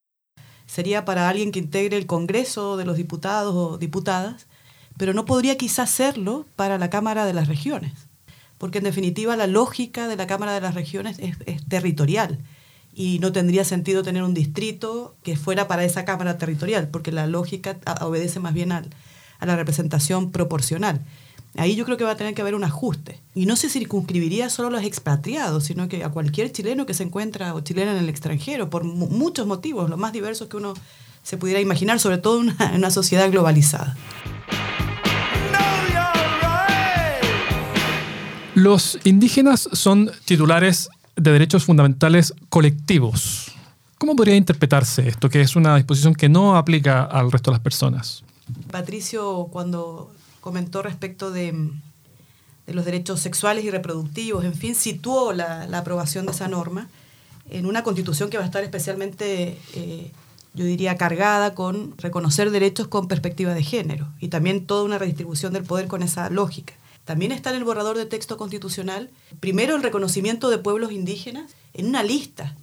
Sería 0.64 1.04
para 1.04 1.28
alguien 1.28 1.52
que 1.52 1.58
integre 1.58 1.98
el 1.98 2.06
Congreso 2.06 2.78
de 2.78 2.86
los 2.86 2.96
Diputados 2.96 3.54
o 3.54 3.76
Diputadas, 3.76 4.46
pero 4.96 5.12
no 5.12 5.26
podría 5.26 5.58
quizás 5.58 5.90
hacerlo 5.90 6.46
para 6.56 6.78
la 6.78 6.88
Cámara 6.88 7.26
de 7.26 7.34
las 7.34 7.46
Regiones 7.46 8.07
porque 8.58 8.78
en 8.78 8.84
definitiva 8.84 9.36
la 9.36 9.46
lógica 9.46 10.08
de 10.08 10.16
la 10.16 10.26
Cámara 10.26 10.52
de 10.52 10.60
las 10.60 10.74
Regiones 10.74 11.18
es, 11.18 11.36
territorial 11.68 12.38
y 12.94 13.20
no 13.20 13.32
tendría 13.32 13.64
sentido 13.64 14.02
tener 14.02 14.22
un 14.22 14.34
distrito 14.34 15.14
que 15.22 15.36
fuera 15.36 15.68
para 15.68 15.84
esa 15.84 16.04
Cámara 16.04 16.36
territorial, 16.36 16.88
porque 16.88 17.12
la 17.12 17.26
lógica 17.26 17.78
obedece 18.00 18.40
más 18.40 18.54
bien 18.54 18.72
a 18.72 18.82
la 19.40 19.56
representación 19.56 20.32
proporcional. 20.32 21.04
Ahí 21.56 21.74
yo 21.74 21.84
creo 21.84 21.96
que 21.96 22.04
va 22.04 22.12
a 22.12 22.16
tener 22.16 22.34
que 22.34 22.42
haber 22.42 22.54
un 22.54 22.64
ajuste. 22.64 23.20
Y 23.34 23.46
no 23.46 23.56
se 23.56 23.68
circunscribiría 23.68 24.50
solo 24.50 24.68
a 24.68 24.70
los 24.70 24.84
expatriados, 24.84 25.64
sino 25.64 25.88
que 25.88 26.04
a 26.04 26.10
cualquier 26.10 26.52
chileno 26.52 26.86
que 26.86 26.94
se 26.94 27.02
encuentra 27.02 27.54
o 27.54 27.60
chilena 27.60 27.92
en 27.92 27.98
el 27.98 28.08
extranjero, 28.08 28.70
por 28.70 28.84
muchos 28.84 29.46
motivos, 29.46 29.88
los 29.88 29.98
más 29.98 30.12
diversos 30.12 30.48
que 30.48 30.56
uno 30.56 30.74
se 31.22 31.36
pudiera 31.36 31.60
imaginar, 31.60 32.00
sobre 32.00 32.18
todo 32.18 32.40
en 32.40 32.54
una 32.74 32.90
sociedad 32.90 33.30
globalizada. 33.30 33.96
Los 38.58 38.98
indígenas 39.04 39.68
son 39.72 40.10
titulares 40.24 40.88
de 41.14 41.30
derechos 41.30 41.64
fundamentales 41.64 42.34
colectivos. 42.48 43.52
¿Cómo 43.98 44.16
podría 44.16 44.34
interpretarse 44.34 45.06
esto, 45.06 45.30
que 45.30 45.42
es 45.42 45.54
una 45.54 45.76
disposición 45.76 46.12
que 46.12 46.28
no 46.28 46.56
aplica 46.56 47.04
al 47.04 47.30
resto 47.30 47.52
de 47.52 47.54
las 47.54 47.62
personas? 47.62 48.24
Patricio, 48.72 49.46
cuando 49.52 50.10
comentó 50.40 50.82
respecto 50.82 51.30
de, 51.30 51.70
los 52.66 52.84
derechos 52.84 53.20
sexuales 53.20 53.64
y 53.64 53.70
reproductivos, 53.70 54.44
en 54.44 54.54
fin, 54.54 54.74
situó 54.74 55.32
la, 55.32 55.62
aprobación 55.78 56.26
de 56.26 56.32
esa 56.32 56.48
norma 56.48 56.88
en 57.50 57.64
una 57.64 57.84
constitución 57.84 58.28
que 58.28 58.38
va 58.38 58.42
a 58.42 58.46
estar 58.46 58.64
especialmente, 58.64 59.56
eh, 59.74 60.10
yo 60.54 60.64
diría, 60.64 60.96
cargada 60.96 61.54
con 61.54 61.96
reconocer 61.96 62.50
derechos 62.50 62.88
con 62.88 63.06
perspectiva 63.06 63.54
de 63.54 63.62
género 63.62 64.08
y 64.18 64.28
también 64.28 64.66
toda 64.66 64.82
una 64.82 64.98
redistribución 64.98 65.52
del 65.52 65.62
poder 65.62 65.86
con 65.86 66.02
esa 66.02 66.28
lógica. 66.28 66.74
También 67.08 67.32
está 67.32 67.48
en 67.48 67.56
el 67.56 67.64
borrador 67.64 67.96
de 67.96 68.04
texto 68.04 68.36
constitucional, 68.36 69.08
primero 69.40 69.74
el 69.74 69.82
reconocimiento 69.82 70.50
de 70.50 70.58
pueblos 70.58 70.92
indígenas 70.92 71.52
en 71.72 71.86
una 71.86 72.02
lista 72.02 72.54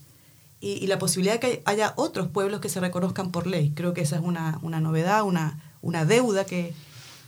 y, 0.61 0.85
la 0.85 0.99
posibilidad 0.99 1.33
de 1.33 1.39
que 1.39 1.63
haya 1.65 1.93
otros 1.95 2.27
pueblos 2.27 2.61
que 2.61 2.69
se 2.69 2.79
reconozcan 2.79 3.31
por 3.31 3.47
ley. 3.47 3.71
Creo 3.73 3.95
que 3.95 4.01
esa 4.01 4.17
es 4.17 4.21
una, 4.21 4.59
novedad, 4.61 5.23
una, 5.23 5.59
una 5.81 6.05
deuda 6.05 6.45
que, 6.45 6.75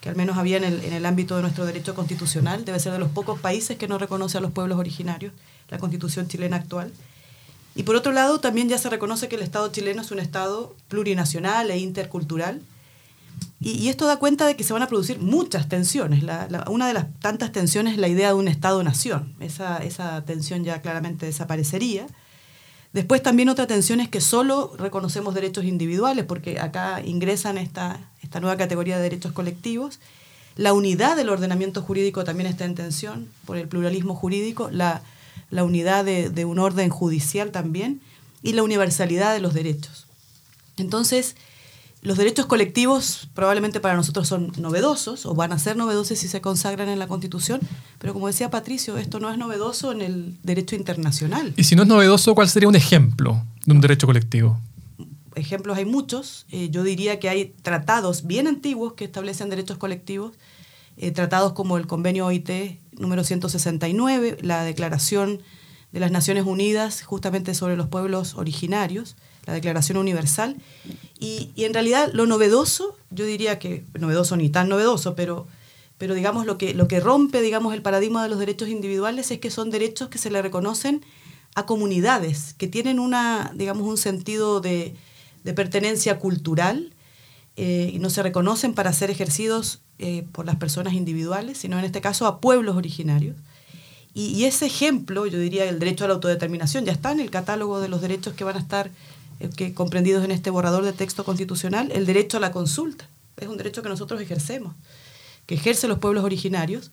al 0.06 0.16
menos 0.16 0.38
había 0.38 0.58
en 0.58 0.64
el, 0.64 0.86
en 0.86 0.94
el 0.94 1.08
ámbito 1.08 1.36
de 1.36 1.42
nuestro 1.42 1.66
derecho 1.66 1.96
constitucional. 1.96 2.66
Debe 2.66 2.80
ser 2.80 2.94
de 2.94 3.00
los 3.00 3.10
pocos 3.10 3.40
países 3.40 3.78
que 3.78 3.88
no 3.88 3.98
reconoce 3.98 4.38
a 4.38 4.42
los 4.42 4.52
pueblos 4.52 4.78
originarios, 4.78 5.34
la 5.70 5.80
constitución 5.80 6.28
chilena 6.28 6.58
actual. 6.58 6.94
Y 7.74 7.82
por 7.82 7.96
otro 7.96 8.12
lado, 8.12 8.40
también 8.40 8.70
ya 8.70 8.78
se 8.78 8.92
reconoce 8.92 9.28
que 9.28 9.38
el 9.38 9.42
Estado 9.42 9.72
chileno 9.72 10.04
es 10.04 10.12
un 10.12 10.20
Estado 10.20 10.76
plurinacional 10.88 11.72
e 11.72 11.80
intercultural 11.80 12.62
y, 13.60 13.90
esto 13.90 14.06
da 14.06 14.18
cuenta 14.18 14.46
de 14.46 14.56
que 14.56 14.64
se 14.64 14.74
van 14.74 14.84
a 14.84 14.88
producir 14.88 15.20
muchas 15.20 15.68
tensiones. 15.68 16.24
una 16.70 16.88
de 16.88 16.94
las 16.94 17.08
tantas 17.20 17.52
tensiones 17.52 17.94
es 17.94 18.00
la 18.00 18.08
idea 18.08 18.30
de 18.30 18.34
un 18.36 18.48
Estado-nación. 18.48 19.36
Esa, 19.40 19.78
esa 19.80 20.24
tensión 20.26 20.64
ya 20.64 20.82
claramente 20.82 21.26
desaparecería. 21.26 22.06
Después 22.94 23.24
también 23.24 23.50
otra 23.50 23.66
tensión 23.66 24.00
es 24.00 24.10
que 24.10 24.22
solo 24.22 24.74
reconocemos 24.78 25.34
derechos 25.34 25.66
individuales, 25.66 26.26
porque 26.26 26.60
acá 26.60 27.02
ingresan 27.04 27.58
esta, 27.58 28.00
esta 28.22 28.40
nueva 28.40 28.58
categoría 28.58 28.98
de 28.98 29.04
derechos 29.04 29.32
colectivos. 29.32 30.00
La 30.56 30.74
unidad 30.74 31.16
del 31.16 31.30
ordenamiento 31.30 31.82
jurídico 31.82 32.24
también 32.24 32.48
está 32.48 32.66
en 32.66 32.76
tensión 32.76 33.28
por 33.46 33.58
el 33.58 33.68
pluralismo 33.68 34.14
jurídico, 34.14 34.70
la, 34.72 35.02
la 35.50 35.64
unidad 35.64 36.06
de 36.06 36.46
un 36.46 36.60
orden 36.60 36.90
judicial 36.90 37.52
también 37.52 38.02
y 38.44 38.54
la 38.54 38.64
universalidad 38.64 39.34
de 39.34 39.40
los 39.40 39.56
derechos. 39.56 40.06
Entonces, 40.78 41.36
los 42.02 42.18
derechos 42.18 42.46
colectivos 42.46 43.30
probablemente 43.34 43.80
para 43.80 43.96
nosotros 43.96 44.28
son 44.28 44.52
novedosos 44.58 45.26
o 45.26 45.34
van 45.34 45.52
a 45.52 45.60
ser 45.60 45.78
novedosos 45.78 46.20
si 46.20 46.28
se 46.28 46.42
consagran 46.42 46.90
en 46.90 47.00
la 47.00 47.08
Constitución, 47.08 47.60
pero 48.00 48.14
como 48.14 48.28
decía 48.28 48.50
Patricio, 48.50 48.98
esto 48.98 49.20
no 49.20 49.32
es 49.32 49.38
novedoso 49.38 49.92
en 49.92 50.02
el 50.02 50.38
derecho 50.44 50.76
internacional. 50.76 51.54
Y 51.58 51.64
si 51.64 51.76
no 51.76 51.84
es 51.84 51.88
novedoso, 51.88 52.36
¿cuál 52.36 52.50
sería 52.50 52.70
un 52.70 52.76
ejemplo 52.76 53.44
de 53.66 53.74
un 53.74 53.82
derecho 53.82 54.08
colectivo? 54.08 54.60
Ejemplos 55.36 55.78
hay 55.78 55.86
muchos. 55.86 56.46
Eh, 56.52 56.70
yo 56.72 56.84
diría 56.84 57.20
que 57.20 57.30
hay 57.30 57.54
tratados 57.62 58.26
bien 58.26 58.48
antiguos 58.48 58.94
que 58.94 59.06
establecen 59.06 59.50
derechos 59.50 59.78
colectivos, 59.78 60.34
eh, 60.98 61.12
tratados 61.12 61.54
como 61.54 61.78
el 61.78 61.88
convenio 61.88 62.26
OIT 62.26 62.80
número 62.94 63.24
169, 63.24 64.38
la 64.42 64.64
Declaración 64.64 65.42
de 65.92 66.00
las 66.00 66.12
Naciones 66.12 66.46
Unidas 66.46 67.04
justamente 67.04 67.54
sobre 67.54 67.78
los 67.78 67.88
pueblos 67.88 68.36
originarios, 68.36 69.16
la 69.48 69.54
Declaración 69.54 69.98
Universal. 69.98 70.58
Y, 71.20 71.52
en 71.56 71.74
realidad 71.74 72.12
lo 72.14 72.28
novedoso, 72.28 72.96
yo 73.10 73.26
diría 73.26 73.58
que, 73.58 73.86
novedoso 73.98 74.38
ni 74.38 74.50
tan 74.50 74.70
novedoso, 74.70 75.16
pero 75.16 75.48
pero 75.98 76.14
digamos 76.14 76.46
lo 76.46 76.60
que, 76.60 76.76
lo 76.76 76.88
que 76.88 77.00
rompe 77.00 77.42
digamos, 77.42 77.74
el 77.74 77.82
paradigma 77.82 78.22
de 78.22 78.30
los 78.30 78.38
derechos 78.38 78.70
individuales 78.70 79.32
es 79.32 79.40
que 79.40 79.50
son 79.50 79.72
derechos 79.72 80.10
que 80.10 80.20
se 80.20 80.30
le 80.30 80.44
reconocen 80.44 81.04
a 81.56 81.66
comunidades, 81.66 82.54
que 82.54 82.68
tienen 82.68 83.00
una, 83.00 83.52
digamos, 83.56 83.88
un 83.88 83.98
sentido 83.98 84.62
de, 84.62 84.94
de 85.44 85.54
pertenencia 85.54 86.20
cultural 86.20 86.94
eh, 87.56 87.90
y 87.92 87.98
no 87.98 88.12
se 88.12 88.22
reconocen 88.22 88.76
para 88.76 88.94
ser 88.94 89.10
ejercidos 89.10 89.82
eh, 89.98 90.28
por 90.32 90.46
las 90.46 90.58
personas 90.58 90.94
individuales, 90.94 91.58
sino 91.58 91.80
en 91.80 91.86
este 91.86 92.00
caso 92.00 92.28
a 92.28 92.40
pueblos 92.42 92.76
originarios. 92.76 93.36
Y, 94.14 94.28
y, 94.28 94.46
ese 94.46 94.68
ejemplo, 94.68 95.26
yo 95.26 95.40
diría, 95.40 95.66
el 95.66 95.80
derecho 95.80 96.06
a 96.06 96.10
la 96.10 96.14
autodeterminación, 96.14 96.86
ya 96.86 96.92
está 96.92 97.12
en 97.12 97.20
el 97.20 97.32
catálogo 97.32 97.80
de 97.80 97.88
los 97.88 98.02
derechos 98.02 98.36
que 98.36 98.44
van 98.44 98.56
a 98.56 98.60
estar 98.60 98.92
que, 99.56 99.74
comprendidos 99.74 100.24
en 100.24 100.32
este 100.32 100.50
borrador 100.50 100.84
de 100.84 100.94
texto 100.94 101.24
constitucional, 101.24 101.92
el 101.92 102.06
derecho 102.06 102.38
a 102.38 102.40
la 102.40 102.52
consulta. 102.52 103.10
Es 103.38 103.48
un 103.48 103.58
derecho 103.58 103.84
que 103.84 103.90
nosotros 103.90 104.20
ejercemos 104.22 104.74
que 105.48 105.56
ejercen 105.56 105.90
los 105.90 105.98
pueblos 105.98 106.24
originarios 106.24 106.92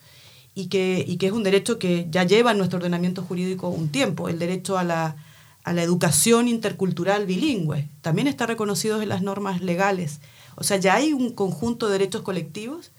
y 0.54 0.68
que, 0.68 1.04
y 1.06 1.18
que 1.18 1.26
es 1.26 1.32
un 1.32 1.42
derecho 1.42 1.78
que 1.78 2.06
ya 2.10 2.24
lleva 2.24 2.52
en 2.52 2.58
nuestro 2.58 2.78
ordenamiento 2.78 3.22
jurídico 3.22 3.68
un 3.68 3.88
tiempo, 3.88 4.28
el 4.28 4.38
derecho 4.38 4.78
a 4.78 4.84
la, 4.84 5.16
a 5.64 5.72
la 5.72 5.82
educación 5.82 6.48
intercultural 6.48 7.26
bilingüe. 7.26 7.88
También 8.00 8.28
está 8.28 8.46
reconocido 8.46 9.02
en 9.02 9.08
las 9.08 9.20
normas 9.20 9.60
legales. 9.60 10.20
O 10.54 10.62
sea, 10.62 10.76
ya 10.76 10.94
hay 10.94 11.12
un 11.12 11.32
conjunto 11.32 11.86
de 11.86 11.94
derechos 11.94 12.22
colectivos 12.22 12.92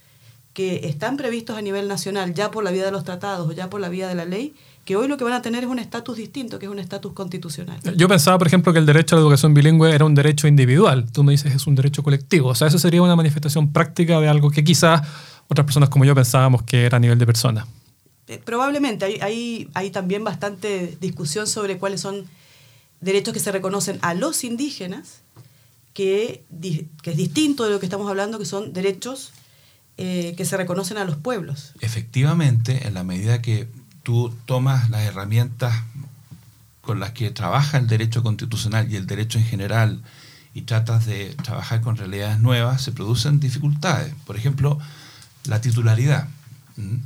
que 0.54 0.88
están 0.88 1.16
previstos 1.16 1.58
a 1.58 1.62
nivel 1.62 1.88
nacional, 1.88 2.34
ya 2.34 2.52
por 2.52 2.64
la 2.64 2.72
vía 2.72 2.86
de 2.86 2.92
los 2.92 3.06
tratados 3.06 3.48
o 3.50 3.52
ya 3.54 3.70
por 3.70 3.80
la 3.80 3.90
vía 3.90 4.08
de 4.10 4.16
la 4.16 4.26
ley, 4.26 4.54
que 4.86 4.96
hoy 4.96 5.08
lo 5.08 5.18
que 5.18 5.24
van 5.24 5.34
a 5.34 5.42
tener 5.42 5.64
es 5.64 5.70
un 5.70 5.80
estatus 5.80 6.16
distinto, 6.16 6.60
que 6.60 6.68
es 6.68 6.72
un 6.72 6.78
estatus 6.78 7.12
constitucional. 7.14 7.80
Yo 7.98 8.08
pensaba, 8.08 8.38
por 8.38 8.46
ejemplo, 8.46 8.72
que 8.72 8.78
el 8.78 8.86
derecho 8.86 9.16
a 9.16 9.20
la 9.20 9.24
educación 9.24 9.56
bilingüe 9.56 9.94
era 9.94 10.06
un 10.06 10.14
derecho 10.14 10.48
individual. 10.48 11.12
Tú 11.12 11.24
me 11.24 11.32
dices 11.32 11.56
es 11.56 11.66
un 11.66 11.74
derecho 11.74 12.04
colectivo. 12.04 12.50
O 12.50 12.56
sea, 12.56 12.68
eso 12.68 12.78
sería 12.78 13.02
una 13.02 13.16
manifestación 13.16 13.74
práctica 13.74 14.20
de 14.20 14.28
algo 14.28 14.52
que 14.52 14.64
quizás 14.64 15.02
otras 15.48 15.66
personas 15.66 15.90
como 15.90 16.06
yo 16.06 16.14
pensábamos 16.14 16.62
que 16.62 16.86
era 16.86 16.98
a 16.98 17.00
nivel 17.00 17.18
de 17.18 17.26
persona. 17.26 17.66
Eh, 18.28 18.40
probablemente, 18.44 19.06
hay, 19.06 19.20
hay, 19.22 19.70
hay, 19.74 19.90
también 19.90 20.24
bastante 20.24 20.98
discusión 21.02 21.48
sobre 21.48 21.80
cuáles 21.80 22.02
son 22.02 22.26
derechos 23.02 23.34
que 23.34 23.40
se 23.40 23.52
reconocen 23.52 23.98
a 24.04 24.14
los 24.14 24.44
indígenas, 24.44 25.22
que, 25.94 26.44
que 27.02 27.12
es 27.12 27.18
distinto 27.18 27.66
de 27.66 27.72
lo 27.72 27.80
que 27.80 27.88
estamos 27.88 28.08
hablando, 28.08 28.38
que 28.38 28.46
son 28.46 28.72
derechos 28.72 29.32
eh, 29.98 30.34
que 30.38 30.46
se 30.46 30.58
reconocen 30.58 30.98
a 30.98 31.06
los 31.06 31.16
pueblos. 31.16 31.74
Efectivamente, 31.82 32.86
en 32.86 32.94
la 32.94 33.04
medida 33.04 33.42
que 33.42 33.68
tú 34.06 34.32
tomas 34.46 34.92
las 34.92 35.02
herramientas 35.02 35.74
con 36.82 37.00
las 37.00 37.12
que 37.12 37.32
trabaja 37.32 37.80
el 37.80 37.88
derecho 37.88 38.22
constitucional 38.22 38.92
y 38.94 38.98
el 38.98 39.08
derecho 39.08 39.40
en 39.40 39.46
general 39.46 40.04
y 40.54 40.62
tratas 40.62 41.08
de 41.08 41.34
trabajar 41.44 41.82
con 41.82 41.98
realidades 41.98 42.40
nuevas, 42.40 42.84
se 42.84 42.92
producen 42.92 43.40
dificultades. 43.40 44.14
Por 44.26 44.38
ejemplo, 44.38 44.78
la 45.46 45.60
titularidad. 45.60 46.28
¿Mm? 46.78 46.98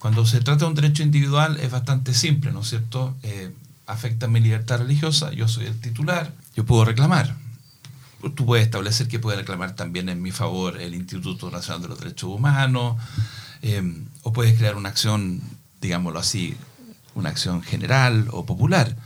Cuando 0.00 0.26
se 0.26 0.40
trata 0.40 0.64
de 0.64 0.70
un 0.70 0.74
derecho 0.74 1.04
individual 1.04 1.58
es 1.60 1.70
bastante 1.70 2.12
simple, 2.12 2.50
¿no 2.50 2.62
es 2.62 2.70
cierto? 2.70 3.16
Eh, 3.22 3.52
afecta 3.86 4.26
mi 4.26 4.40
libertad 4.40 4.78
religiosa, 4.78 5.30
yo 5.30 5.46
soy 5.46 5.66
el 5.66 5.80
titular, 5.80 6.32
yo 6.56 6.66
puedo 6.66 6.84
reclamar. 6.84 7.36
Tú 8.34 8.46
puedes 8.46 8.66
establecer 8.66 9.06
que 9.06 9.20
puede 9.20 9.38
reclamar 9.38 9.76
también 9.76 10.08
en 10.08 10.20
mi 10.20 10.32
favor 10.32 10.80
el 10.80 10.92
Instituto 10.96 11.52
Nacional 11.52 11.82
de 11.82 11.88
los 11.88 12.00
Derechos 12.00 12.30
Humanos, 12.30 12.96
eh, 13.62 14.04
o 14.22 14.32
puedes 14.32 14.58
crear 14.58 14.74
una 14.74 14.88
acción, 14.88 15.40
digámoslo 15.80 16.18
así, 16.18 16.56
una 17.14 17.30
acción 17.30 17.62
general 17.62 18.28
o 18.30 18.46
popular. 18.46 18.96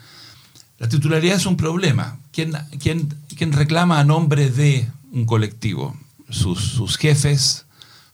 La 0.79 0.89
titularidad 0.89 1.37
es 1.37 1.47
un 1.47 1.57
problema. 1.57 2.19
¿Quién, 2.33 2.53
quién, 2.81 3.15
quién 3.37 3.53
reclama 3.53 4.01
a 4.01 4.05
nombre 4.05 4.51
de 4.51 4.89
un 5.13 5.27
colectivo? 5.27 5.97
Sus, 6.29 6.61
sus 6.61 6.97
jefes, 6.97 7.67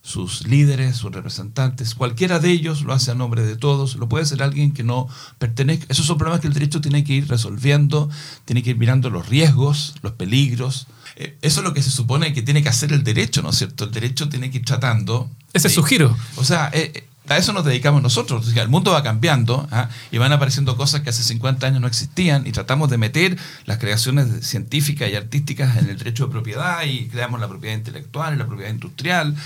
sus 0.03 0.47
líderes, 0.47 0.97
sus 0.97 1.13
representantes, 1.13 1.95
cualquiera 1.95 2.39
de 2.39 2.51
ellos 2.51 2.83
lo 2.83 2.95
hace 2.95 3.11
a 3.11 3.15
nombre 3.15 3.43
de 3.43 3.57
todos, 3.57 3.97
lo 3.97 4.09
puede 4.09 4.25
hacer 4.25 4.43
alguien 4.43 4.73
que 4.73 4.83
no 4.83 5.07
pertenezca. 5.39 5.87
Esos 5.89 6.07
son 6.07 6.17
problemas 6.17 6.41
que 6.41 6.47
el 6.47 6.55
derecho 6.55 6.81
tiene 6.81 7.05
que 7.05 7.13
ir 7.13 7.29
resolviendo, 7.29 8.09
tiene 8.45 8.63
que 8.63 8.71
ir 8.71 8.79
mirando 8.79 9.11
los 9.11 9.29
riesgos, 9.29 9.95
los 10.03 10.13
peligros. 10.13 10.87
Eh, 11.17 11.37
eso 11.43 11.61
es 11.61 11.65
lo 11.65 11.75
que 11.75 11.83
se 11.83 11.91
supone 11.91 12.33
que 12.33 12.43
tiene 12.43 12.63
que 12.63 12.71
hacer 12.71 12.93
el 12.93 13.05
derecho, 13.05 13.43
¿no 13.43 13.51
es 13.51 13.57
cierto? 13.57 13.85
El 13.85 13.91
derecho 13.91 14.29
tiene 14.29 14.51
que 14.51 14.59
ir 14.59 14.65
tratando. 14.65 15.31
Ese 15.53 15.69
es 15.69 15.75
su 15.75 15.83
giro. 15.83 16.17
O 16.37 16.45
sea, 16.45 16.71
eh, 16.73 17.08
a 17.29 17.37
eso 17.37 17.53
nos 17.53 17.65
dedicamos 17.65 18.03
nosotros. 18.03 18.57
el 18.57 18.69
mundo 18.69 18.93
va 18.93 19.03
cambiando 19.03 19.69
¿ah? 19.71 19.89
y 20.11 20.19
van 20.19 20.33
apareciendo 20.33 20.77
cosas 20.77 21.03
que 21.03 21.11
hace 21.11 21.23
50 21.23 21.67
años 21.67 21.81
no 21.81 21.87
existían 21.87 22.47
y 22.47 22.53
tratamos 22.53 22.91
de 22.91 22.99
meter 22.99 23.39
las 23.65 23.79
creaciones 23.79 24.47
científicas 24.47 25.11
y 25.11 25.15
artísticas 25.15 25.77
en 25.77 25.89
el 25.89 25.99
derecho 25.99 26.27
de 26.27 26.33
propiedad 26.33 26.85
y 26.85 27.09
creamos 27.09 27.41
la 27.41 27.49
propiedad 27.49 27.77
intelectual 27.77 28.35
y 28.35 28.39
la 28.39 28.47
propiedad 28.47 28.71
industrial 28.71 29.37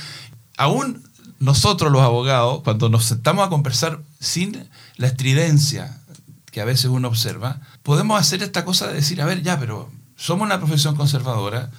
aún 0.56 1.02
nosotros 1.42 1.90
los 1.90 2.02
abogados, 2.02 2.62
cuando 2.62 2.88
nos 2.88 3.04
sentamos 3.04 3.44
a 3.44 3.50
conversar 3.50 4.00
sin 4.20 4.68
la 4.96 5.08
estridencia 5.08 5.98
que 6.52 6.60
a 6.60 6.64
veces 6.64 6.84
uno 6.86 7.08
observa, 7.08 7.60
podemos 7.82 8.20
hacer 8.20 8.44
esta 8.44 8.64
cosa 8.64 8.86
de 8.86 8.94
decir, 8.94 9.20
a 9.20 9.26
ver, 9.26 9.42
ya, 9.42 9.58
pero 9.58 9.90
somos 10.14 10.46
una 10.46 10.58
profesión 10.58 10.94
conservadora, 10.94 11.70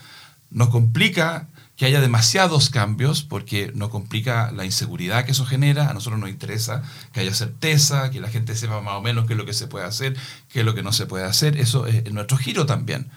nos 0.49 0.67
complica 0.67 1.47
que 1.75 1.85
haya 1.85 2.01
demasiados 2.01 2.69
cambios 2.69 3.23
porque 3.23 3.71
nos 3.73 3.89
complica 3.89 4.51
la 4.51 4.65
inseguridad 4.65 5.25
que 5.25 5.31
eso 5.31 5.45
genera, 5.45 5.89
a 5.89 5.93
nosotros 5.93 6.19
nos 6.19 6.29
interesa 6.29 6.83
que 7.11 7.21
haya 7.21 7.33
certeza, 7.33 8.11
que 8.11 8.19
la 8.19 8.29
gente 8.29 8.55
sepa 8.55 8.81
más 8.81 8.95
o 8.95 9.01
menos 9.01 9.25
qué 9.25 9.33
es 9.33 9.37
lo 9.37 9.45
que 9.45 9.53
se 9.53 9.67
puede 9.67 9.85
hacer, 9.85 10.15
qué 10.49 10.59
es 10.59 10.65
lo 10.65 10.75
que 10.75 10.83
no 10.83 10.91
se 10.91 11.07
puede 11.07 11.25
hacer, 11.25 11.57
eso 11.57 11.87
es 11.87 12.11
nuestro 12.11 12.37
giro 12.37 12.65
también. 12.65 13.09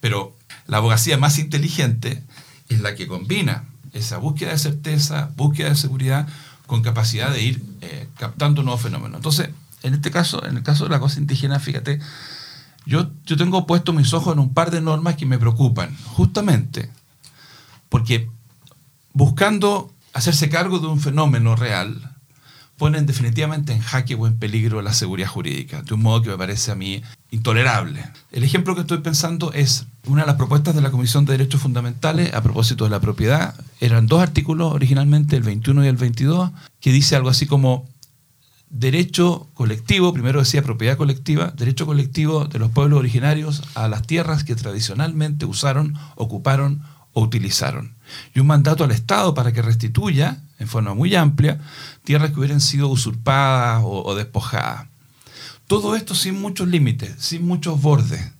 Pero 0.00 0.34
la 0.66 0.78
abogacía 0.78 1.18
más 1.18 1.38
inteligente 1.38 2.22
es 2.68 2.80
la 2.80 2.94
que 2.94 3.06
combina 3.06 3.64
esa 3.92 4.18
búsqueda 4.18 4.52
de 4.52 4.58
certeza, 4.58 5.30
búsqueda 5.36 5.68
de 5.70 5.76
seguridad, 5.76 6.28
con 6.66 6.82
capacidad 6.82 7.30
de 7.30 7.42
ir 7.42 7.62
eh, 7.82 8.08
captando 8.18 8.62
nuevos 8.62 8.82
fenómenos. 8.82 9.18
Entonces, 9.18 9.50
en 9.82 9.94
este 9.94 10.10
caso, 10.10 10.44
en 10.44 10.56
el 10.56 10.62
caso 10.62 10.84
de 10.84 10.90
la 10.90 11.00
cosa 11.00 11.20
indígena, 11.20 11.60
fíjate, 11.60 12.00
yo, 12.86 13.10
yo 13.24 13.36
tengo 13.36 13.66
puesto 13.66 13.92
mis 13.92 14.12
ojos 14.14 14.32
en 14.32 14.40
un 14.40 14.54
par 14.54 14.70
de 14.70 14.80
normas 14.80 15.16
que 15.16 15.26
me 15.26 15.38
preocupan, 15.38 15.96
justamente 16.04 16.90
porque 17.88 18.28
buscando 19.12 19.92
hacerse 20.12 20.48
cargo 20.48 20.78
de 20.78 20.86
un 20.86 21.00
fenómeno 21.00 21.56
real, 21.56 22.16
ponen 22.76 23.06
definitivamente 23.06 23.72
en 23.72 23.80
jaque 23.80 24.14
o 24.14 24.26
en 24.26 24.38
peligro 24.38 24.82
la 24.82 24.92
seguridad 24.92 25.28
jurídica, 25.28 25.82
de 25.82 25.94
un 25.94 26.02
modo 26.02 26.22
que 26.22 26.28
me 26.28 26.36
parece 26.36 26.72
a 26.72 26.74
mí 26.74 27.02
intolerable. 27.30 28.04
El 28.32 28.44
ejemplo 28.44 28.74
que 28.74 28.82
estoy 28.82 28.98
pensando 28.98 29.52
es 29.52 29.86
una 30.06 30.22
de 30.22 30.26
las 30.26 30.36
propuestas 30.36 30.74
de 30.74 30.82
la 30.82 30.90
Comisión 30.90 31.24
de 31.24 31.32
Derechos 31.32 31.60
Fundamentales 31.60 32.34
a 32.34 32.42
propósito 32.42 32.84
de 32.84 32.90
la 32.90 33.00
propiedad. 33.00 33.54
Eran 33.80 34.06
dos 34.06 34.20
artículos 34.20 34.72
originalmente, 34.72 35.36
el 35.36 35.42
21 35.42 35.84
y 35.84 35.88
el 35.88 35.96
22, 35.96 36.50
que 36.80 36.92
dice 36.92 37.16
algo 37.16 37.30
así 37.30 37.46
como 37.46 37.88
derecho 38.68 39.48
colectivo, 39.54 40.12
primero 40.12 40.40
decía 40.40 40.62
propiedad 40.62 40.96
colectiva, 40.96 41.52
derecho 41.56 41.86
colectivo 41.86 42.46
de 42.46 42.58
los 42.58 42.70
pueblos 42.70 42.98
originarios 42.98 43.62
a 43.74 43.88
las 43.88 44.02
tierras 44.02 44.44
que 44.44 44.54
tradicionalmente 44.54 45.46
usaron, 45.46 45.94
ocuparon 46.16 46.82
o 47.16 47.22
utilizaron. 47.22 47.96
Y 48.34 48.40
un 48.40 48.46
mandato 48.46 48.84
al 48.84 48.90
Estado 48.90 49.32
para 49.32 49.50
que 49.50 49.62
restituya, 49.62 50.42
en 50.58 50.68
forma 50.68 50.92
muy 50.92 51.14
amplia, 51.14 51.58
tierras 52.04 52.30
que 52.30 52.38
hubieran 52.38 52.60
sido 52.60 52.88
usurpadas 52.88 53.80
o, 53.82 54.14
despojadas. 54.14 54.86
Todo 55.66 55.96
esto 55.96 56.14
sin 56.14 56.38
muchos 56.38 56.68
límites, 56.68 57.14
sin 57.16 57.46
muchos 57.46 57.80
bordes. 57.80 58.32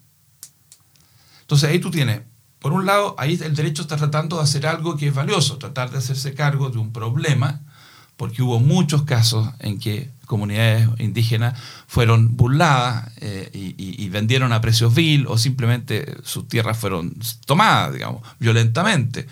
Entonces 1.41 1.70
ahí 1.70 1.79
tú 1.79 1.91
tienes, 1.91 2.20
por 2.59 2.74
un 2.74 2.85
lado, 2.85 3.14
ahí 3.16 3.41
el 3.43 3.57
derecho 3.57 3.81
está 3.81 3.97
tratando 3.97 4.37
de 4.37 4.43
hacer 4.43 4.66
algo 4.66 4.99
que 4.99 5.09
es 5.09 5.14
valioso, 5.14 5.57
tratar 5.57 5.91
de 5.91 5.97
hacerse 5.97 6.35
cargo 6.35 6.68
de 6.68 6.77
un 6.77 6.93
problema, 6.93 7.62
porque 8.17 8.43
hubo 8.43 8.61
muchos 8.61 9.03
casos 9.03 9.49
en 9.59 9.79
que 9.79 10.11
comunidades 10.27 10.89
indígenas 10.99 11.59
fueron 11.87 12.37
burladas 12.37 13.12
eh, 13.21 13.51
y, 13.53 13.75
y, 13.79 14.09
vendieron 14.09 14.53
a 14.53 14.61
precios 14.61 14.95
vil 14.95 15.27
o 15.29 15.39
simplemente 15.39 16.17
sus 16.25 16.49
tierras 16.49 16.77
fueron 16.77 17.14
tomadas, 17.45 17.93
digamos, 17.93 18.23
violentamente. 18.41 19.27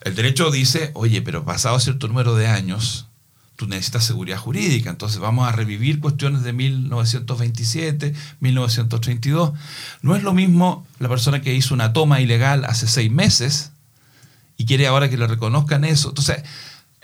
El 0.00 0.14
derecho 0.14 0.50
dice, 0.50 0.90
oye, 0.94 1.22
pero 1.22 1.44
pasado 1.44 1.78
cierto 1.80 2.08
número 2.08 2.34
de 2.36 2.46
años, 2.46 3.06
tú 3.56 3.66
necesitas 3.66 4.04
seguridad 4.04 4.38
jurídica, 4.38 4.90
entonces 4.90 5.18
vamos 5.20 5.48
a 5.48 5.52
revivir 5.52 6.00
cuestiones 6.00 6.42
de 6.42 6.52
1927, 6.52 8.14
1932. 8.40 9.52
No 10.02 10.16
es 10.16 10.22
lo 10.22 10.32
mismo 10.32 10.86
la 10.98 11.08
persona 11.08 11.40
que 11.40 11.54
hizo 11.54 11.74
una 11.74 11.92
toma 11.92 12.20
ilegal 12.20 12.64
hace 12.64 12.86
seis 12.86 13.10
meses 13.10 13.72
y 14.56 14.66
quiere 14.66 14.86
ahora 14.86 15.08
que 15.08 15.16
le 15.16 15.26
reconozcan 15.26 15.84
eso. 15.84 16.08
Entonces, 16.08 16.42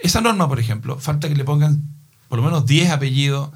esa 0.03 0.21
norma, 0.21 0.49
por 0.49 0.61
ejemplo, 0.61 0.99
falta 0.99 1.29
que 1.29 1.35
le 1.35 1.45
pongan 1.45 1.83
por 2.29 2.39
lo 2.39 2.45
menos 2.45 2.67
10 2.67 2.91
apellidos 2.91 3.51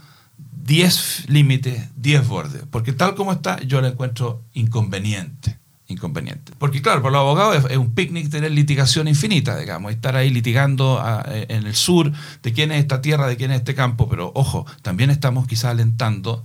10 0.65 1.29
límites, 1.29 1.91
10 1.97 2.27
bordes. 2.27 2.63
Porque 2.71 2.93
tal 2.93 3.15
como 3.15 3.33
está, 3.33 3.61
yo 3.61 3.81
la 3.81 3.89
encuentro 3.89 4.43
inconveniente. 4.55 5.59
Inconveniente. 5.87 6.53
Porque 6.59 6.81
claro, 6.81 7.03
para 7.03 7.13
los 7.13 7.21
abogados 7.21 7.71
es, 7.71 7.77
un 7.77 7.95
picnic 7.95 8.31
tener 8.31 8.51
litigación 8.51 9.07
infinita, 9.07 9.59
digamos, 9.59 9.93
estar 9.93 10.17
ahí 10.17 10.31
litigando 10.31 10.99
ah, 11.01 11.23
eh, 11.29 11.47
en 11.51 11.67
el 11.67 11.75
sur 11.75 12.11
de 12.43 12.53
quién 12.55 12.73
es 12.73 12.79
esta 12.79 13.03
tierra, 13.03 13.27
de 13.27 13.37
quién 13.37 13.51
es 13.51 13.59
este 13.59 13.75
campo, 13.75 14.09
pero 14.09 14.33
ojo, 14.35 14.65
también 14.81 15.11
estamos 15.11 15.47
quizás 15.47 15.73
alentando 15.73 16.43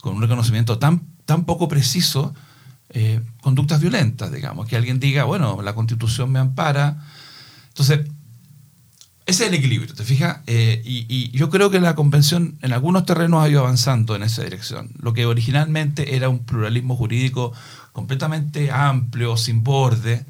con 0.00 0.16
un 0.16 0.22
reconocimiento 0.22 0.78
tan, 0.78 1.02
tan 1.26 1.44
poco 1.44 1.68
preciso 1.68 2.34
eh, 2.88 3.20
conductas 3.42 3.80
violentas, 3.80 4.32
digamos, 4.32 4.66
que 4.66 4.76
alguien 4.76 4.98
diga, 4.98 5.24
bueno, 5.24 5.60
la 5.60 5.74
constitución 5.74 6.32
me 6.32 6.38
ampara. 6.38 7.04
Entonces, 7.68 8.00
ese 9.24 9.44
es 9.44 9.48
el 9.50 9.54
equilibrio, 9.54 9.94
¿te 9.94 10.04
fijas? 10.04 10.40
Eh, 10.46 10.82
y, 10.84 11.30
yo 11.30 11.48
creo 11.48 11.70
que 11.70 11.80
la 11.80 11.94
convención 11.94 12.58
en 12.60 12.72
algunos 12.72 13.06
terrenos 13.06 13.42
ha 13.42 13.48
ido 13.48 13.60
avanzando 13.60 14.16
en 14.16 14.24
esa 14.24 14.42
dirección. 14.42 14.90
Lo 15.00 15.12
que 15.12 15.26
originalmente 15.26 16.16
era 16.16 16.28
un 16.28 16.40
pluralismo 16.40 16.96
jurídico 16.96 17.52
completamente 17.92 18.70
amplio, 18.72 19.36
sin 19.36 19.62
borde, 19.62 20.24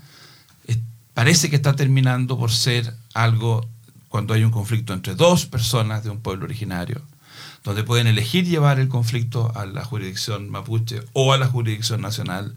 parece 1.15 1.51
que 1.51 1.57
está 1.57 1.75
terminando 1.75 2.39
por 2.39 2.51
ser 2.51 2.95
algo 3.15 3.67
cuando 4.09 4.35
hay 4.35 4.45
un 4.45 4.51
conflicto 4.51 4.93
entre 4.93 5.15
dos 5.15 5.47
personas 5.47 6.05
de 6.05 6.11
un 6.11 6.21
pueblo 6.21 6.45
originario, 6.45 7.01
donde 7.65 7.85
pueden 7.85 8.07
elegir 8.07 8.47
llevar 8.47 8.79
el 8.79 8.89
conflicto 8.89 9.53
a 9.57 9.65
la 9.65 9.85
jurisdicción 9.85 10.51
mapuche 10.51 11.01
o 11.15 11.33
a 11.33 11.39
la 11.39 11.47
jurisdicción 11.47 12.03
nacional 12.03 12.55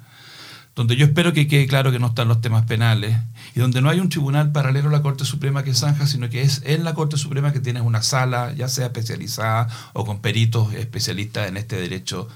donde 0.75 0.97
yo 0.97 1.05
espero 1.05 1.31
que 1.31 1.47
quede 1.47 1.67
claro 1.67 1.91
que 1.91 1.99
no 1.99 2.07
están 2.07 2.27
los 2.27 2.41
temas 2.41 2.65
penales 2.65 3.15
y 3.55 3.61
donde 3.61 3.81
no 3.81 3.89
hay 3.89 4.01
un 4.01 4.09
tribunal 4.09 4.51
paralelo 4.51 4.89
a 4.89 4.91
la 4.91 5.01
Corte 5.01 5.23
Suprema 5.23 5.63
que 5.63 5.73
zanja, 5.73 6.05
sino 6.05 6.29
que 6.29 6.41
es 6.41 6.63
en 6.65 6.83
la 6.83 6.93
Corte 6.93 7.17
Suprema 7.17 7.53
que 7.53 7.61
tienes 7.61 7.81
una 7.81 8.01
sala, 8.01 8.53
ya 8.53 8.67
sea 8.67 8.87
especializada 8.87 9.69
o 9.93 10.05
con 10.05 10.19
peritos 10.19 10.73
especialistas 10.73 11.47
en 11.47 11.55
este 11.55 11.77
derecho 11.77 12.27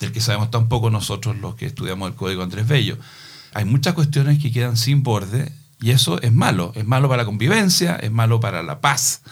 del 0.00 0.10
que 0.10 0.20
sabemos 0.20 0.50
tan 0.50 0.68
poco 0.68 0.90
nosotros 0.90 1.36
los 1.36 1.54
que 1.54 1.66
estudiamos 1.66 2.08
el 2.08 2.16
Código 2.16 2.42
Andrés 2.42 2.66
Bello. 2.66 2.98
Hay 3.54 3.64
muchas 3.64 3.94
cuestiones 3.94 4.42
que 4.42 4.50
quedan 4.50 4.76
sin 4.76 5.04
borde 5.04 5.52
y 5.80 5.92
eso 5.92 6.20
es 6.20 6.32
malo. 6.32 6.72
Es 6.74 6.84
malo 6.84 7.08
para 7.08 7.22
la 7.22 7.26
convivencia, 7.26 7.94
es 7.94 8.10
malo 8.10 8.40
para 8.40 8.64
la 8.64 8.80
paz, 8.80 9.22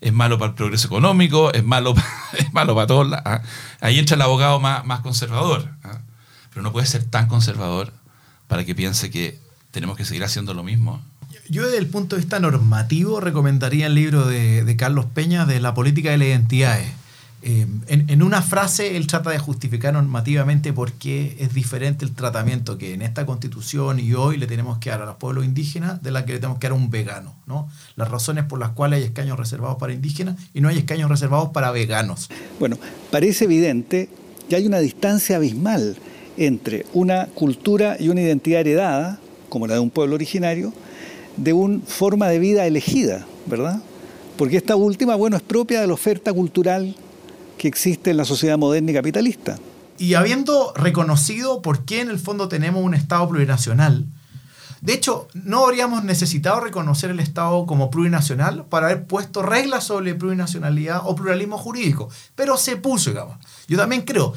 es 0.00 0.12
malo 0.12 0.38
para 0.38 0.50
el 0.50 0.54
progreso 0.54 0.86
económico, 0.86 1.52
es 1.52 1.64
malo, 1.64 1.96
es 2.38 2.52
malo 2.52 2.76
para 2.76 2.86
todos. 2.86 3.12
¿ah? 3.24 3.42
Ahí 3.80 3.98
entra 3.98 4.14
el 4.14 4.22
abogado 4.22 4.60
más, 4.60 4.84
más 4.84 5.00
conservador. 5.00 5.68
¿ah? 5.82 5.98
Pero 6.50 6.62
no 6.62 6.70
puede 6.70 6.86
ser 6.86 7.02
tan 7.02 7.26
conservador 7.26 8.03
para 8.54 8.64
que 8.64 8.76
piense 8.76 9.10
que 9.10 9.36
tenemos 9.72 9.96
que 9.96 10.04
seguir 10.04 10.22
haciendo 10.22 10.54
lo 10.54 10.62
mismo. 10.62 11.02
Yo 11.48 11.64
desde 11.64 11.78
el 11.78 11.88
punto 11.88 12.14
de 12.14 12.22
vista 12.22 12.38
normativo 12.38 13.18
recomendaría 13.18 13.86
el 13.86 13.96
libro 13.96 14.28
de, 14.28 14.76
Carlos 14.78 15.06
Peña 15.06 15.44
de 15.44 15.58
la 15.58 15.74
política 15.74 16.12
de 16.12 16.18
las 16.18 16.28
identidades. 16.28 16.86
Eh, 17.42 17.66
en, 17.88 18.22
una 18.22 18.42
frase 18.42 18.96
él 18.96 19.08
trata 19.08 19.30
de 19.30 19.40
justificar 19.40 19.94
normativamente 19.94 20.72
por 20.72 20.92
qué 20.92 21.36
es 21.40 21.52
diferente 21.52 22.04
el 22.04 22.12
tratamiento 22.12 22.78
que 22.78 22.94
en 22.94 23.02
esta 23.02 23.26
constitución 23.26 23.98
y 23.98 24.14
hoy 24.14 24.36
le 24.36 24.46
tenemos 24.46 24.78
que 24.78 24.90
dar 24.90 25.02
a 25.02 25.06
los 25.06 25.16
pueblos 25.16 25.44
indígenas 25.44 26.00
de 26.00 26.12
la 26.12 26.24
que 26.24 26.34
le 26.34 26.38
tenemos 26.38 26.60
que 26.60 26.68
dar 26.68 26.78
a 26.78 26.80
un 26.80 26.90
vegano. 26.90 27.34
¿no? 27.46 27.68
Las 27.96 28.08
razones 28.08 28.44
por 28.44 28.60
las 28.60 28.70
cuales 28.70 29.00
hay 29.00 29.06
escaños 29.06 29.36
reservados 29.36 29.78
para 29.78 29.92
indígenas 29.92 30.36
y 30.54 30.60
no 30.60 30.68
hay 30.68 30.78
escaños 30.78 31.10
reservados 31.10 31.48
para 31.48 31.72
veganos. 31.72 32.30
Bueno, 32.60 32.78
parece 33.10 33.46
evidente 33.46 34.08
que 34.48 34.54
hay 34.54 34.68
una 34.68 34.78
distancia 34.78 35.34
abismal 35.34 35.98
entre 36.36 36.86
una 36.92 37.26
cultura 37.26 37.96
y 37.98 38.08
una 38.08 38.20
identidad 38.20 38.60
heredada, 38.60 39.18
como 39.48 39.66
la 39.66 39.74
de 39.74 39.80
un 39.80 39.90
pueblo 39.90 40.14
originario, 40.14 40.72
de 41.36 41.52
una 41.52 41.80
forma 41.86 42.28
de 42.28 42.38
vida 42.38 42.66
elegida, 42.66 43.26
¿verdad? 43.46 43.80
Porque 44.36 44.56
esta 44.56 44.76
última, 44.76 45.14
bueno, 45.14 45.36
es 45.36 45.42
propia 45.42 45.80
de 45.80 45.86
la 45.86 45.94
oferta 45.94 46.32
cultural 46.32 46.96
que 47.58 47.68
existe 47.68 48.10
en 48.10 48.16
la 48.16 48.24
sociedad 48.24 48.58
moderna 48.58 48.90
y 48.90 48.94
capitalista. 48.94 49.58
Y 49.96 50.14
habiendo 50.14 50.72
reconocido 50.74 51.62
por 51.62 51.84
qué 51.84 52.00
en 52.00 52.10
el 52.10 52.18
fondo 52.18 52.48
tenemos 52.48 52.82
un 52.82 52.94
Estado 52.94 53.28
plurinacional, 53.28 54.06
de 54.84 54.92
hecho, 54.92 55.28
no 55.32 55.64
habríamos 55.64 56.04
necesitado 56.04 56.60
reconocer 56.60 57.08
el 57.08 57.18
Estado 57.18 57.64
como 57.64 57.90
plurinacional 57.90 58.66
para 58.66 58.88
haber 58.88 59.06
puesto 59.06 59.40
reglas 59.40 59.84
sobre 59.84 60.14
plurinacionalidad 60.14 61.00
o 61.06 61.14
pluralismo 61.14 61.56
jurídico, 61.56 62.10
pero 62.34 62.58
se 62.58 62.76
puso, 62.76 63.08
digamos. 63.08 63.38
Yo 63.66 63.78
también 63.78 64.02
creo 64.02 64.34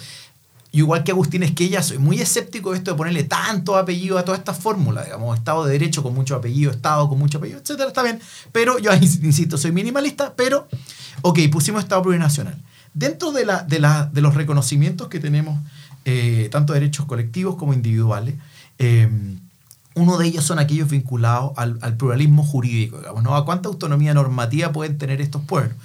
igual 0.82 1.04
que 1.04 1.12
Agustín 1.12 1.44
Esquella, 1.44 1.82
soy 1.82 1.98
muy 1.98 2.20
escéptico 2.20 2.72
de 2.72 2.78
esto 2.78 2.92
de 2.92 2.98
ponerle 2.98 3.24
tanto 3.24 3.78
apellido 3.78 4.18
a 4.18 4.26
toda 4.26 4.38
esta 4.38 4.54
fórmula, 4.54 5.04
digamos, 5.04 5.38
Estado 5.38 5.66
de 5.66 5.72
Derecho 5.72 6.04
con 6.04 6.14
mucho 6.14 6.36
apellido, 6.36 6.72
Estado 6.72 7.08
con 7.10 7.18
mucho 7.18 7.38
apellido, 7.38 7.60
etcétera, 7.60 7.88
está 7.88 8.04
bien. 8.04 8.20
Pero 8.52 8.78
yo 8.80 8.92
insisto, 9.02 9.58
soy 9.58 9.72
minimalista, 9.72 10.34
pero, 10.36 10.68
ok, 11.22 11.40
pusimos 11.52 11.84
Estado 11.84 12.02
plurinacional. 12.04 12.62
Dentro 12.94 13.32
de, 13.32 13.46
la, 13.46 13.64
de, 13.64 13.80
la, 13.80 14.06
de 14.06 14.22
los 14.22 14.36
reconocimientos 14.36 15.08
que 15.08 15.20
tenemos, 15.20 15.60
eh, 16.06 16.50
tanto 16.52 16.74
derechos 16.74 17.06
colectivos 17.06 17.56
como 17.56 17.74
individuales, 17.74 18.36
eh, 18.80 19.10
uno 19.96 20.18
de 20.18 20.28
ellos 20.28 20.44
son 20.44 20.60
aquellos 20.60 20.90
vinculados 20.90 21.54
al, 21.58 21.80
al 21.82 21.98
pluralismo 21.98 22.44
jurídico, 22.44 23.00
digamos, 23.00 23.24
¿no? 23.24 23.36
¿A 23.36 23.46
cuánta 23.46 23.68
autonomía 23.68 24.14
normativa 24.14 24.72
pueden 24.72 24.98
tener 24.98 25.22
estos 25.22 25.42
pueblos? 25.42 25.76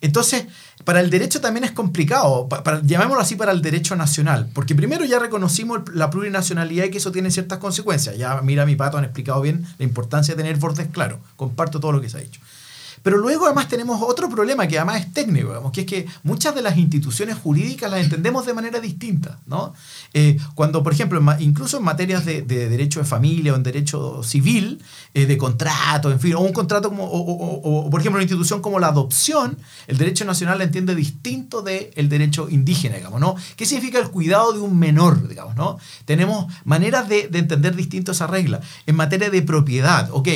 Entonces, 0.00 0.46
para 0.84 1.00
el 1.00 1.10
derecho 1.10 1.40
también 1.40 1.64
es 1.64 1.72
complicado, 1.72 2.48
llamémoslo 2.84 3.22
así 3.22 3.36
para 3.36 3.52
el 3.52 3.62
derecho 3.62 3.96
nacional, 3.96 4.48
porque 4.52 4.74
primero 4.74 5.04
ya 5.04 5.18
reconocimos 5.18 5.80
la 5.92 6.10
plurinacionalidad 6.10 6.84
y 6.84 6.90
que 6.90 6.98
eso 6.98 7.12
tiene 7.12 7.30
ciertas 7.30 7.58
consecuencias. 7.58 8.16
Ya 8.16 8.40
mira, 8.42 8.66
mi 8.66 8.76
pato 8.76 8.98
han 8.98 9.04
explicado 9.04 9.40
bien 9.40 9.66
la 9.78 9.84
importancia 9.84 10.34
de 10.34 10.42
tener 10.42 10.58
bordes 10.58 10.88
claros. 10.88 11.18
Comparto 11.36 11.80
todo 11.80 11.92
lo 11.92 12.00
que 12.00 12.08
se 12.08 12.18
ha 12.18 12.20
dicho. 12.20 12.40
Pero 13.06 13.18
luego 13.18 13.44
además 13.44 13.68
tenemos 13.68 14.02
otro 14.02 14.28
problema 14.28 14.66
que 14.66 14.78
además 14.78 15.02
es 15.02 15.12
técnico, 15.12 15.50
digamos, 15.50 15.70
que 15.70 15.82
es 15.82 15.86
que 15.86 16.06
muchas 16.24 16.56
de 16.56 16.60
las 16.60 16.76
instituciones 16.76 17.36
jurídicas 17.38 17.88
las 17.88 18.02
entendemos 18.02 18.44
de 18.46 18.52
manera 18.52 18.80
distinta. 18.80 19.38
¿no? 19.46 19.74
Eh, 20.12 20.36
cuando, 20.56 20.82
por 20.82 20.92
ejemplo, 20.92 21.22
incluso 21.38 21.76
en 21.76 21.84
materias 21.84 22.24
de, 22.24 22.42
derecho 22.42 22.98
de 22.98 23.06
familia 23.06 23.52
o 23.52 23.56
en 23.56 23.62
derecho 23.62 24.24
civil, 24.24 24.82
eh, 25.14 25.24
de 25.26 25.38
contrato, 25.38 26.10
en 26.10 26.18
fin, 26.18 26.34
o 26.34 26.40
un 26.40 26.52
contrato 26.52 26.88
como, 26.88 27.04
o, 27.04 27.88
por 27.88 28.00
ejemplo, 28.00 28.16
una 28.16 28.24
institución 28.24 28.60
como 28.60 28.80
la 28.80 28.88
adopción, 28.88 29.56
el 29.86 29.98
derecho 29.98 30.24
nacional 30.24 30.58
la 30.58 30.64
entiende 30.64 30.96
distinto 30.96 31.62
del 31.62 32.08
derecho 32.08 32.48
indígena, 32.50 32.96
digamos, 32.96 33.20
¿no? 33.20 33.36
¿Qué 33.54 33.66
significa 33.66 34.00
el 34.00 34.10
cuidado 34.10 34.52
de 34.52 34.58
un 34.58 34.76
menor, 34.80 35.28
digamos, 35.28 35.54
¿no? 35.54 35.78
Tenemos 36.06 36.52
maneras 36.64 37.08
de, 37.08 37.28
de 37.28 37.38
entender 37.38 37.76
distinto 37.76 38.10
esa 38.10 38.26
regla. 38.26 38.62
En 38.84 38.96
materia 38.96 39.30
de 39.30 39.42
propiedad, 39.42 40.08
ok, 40.10 40.28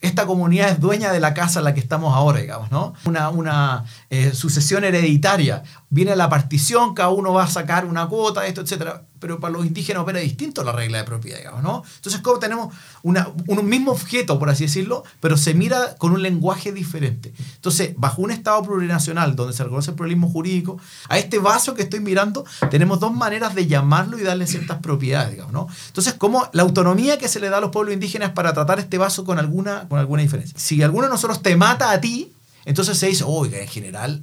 esta 0.00 0.26
comunidad 0.26 0.70
es 0.70 0.80
dueña 0.80 1.12
de 1.12 1.20
la 1.20 1.34
casa 1.34 1.60
en 1.60 1.64
la 1.66 1.74
que 1.74 1.80
estamos 1.80 2.14
ahora, 2.14 2.40
digamos, 2.40 2.70
¿no? 2.70 2.94
Una, 3.04 3.84
eh, 4.08 4.32
sucesión 4.32 4.84
hereditaria. 4.84 5.62
Viene 5.90 6.16
la 6.16 6.28
partición, 6.28 6.94
cada 6.94 7.10
uno 7.10 7.32
va 7.32 7.44
a 7.44 7.48
sacar 7.48 7.84
una 7.84 8.06
cuota, 8.06 8.46
esto, 8.46 8.62
etcétera. 8.62 9.02
Pero 9.20 9.38
para 9.38 9.52
los 9.52 9.66
indígenas 9.66 10.02
opera 10.02 10.18
distinto 10.18 10.64
la 10.64 10.72
regla 10.72 10.98
de 10.98 11.04
propiedad, 11.04 11.38
digamos, 11.38 11.62
¿no? 11.62 11.84
Entonces, 11.96 12.20
como 12.20 12.38
tenemos 12.38 12.74
una, 13.02 13.28
un 13.46 13.68
mismo 13.68 13.92
objeto, 13.92 14.38
por 14.38 14.50
así 14.50 14.64
decirlo, 14.64 15.04
pero 15.20 15.36
se 15.36 15.54
mira 15.54 15.94
con 15.96 16.12
un 16.12 16.22
lenguaje 16.22 16.72
diferente. 16.72 17.32
Entonces, 17.54 17.94
bajo 17.96 18.22
un 18.22 18.30
Estado 18.30 18.62
plurinacional 18.62 19.36
donde 19.36 19.52
se 19.52 19.62
reconoce 19.62 19.90
el 19.90 19.96
pluralismo 19.96 20.28
jurídico, 20.28 20.78
a 21.08 21.18
este 21.18 21.38
vaso 21.38 21.74
que 21.74 21.82
estoy 21.82 22.00
mirando, 22.00 22.44
tenemos 22.70 22.98
dos 22.98 23.12
maneras 23.12 23.54
de 23.54 23.66
llamarlo 23.66 24.18
y 24.18 24.22
darle 24.22 24.46
ciertas 24.46 24.78
propiedades, 24.78 25.32
digamos, 25.32 25.52
¿no? 25.52 25.68
Entonces, 25.86 26.14
como 26.14 26.48
la 26.52 26.62
autonomía 26.62 27.18
que 27.18 27.28
se 27.28 27.40
le 27.40 27.50
da 27.50 27.58
a 27.58 27.60
los 27.60 27.70
pueblos 27.70 27.94
indígenas 27.94 28.30
para 28.32 28.52
tratar 28.52 28.78
este 28.78 28.98
vaso 28.98 29.24
con 29.24 29.38
alguna, 29.38 29.88
con 29.88 29.98
alguna 29.98 30.22
diferencia. 30.22 30.58
Si 30.58 30.82
alguno 30.82 31.04
de 31.04 31.10
nosotros 31.10 31.42
te 31.42 31.56
mata 31.56 31.90
a 31.90 32.00
ti, 32.00 32.32
entonces 32.64 32.98
se 32.98 33.06
dice, 33.06 33.24
oiga, 33.26 33.58
en 33.58 33.68
general, 33.68 34.22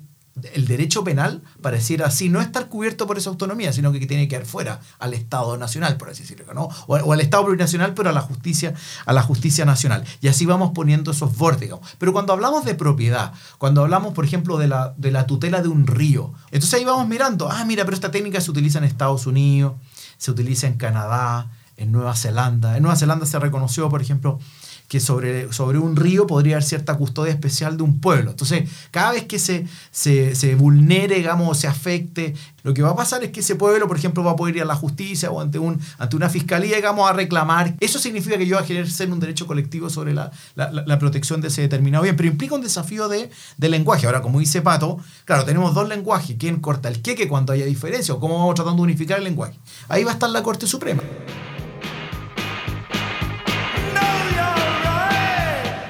el 0.53 0.67
derecho 0.67 1.03
penal 1.03 1.41
pareciera 1.61 2.07
así 2.07 2.29
no 2.29 2.41
estar 2.41 2.67
cubierto 2.67 3.07
por 3.07 3.17
esa 3.17 3.29
autonomía, 3.29 3.73
sino 3.73 3.91
que 3.91 4.05
tiene 4.05 4.27
que 4.27 4.35
ir 4.35 4.45
fuera 4.45 4.79
al 4.99 5.13
Estado 5.13 5.57
nacional, 5.57 5.97
por 5.97 6.09
así 6.09 6.23
decirlo, 6.23 6.53
¿no? 6.53 6.69
O, 6.87 7.13
al 7.13 7.21
Estado 7.21 7.45
plurinacional, 7.45 7.93
pero 7.93 8.09
a 8.09 8.13
la 8.13 8.21
justicia, 8.21 8.73
a 9.05 9.13
la 9.13 9.21
justicia 9.21 9.65
nacional. 9.65 10.03
Y 10.21 10.27
así 10.27 10.45
vamos 10.45 10.71
poniendo 10.73 11.11
esos 11.11 11.35
bordes. 11.37 11.71
Pero 11.97 12.13
cuando 12.13 12.33
hablamos 12.33 12.65
de 12.65 12.75
propiedad, 12.75 13.33
cuando 13.57 13.81
hablamos, 13.81 14.13
por 14.13 14.25
ejemplo, 14.25 14.57
de 14.57 14.67
la, 14.67 14.93
de 14.97 15.11
la 15.11 15.25
tutela 15.25 15.61
de 15.61 15.67
un 15.67 15.87
río, 15.87 16.33
entonces 16.51 16.73
ahí 16.75 16.85
vamos 16.85 17.07
mirando, 17.07 17.49
ah, 17.49 17.65
mira, 17.65 17.83
pero 17.83 17.95
esta 17.95 18.11
técnica 18.11 18.41
se 18.41 18.51
utiliza 18.51 18.77
en 18.77 18.83
Estados 18.83 19.25
Unidos, 19.25 19.73
se 20.17 20.31
utiliza 20.31 20.67
en 20.67 20.75
Canadá, 20.75 21.51
en 21.77 21.91
Nueva 21.91 22.15
Zelanda. 22.15 22.75
En 22.75 22.83
Nueva 22.83 22.97
Zelanda 22.97 23.25
se 23.25 23.39
reconoció, 23.39 23.89
por 23.89 24.01
ejemplo, 24.01 24.39
que 24.87 24.99
sobre, 24.99 25.51
sobre 25.51 25.79
un 25.79 25.95
río 25.95 26.27
podría 26.27 26.55
haber 26.55 26.63
cierta 26.63 26.95
custodia 26.95 27.31
especial 27.31 27.75
de 27.75 27.83
un 27.83 27.99
pueblo. 27.99 28.31
Entonces, 28.31 28.69
cada 28.91 29.11
vez 29.11 29.25
que 29.25 29.37
se, 29.37 29.65
se, 29.91 30.33
se 30.35 30.55
vulnere, 30.55 31.15
digamos, 31.15 31.49
o 31.49 31.53
se 31.53 31.67
afecte, 31.67 32.33
lo 32.63 32.73
que 32.73 32.81
va 32.81 32.91
a 32.91 32.95
pasar 32.95 33.23
es 33.23 33.31
que 33.31 33.41
ese 33.41 33.55
pueblo, 33.55 33.87
por 33.87 33.97
ejemplo, 33.97 34.23
va 34.23 34.31
a 34.31 34.35
poder 34.35 34.57
ir 34.57 34.61
a 34.61 34.65
la 34.65 34.75
justicia 34.75 35.29
o 35.29 35.41
ante, 35.41 35.59
un, 35.59 35.79
ante 35.97 36.15
una 36.15 36.29
fiscalía, 36.29 36.77
digamos, 36.77 37.09
a 37.09 37.13
reclamar. 37.13 37.75
Eso 37.79 37.99
significa 37.99 38.37
que 38.37 38.45
yo 38.45 38.57
voy 38.57 38.61
a 38.61 38.65
ejercer 38.65 39.11
un 39.11 39.19
derecho 39.19 39.45
colectivo 39.45 39.89
sobre 39.89 40.13
la, 40.13 40.31
la, 40.55 40.71
la, 40.71 40.99
protección 40.99 41.41
de 41.41 41.49
ese 41.49 41.61
determinado 41.61 42.03
bien, 42.03 42.15
pero 42.15 42.29
implica 42.29 42.55
un 42.55 42.61
desafío 42.61 43.09
de, 43.09 43.29
lenguaje. 43.57 44.05
Ahora, 44.05 44.21
como 44.21 44.39
dice 44.39 44.61
Pato, 44.61 44.99
claro, 45.25 45.43
tenemos 45.43 45.73
dos 45.73 45.87
lenguajes. 45.87 46.37
¿Quién 46.39 46.59
corta 46.59 46.89
el 46.89 47.01
qué 47.01 47.27
cuando 47.27 47.53
haya 47.53 47.65
diferencia? 47.65 48.13
¿O 48.13 48.19
cómo 48.19 48.37
vamos 48.37 48.55
tratando 48.55 48.81
de 48.81 48.83
unificar 48.83 49.17
el 49.17 49.25
lenguaje? 49.25 49.57
Ahí 49.89 50.03
va 50.03 50.11
a 50.11 50.13
estar 50.13 50.29
la 50.29 50.43
Corte 50.43 50.67
Suprema. 50.67 51.03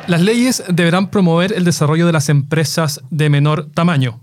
Las 0.08 0.22
leyes 0.22 0.64
deberán 0.70 1.12
promover 1.12 1.52
el 1.52 1.66
desarrollo 1.66 2.06
de 2.06 2.14
las 2.14 2.30
empresas 2.30 3.02
de 3.10 3.30
menor 3.30 3.70
tamaño. 3.74 4.22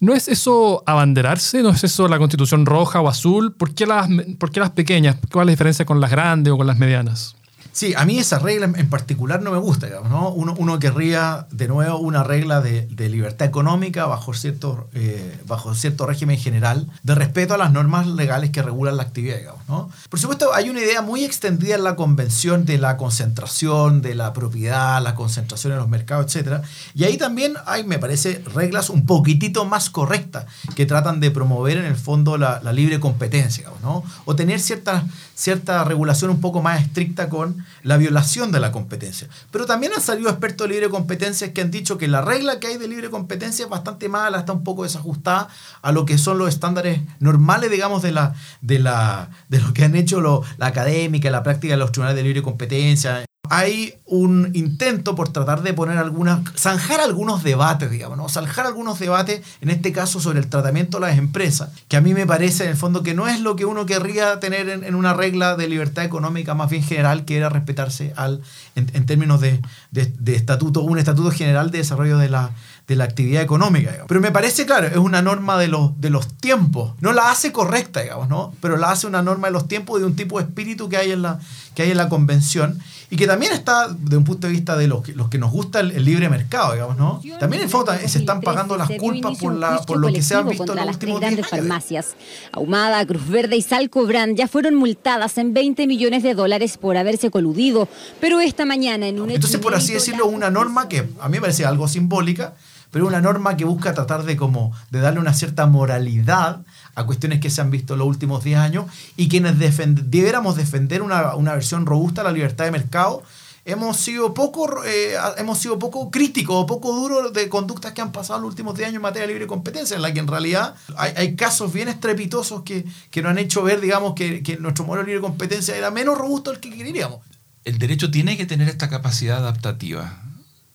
¿No 0.00 0.12
es 0.12 0.28
eso 0.28 0.82
abanderarse? 0.86 1.62
¿No 1.62 1.70
es 1.70 1.82
eso 1.82 2.08
la 2.08 2.18
constitución 2.18 2.66
roja 2.66 3.00
o 3.00 3.08
azul? 3.08 3.54
¿Por 3.54 3.74
qué 3.74 3.86
las, 3.86 4.08
por 4.38 4.50
qué 4.50 4.60
las 4.60 4.70
pequeñas? 4.70 5.16
¿Cuál 5.32 5.44
es 5.44 5.46
la 5.46 5.52
diferencia 5.52 5.86
con 5.86 5.98
las 5.98 6.10
grandes 6.10 6.52
o 6.52 6.58
con 6.58 6.66
las 6.66 6.76
medianas? 6.76 7.36
Sí, 7.72 7.94
a 7.96 8.04
mí 8.04 8.18
esa 8.18 8.38
regla 8.38 8.66
en 8.66 8.90
particular 8.90 9.40
no 9.40 9.50
me 9.50 9.56
gusta, 9.56 9.88
¿no? 10.08 10.28
Uno, 10.30 10.78
querría, 10.78 11.46
de 11.50 11.68
nuevo, 11.68 11.98
una 11.98 12.22
regla 12.22 12.60
de, 12.60 12.86
libertad 13.08 13.48
económica 13.48 14.06
bajo 14.06 14.32
cierto, 14.34 14.88
eh, 14.92 15.38
bajo 15.46 15.74
cierto 15.74 16.06
régimen 16.06 16.38
general, 16.38 16.86
de 17.02 17.14
respeto 17.14 17.54
a 17.54 17.58
las 17.58 17.72
normas 17.72 18.06
legales 18.06 18.50
que 18.50 18.62
regulan 18.62 18.96
la 18.96 19.02
actividad, 19.02 19.38
digamos, 19.38 19.66
¿no? 19.68 19.90
Por 20.08 20.20
supuesto, 20.20 20.54
hay 20.54 20.70
una 20.70 20.80
idea 20.80 21.02
muy 21.02 21.24
extendida 21.24 21.74
en 21.74 21.84
la 21.84 21.96
convención 21.96 22.64
de 22.64 22.78
la 22.78 22.96
concentración, 22.96 24.02
de 24.02 24.14
la 24.14 24.32
propiedad, 24.32 25.02
la 25.02 25.14
concentración 25.14 25.72
en 25.72 25.78
los 25.78 25.88
mercados, 25.88 26.34
etc. 26.36 26.62
Y 26.94 27.04
ahí 27.04 27.16
también 27.16 27.54
hay, 27.66 27.84
me 27.84 27.98
parece, 27.98 28.42
reglas 28.54 28.90
un 28.90 29.06
poquitito 29.06 29.64
más 29.64 29.90
correctas 29.90 30.46
que 30.76 30.86
tratan 30.86 31.20
de 31.20 31.30
promover 31.30 31.78
en 31.78 31.86
el 31.86 31.96
fondo 31.96 32.36
la, 32.36 32.60
libre 32.72 33.00
competencia, 33.00 33.64
digamos, 33.64 33.82
¿no? 33.82 34.04
O 34.24 34.36
tener 34.36 34.60
cierta, 34.60 35.04
cierta 35.42 35.82
regulación 35.82 36.30
un 36.30 36.40
poco 36.40 36.62
más 36.62 36.80
estricta 36.80 37.28
con 37.28 37.66
la 37.82 37.96
violación 37.96 38.52
de 38.52 38.60
la 38.60 38.70
competencia. 38.70 39.28
Pero 39.50 39.66
también 39.66 39.92
han 39.92 40.00
salido 40.00 40.30
expertos 40.30 40.68
de 40.68 40.74
libre 40.74 40.88
competencia 40.88 41.52
que 41.52 41.60
han 41.60 41.72
dicho 41.72 41.98
que 41.98 42.06
la 42.06 42.22
regla 42.22 42.60
que 42.60 42.68
hay 42.68 42.78
de 42.78 42.86
libre 42.86 43.10
competencia 43.10 43.64
es 43.64 43.68
bastante 43.68 44.08
mala, 44.08 44.38
está 44.38 44.52
un 44.52 44.62
poco 44.62 44.84
desajustada 44.84 45.48
a 45.82 45.90
lo 45.90 46.06
que 46.06 46.16
son 46.16 46.38
los 46.38 46.48
estándares 46.48 47.00
normales, 47.18 47.72
digamos, 47.72 48.02
de, 48.02 48.12
la, 48.12 48.34
de, 48.60 48.78
la, 48.78 49.30
de 49.48 49.60
lo 49.60 49.74
que 49.74 49.84
han 49.84 49.96
hecho 49.96 50.20
lo, 50.20 50.44
la 50.58 50.66
académica, 50.66 51.28
la 51.28 51.42
práctica 51.42 51.74
de 51.74 51.78
los 51.78 51.90
tribunales 51.90 52.16
de 52.16 52.22
libre 52.22 52.42
competencia 52.42 53.24
hay 53.50 53.94
un 54.06 54.50
intento 54.54 55.14
por 55.14 55.30
tratar 55.30 55.62
de 55.62 55.74
poner 55.74 55.98
algunas, 55.98 56.40
zanjar 56.56 57.00
algunos 57.00 57.42
debates, 57.42 57.90
digamos, 57.90 58.16
¿no? 58.16 58.28
zanjar 58.28 58.66
algunos 58.66 58.98
debates, 58.98 59.42
en 59.60 59.70
este 59.70 59.92
caso 59.92 60.20
sobre 60.20 60.38
el 60.38 60.46
tratamiento 60.46 60.98
de 60.98 61.08
las 61.08 61.18
empresas, 61.18 61.70
que 61.88 61.96
a 61.96 62.00
mí 62.00 62.14
me 62.14 62.24
parece 62.24 62.64
en 62.64 62.70
el 62.70 62.76
fondo 62.76 63.02
que 63.02 63.14
no 63.14 63.26
es 63.26 63.40
lo 63.40 63.56
que 63.56 63.64
uno 63.64 63.84
querría 63.84 64.38
tener 64.38 64.68
en, 64.68 64.94
una 64.94 65.12
regla 65.12 65.56
de 65.56 65.68
libertad 65.68 66.04
económica 66.04 66.54
más 66.54 66.70
bien 66.70 66.84
general, 66.84 67.24
que 67.24 67.36
era 67.36 67.48
respetarse 67.48 68.12
al, 68.16 68.42
en, 68.76 69.06
términos 69.06 69.40
de, 69.40 69.60
de, 69.90 70.34
estatuto, 70.36 70.82
un 70.82 70.98
estatuto 70.98 71.30
general 71.30 71.70
de 71.70 71.78
desarrollo 71.78 72.18
de 72.18 72.28
la, 72.28 72.52
de 72.92 72.96
la 72.96 73.04
actividad 73.04 73.42
económica. 73.42 74.04
Pero 74.06 74.20
me 74.20 74.30
parece, 74.30 74.66
claro, 74.66 74.86
es 74.86 74.96
una 74.96 75.22
norma 75.22 75.58
de 75.58 75.68
los, 75.68 76.00
de 76.00 76.10
los 76.10 76.28
tiempos. 76.34 76.92
No 77.00 77.12
la 77.12 77.30
hace 77.30 77.52
correcta, 77.52 78.02
digamos, 78.02 78.28
¿no? 78.28 78.54
Pero 78.60 78.76
la 78.76 78.90
hace 78.90 79.06
una 79.06 79.22
norma 79.22 79.48
de 79.48 79.52
los 79.52 79.66
tiempos 79.66 80.00
de 80.00 80.06
un 80.06 80.14
tipo 80.14 80.38
de 80.38 80.44
espíritu 80.44 80.88
que 80.88 80.96
hay 80.96 81.10
en 81.12 81.22
la, 81.22 81.40
que 81.74 81.82
hay 81.82 81.90
en 81.90 81.96
la 81.96 82.08
convención 82.08 82.78
y 83.12 83.16
que 83.16 83.26
también 83.26 83.52
está 83.52 83.88
de 83.88 84.16
un 84.16 84.24
punto 84.24 84.46
de 84.46 84.54
vista 84.54 84.74
de 84.74 84.88
los 84.88 85.02
que, 85.02 85.12
los 85.12 85.28
que 85.28 85.36
nos 85.36 85.50
gusta 85.50 85.80
el, 85.80 86.02
libre 86.02 86.30
mercado, 86.30 86.72
digamos, 86.72 86.96
¿no? 86.96 87.20
También 87.38 87.62
en 87.62 87.68
fondo 87.68 87.92
se 88.06 88.18
están 88.18 88.40
pagando 88.40 88.76
las 88.76 88.88
culpas 88.90 89.36
por, 89.36 89.54
la, 89.54 89.82
por 89.82 89.98
lo 89.98 90.10
que 90.10 90.22
se 90.22 90.34
han 90.34 90.48
visto 90.48 90.72
en 90.72 90.86
los 90.86 90.94
últimos 90.94 91.20
grandes 91.20 91.46
farmacias. 91.46 92.14
Ahumada, 92.52 93.04
Cruz 93.06 93.28
Verde 93.28 93.56
y 93.56 93.62
Salcobran 93.62 94.34
ya 94.34 94.48
fueron 94.48 94.76
multadas 94.76 95.36
en 95.36 95.52
20 95.52 95.86
millones 95.86 96.22
de 96.22 96.32
dólares 96.34 96.78
por 96.78 96.96
haberse 96.96 97.30
coludido, 97.30 97.86
pero 98.18 98.40
esta 98.40 98.64
mañana 98.64 99.06
en 99.06 99.20
un 99.20 99.30
Entonces, 99.30 99.60
por 99.60 99.74
así 99.74 99.92
decirlo, 99.92 100.26
una 100.26 100.50
norma 100.50 100.88
que 100.88 101.06
a 101.20 101.28
mí 101.28 101.32
me 101.32 101.42
parece 101.42 101.66
algo 101.66 101.88
simbólica, 101.88 102.54
pero 102.92 103.06
una 103.06 103.20
norma 103.20 103.56
que 103.56 103.64
busca 103.64 103.94
tratar 103.94 104.22
de 104.22 104.36
como 104.36 104.72
de 104.90 105.00
darle 105.00 105.18
una 105.18 105.32
cierta 105.34 105.66
moralidad 105.66 106.60
a 106.94 107.04
cuestiones 107.04 107.40
que 107.40 107.50
se 107.50 107.60
han 107.60 107.70
visto 107.70 107.94
en 107.94 108.00
los 108.00 108.08
últimos 108.08 108.44
10 108.44 108.58
años 108.58 108.86
y 109.16 109.28
quienes 109.28 109.58
debiéramos 109.58 110.56
defender 110.56 111.02
una, 111.02 111.34
una, 111.34 111.54
versión 111.54 111.86
robusta 111.86 112.20
de 112.20 112.28
la 112.28 112.34
libertad 112.34 112.66
de 112.66 112.70
mercado, 112.70 113.22
hemos 113.64 113.96
sido 113.96 114.34
poco, 114.34 114.84
eh, 114.84 115.14
hemos 115.38 115.58
sido 115.58 115.78
poco 115.78 116.10
críticos 116.10 116.54
o 116.54 116.66
poco 116.66 116.94
duros 116.94 117.32
de 117.32 117.48
conductas 117.48 117.92
que 117.92 118.02
han 118.02 118.12
pasado 118.12 118.38
en 118.38 118.42
los 118.42 118.50
últimos 118.50 118.76
10 118.76 118.88
años 118.88 118.96
en 118.96 119.02
materia 119.02 119.26
de 119.26 119.32
libre 119.32 119.46
competencia, 119.46 119.96
en 119.96 120.02
la 120.02 120.12
que 120.12 120.20
en 120.20 120.28
realidad 120.28 120.74
hay, 120.98 121.14
hay 121.16 121.34
casos 121.34 121.72
bien 121.72 121.88
estrepitosos 121.88 122.62
que, 122.62 122.84
que, 123.10 123.22
nos 123.22 123.30
han 123.30 123.38
hecho 123.38 123.62
ver, 123.62 123.80
digamos, 123.80 124.12
que, 124.14 124.42
que 124.42 124.58
nuestro 124.58 124.84
modelo 124.84 125.04
de 125.04 125.12
libre 125.12 125.22
competencia 125.22 125.74
era 125.74 125.90
menos 125.90 126.18
robusto 126.18 126.50
del 126.50 126.60
que 126.60 126.68
queríamos. 126.70 127.20
El 127.64 127.78
derecho 127.78 128.10
tiene 128.10 128.36
que 128.36 128.44
tener 128.44 128.68
esta 128.68 128.90
capacidad 128.90 129.38
adaptativa 129.38 130.31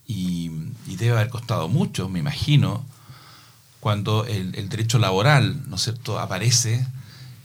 y, 0.07 0.51
y 0.87 0.95
debe 0.95 1.13
haber 1.17 1.29
costado 1.29 1.67
mucho, 1.67 2.09
me 2.09 2.19
imagino, 2.19 2.83
cuando 3.79 4.25
el, 4.25 4.69
derecho 4.69 4.99
laboral, 4.99 5.61
¿no 5.67 5.75
es 5.75 5.83
cierto?, 5.83 6.19
aparece 6.19 6.85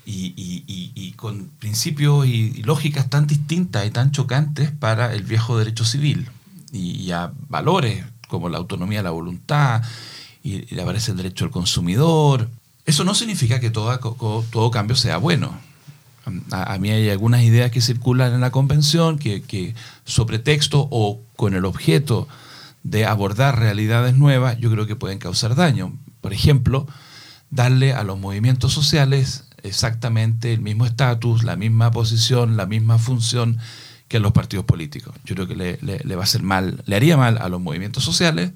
y, 0.05 1.13
con 1.17 1.51
principios 1.61 2.27
y, 2.27 2.63
lógicas 2.63 3.09
tan 3.09 3.27
distintas 3.27 3.87
y 3.87 3.91
tan 3.91 4.11
chocantes 4.11 4.71
para 4.73 5.15
el 5.15 5.23
viejo 5.23 5.59
derecho 5.59 5.85
civil 5.85 6.29
y, 6.73 7.11
a 7.13 7.33
valores 7.49 8.05
como 8.29 8.49
la 8.49 8.59
autonomía 8.59 9.03
la 9.03 9.11
voluntad 9.11 9.83
y, 10.43 10.79
aparece 10.81 11.13
el 11.13 11.19
derecho 11.19 11.45
al 11.45 11.51
consumidor. 11.51 12.49
Eso 12.87 13.05
no 13.05 13.15
significa 13.15 13.61
que 13.61 13.71
todo, 13.71 13.97
todo 14.51 14.71
cambio 14.71 14.97
sea 14.97 15.19
bueno. 15.19 15.57
A, 16.51 16.79
mí 16.79 16.91
hay 16.91 17.11
algunas 17.11 17.43
ideas 17.43 17.71
que 17.71 17.81
circulan 17.81 18.33
en 18.33 18.41
la 18.41 18.51
convención 18.51 19.19
que, 19.19 19.43
que 19.43 19.75
sobre 20.05 20.39
texto 20.39 20.89
o 20.91 21.21
con 21.37 21.55
el 21.55 21.65
objeto 21.65 22.29
de 22.83 23.07
abordar 23.07 23.59
realidades 23.59 24.17
nuevas, 24.17 24.59
yo 24.59 24.71
creo 24.71 24.87
que 24.87 24.97
pueden 24.97 25.19
causar 25.19 25.55
daño. 25.55 25.93
Por 26.21 26.33
ejemplo, 26.33 26.87
darle 27.51 27.93
a 27.93 28.03
los 28.03 28.19
movimientos 28.19 28.73
sociales 28.73 29.45
exactamente 29.63 30.53
el 30.53 30.61
mismo 30.61 30.87
estatus, 30.87 31.45
la 31.45 31.57
misma 31.57 31.91
posición, 31.91 32.57
la 32.57 32.67
misma 32.67 32.99
función 32.99 33.59
que 34.09 34.19
los 34.19 34.33
partidos 34.33 34.65
políticos. 34.65 35.15
Yo 35.25 35.35
creo 35.35 35.47
que 35.47 35.55
le, 35.55 36.17
va 36.17 36.23
a 36.23 36.25
hacer 36.25 36.43
mal, 36.43 36.83
le 36.87 36.97
haría 36.97 37.17
mal 37.17 37.39
a 37.39 37.49
los 37.49 37.61
movimientos 37.61 38.05
sociales 38.05 38.53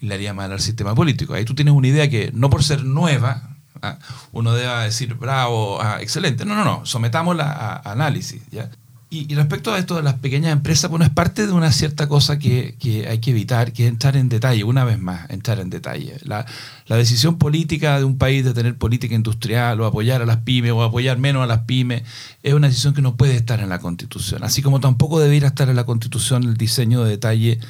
y 0.00 0.06
le 0.06 0.14
haría 0.14 0.34
mal 0.34 0.52
al 0.52 0.60
sistema 0.60 0.94
político. 0.94 1.34
Ahí 1.34 1.44
tú 1.44 1.54
tienes 1.54 1.74
una 1.74 1.88
idea 1.88 2.08
que 2.08 2.30
no 2.34 2.50
por 2.50 2.62
ser 2.62 2.84
nueva, 2.84 3.56
ah, 3.80 3.98
uno 4.32 4.52
deba 4.52 4.84
decir 4.84 5.14
bravo, 5.14 5.80
ah, 5.80 5.98
excelente. 6.00 6.44
No, 6.44 6.54
no, 6.54 6.64
no, 6.64 6.86
sometámosla 6.86 7.50
a 7.50 7.92
análisis. 7.92 8.42
¿ya? 8.50 8.70
Y, 9.14 9.34
respecto 9.34 9.74
a 9.74 9.78
esto 9.78 9.96
de 9.96 10.02
las 10.02 10.14
pequeñas 10.14 10.52
empresas, 10.52 10.88
bueno, 10.88 11.04
es 11.04 11.10
parte 11.10 11.46
de 11.46 11.52
una 11.52 11.70
cierta 11.70 12.08
cosa 12.08 12.38
que, 12.38 12.78
hay 13.06 13.18
que 13.18 13.30
evitar, 13.30 13.74
que 13.74 13.84
es 13.84 13.90
entrar 13.90 14.16
en 14.16 14.30
detalle, 14.30 14.64
una 14.64 14.84
vez 14.84 14.98
más, 14.98 15.28
entrar 15.28 15.60
en 15.60 15.68
detalle. 15.68 16.16
La, 16.22 16.46
decisión 16.88 17.36
política 17.36 17.98
de 17.98 18.04
un 18.04 18.16
país 18.16 18.42
de 18.42 18.54
tener 18.54 18.74
política 18.78 19.14
industrial 19.14 19.78
o 19.82 19.84
apoyar 19.84 20.22
a 20.22 20.24
las 20.24 20.38
pymes 20.38 20.72
o 20.72 20.82
apoyar 20.82 21.18
menos 21.18 21.42
a 21.42 21.46
las 21.46 21.60
pymes 21.60 22.04
es 22.42 22.54
una 22.54 22.68
decisión 22.68 22.94
que 22.94 23.02
no 23.02 23.16
puede 23.16 23.36
estar 23.36 23.60
en 23.60 23.68
la 23.68 23.80
Constitución. 23.80 24.44
Así 24.44 24.62
como 24.62 24.80
tampoco 24.80 25.20
debería 25.20 25.48
estar 25.48 25.68
en 25.68 25.76
la 25.76 25.84
Constitución 25.84 26.44
el 26.44 26.56
diseño 26.56 27.04
de 27.04 27.10
detalle 27.10 27.60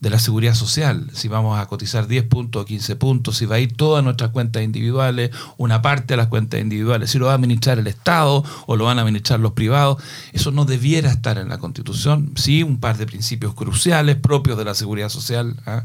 de 0.00 0.08
la 0.08 0.18
seguridad 0.18 0.54
social, 0.54 1.10
si 1.12 1.28
vamos 1.28 1.58
a 1.58 1.66
cotizar 1.66 2.06
10 2.06 2.24
puntos 2.24 2.62
o 2.62 2.64
15 2.64 2.96
puntos, 2.96 3.36
si 3.36 3.44
va 3.44 3.56
a 3.56 3.60
ir 3.60 3.76
todas 3.76 4.02
nuestras 4.02 4.30
cuentas 4.30 4.62
individuales, 4.62 5.30
una 5.58 5.82
parte 5.82 6.14
de 6.14 6.16
las 6.16 6.28
cuentas 6.28 6.58
individuales, 6.58 7.10
si 7.10 7.18
lo 7.18 7.26
va 7.26 7.32
a 7.32 7.34
administrar 7.34 7.78
el 7.78 7.86
Estado 7.86 8.42
o 8.66 8.76
lo 8.76 8.86
van 8.86 8.98
a 8.98 9.02
administrar 9.02 9.40
los 9.40 9.52
privados, 9.52 10.02
eso 10.32 10.52
no 10.52 10.64
debiera 10.64 11.10
estar 11.10 11.36
en 11.36 11.50
la 11.50 11.58
Constitución, 11.58 12.32
sí, 12.36 12.62
un 12.62 12.80
par 12.80 12.96
de 12.96 13.04
principios 13.04 13.54
cruciales 13.54 14.16
propios 14.16 14.56
de 14.56 14.64
la 14.64 14.74
seguridad 14.74 15.10
social, 15.10 15.56
¿ah? 15.66 15.84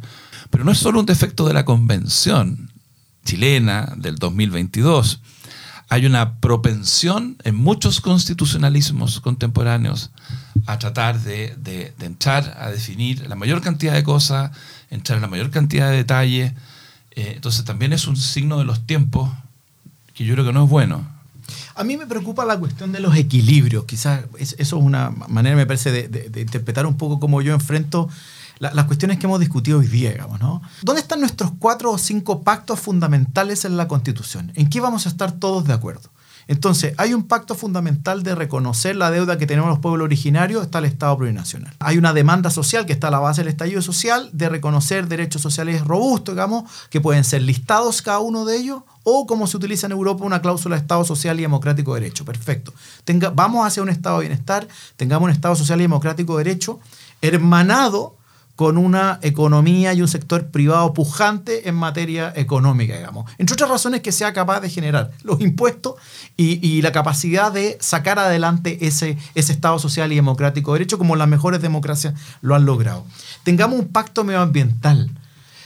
pero 0.49 0.63
no 0.63 0.72
es 0.72 0.78
solo 0.78 1.01
un 1.01 1.05
defecto 1.05 1.45
de 1.45 1.53
la 1.53 1.66
Convención 1.66 2.72
chilena 3.26 3.93
del 3.97 4.16
2022, 4.16 5.20
hay 5.90 6.06
una 6.06 6.36
propensión 6.40 7.38
en 7.44 7.56
muchos 7.56 8.02
constitucionalismos 8.02 9.22
contemporáneos 9.22 10.12
a 10.66 10.80
tratar 10.80 11.20
de, 11.20 11.94
entrar 12.00 12.58
a 12.60 12.72
definir 12.72 13.28
la 13.28 13.36
mayor 13.36 13.62
cantidad 13.62 13.94
de 13.94 14.04
cosas, 14.04 14.52
entrar 14.90 15.18
en 15.18 15.22
la 15.22 15.28
mayor 15.28 15.52
cantidad 15.52 15.90
de 15.90 15.98
detalles. 15.98 16.54
Eh, 17.12 17.34
entonces 17.36 17.64
también 17.66 17.94
es 17.94 18.08
un 18.08 18.18
signo 18.18 18.58
de 18.58 18.66
los 18.66 18.86
tiempos 18.86 19.30
que 20.14 20.26
yo 20.26 20.34
creo 20.34 20.46
que 20.46 20.54
no 20.54 20.64
es 20.64 20.70
bueno. 20.70 21.16
A 21.76 21.84
mí 21.84 21.98
me 21.98 22.08
preocupa 22.08 22.46
la 22.46 22.58
cuestión 22.58 22.92
de 22.92 23.00
los 23.00 23.16
equilibrios. 23.16 23.86
Quizás 23.86 24.24
eso 24.40 24.56
es 24.58 24.74
una 24.74 25.12
manera, 25.12 25.56
me 25.56 25.66
parece, 25.66 25.92
de, 25.92 26.42
interpretar 26.42 26.86
un 26.86 26.98
poco 26.98 27.20
cómo 27.20 27.42
yo 27.42 27.54
enfrento 27.54 28.10
las 28.60 28.86
cuestiones 28.86 29.20
que 29.20 29.26
hemos 29.26 29.39
discutido 29.39 29.80
hoy 29.80 29.88
día, 29.88 30.12
digamos, 30.12 30.39
¿no? 30.39 30.62
¿Dónde 30.82 31.01
están 31.01 31.20
nuestros 31.20 31.51
cuatro 31.60 31.91
o 31.91 31.97
cinco 31.97 32.43
pactos 32.43 32.80
fundamentales 32.80 33.66
en 33.66 33.78
la 33.78 33.88
Constitución? 33.88 34.51
¿En 34.56 34.70
qué 34.70 34.80
vamos 34.80 35.06
a 35.06 35.10
estar 35.10 35.32
todos 35.34 35.66
de 35.66 35.74
acuerdo? 35.74 36.10
Entonces, 36.47 36.93
hay 36.97 37.14
un 37.14 37.24
pacto 37.24 37.56
fundamental 37.56 38.22
de 38.22 38.36
reconocer 38.36 38.95
la 38.95 39.10
deuda 39.10 39.38
que 39.38 39.47
tenemos 39.47 39.70
los 39.70 39.80
pueblos 39.80 40.06
originarios, 40.06 40.64
está 40.64 40.78
el 40.78 40.86
Estado 40.86 41.18
plurinacional. 41.18 41.74
Hay 41.80 41.97
una 41.97 42.14
demanda 42.14 42.51
social 42.51 42.86
que 42.86 42.93
está 42.93 43.08
a 43.08 43.12
la 43.12 43.20
base 43.20 43.41
del 43.41 43.47
estallido 43.47 43.82
social 43.82 44.30
de 44.32 44.49
reconocer 44.49 45.08
derechos 45.08 45.41
sociales 45.41 45.84
robustos, 45.84 46.36
digamos, 46.36 46.70
que 46.91 47.01
pueden 47.01 47.24
ser 47.24 47.41
listados 47.41 48.01
cada 48.03 48.20
uno 48.20 48.45
de 48.45 48.58
ellos 48.58 48.84
o 49.03 49.26
como 49.26 49.47
se 49.47 49.58
utiliza 49.58 49.88
en 49.88 49.93
Europa 49.93 50.24
una 50.24 50.41
cláusula 50.41 50.76
de 50.76 50.82
Estado 50.82 51.03
social 51.03 51.39
y 51.39 51.43
democrático 51.43 51.95
de 51.95 52.01
derecho. 52.01 52.26
Perfecto. 52.26 52.74
Tenga, 53.06 53.32
vamos 53.32 53.66
hacia 53.66 53.82
un 53.82 53.89
Estado 53.89 54.20
de 54.20 54.28
bienestar, 54.28 54.68
tengamos 54.97 55.26
un 55.26 55.32
Estado 55.32 55.56
social 55.56 55.80
y 55.80 55.84
democrático 55.84 56.38
de 56.38 56.43
derecho 56.43 56.80
hermanado 57.22 58.16
con 58.56 58.78
una 58.78 59.20
economía 59.22 59.93
y 59.93 60.01
un 60.01 60.08
sector 60.08 60.47
privado 60.47 60.93
pujante 60.93 61.68
en 61.68 61.76
materia 61.76 62.32
económica, 62.36 62.95
digamos. 62.95 63.30
Entre 63.38 63.53
otras 63.53 63.70
razones 63.70 64.01
que 64.01 64.12
sea 64.12 64.34
capaz 64.34 64.62
de 64.62 64.70
generar 64.70 65.12
los 65.24 65.41
impuestos 65.41 65.95
y, 66.38 66.82
la 66.82 66.91
capacidad 66.91 67.51
de 67.51 67.78
sacar 67.80 68.20
adelante 68.20 68.78
ese, 68.82 69.18
Estado 69.34 69.80
social 69.80 70.12
y 70.12 70.16
democrático 70.16 70.74
de 70.74 70.80
derecho 70.80 70.97
como 70.97 71.16
las 71.16 71.28
mejores 71.28 71.62
democracias 71.62 72.14
lo 72.41 72.56
han 72.56 72.66
logrado. 72.66 73.06
Tengamos 73.43 73.80
un 73.80 73.88
pacto 73.88 74.24
medioambiental 74.24 75.12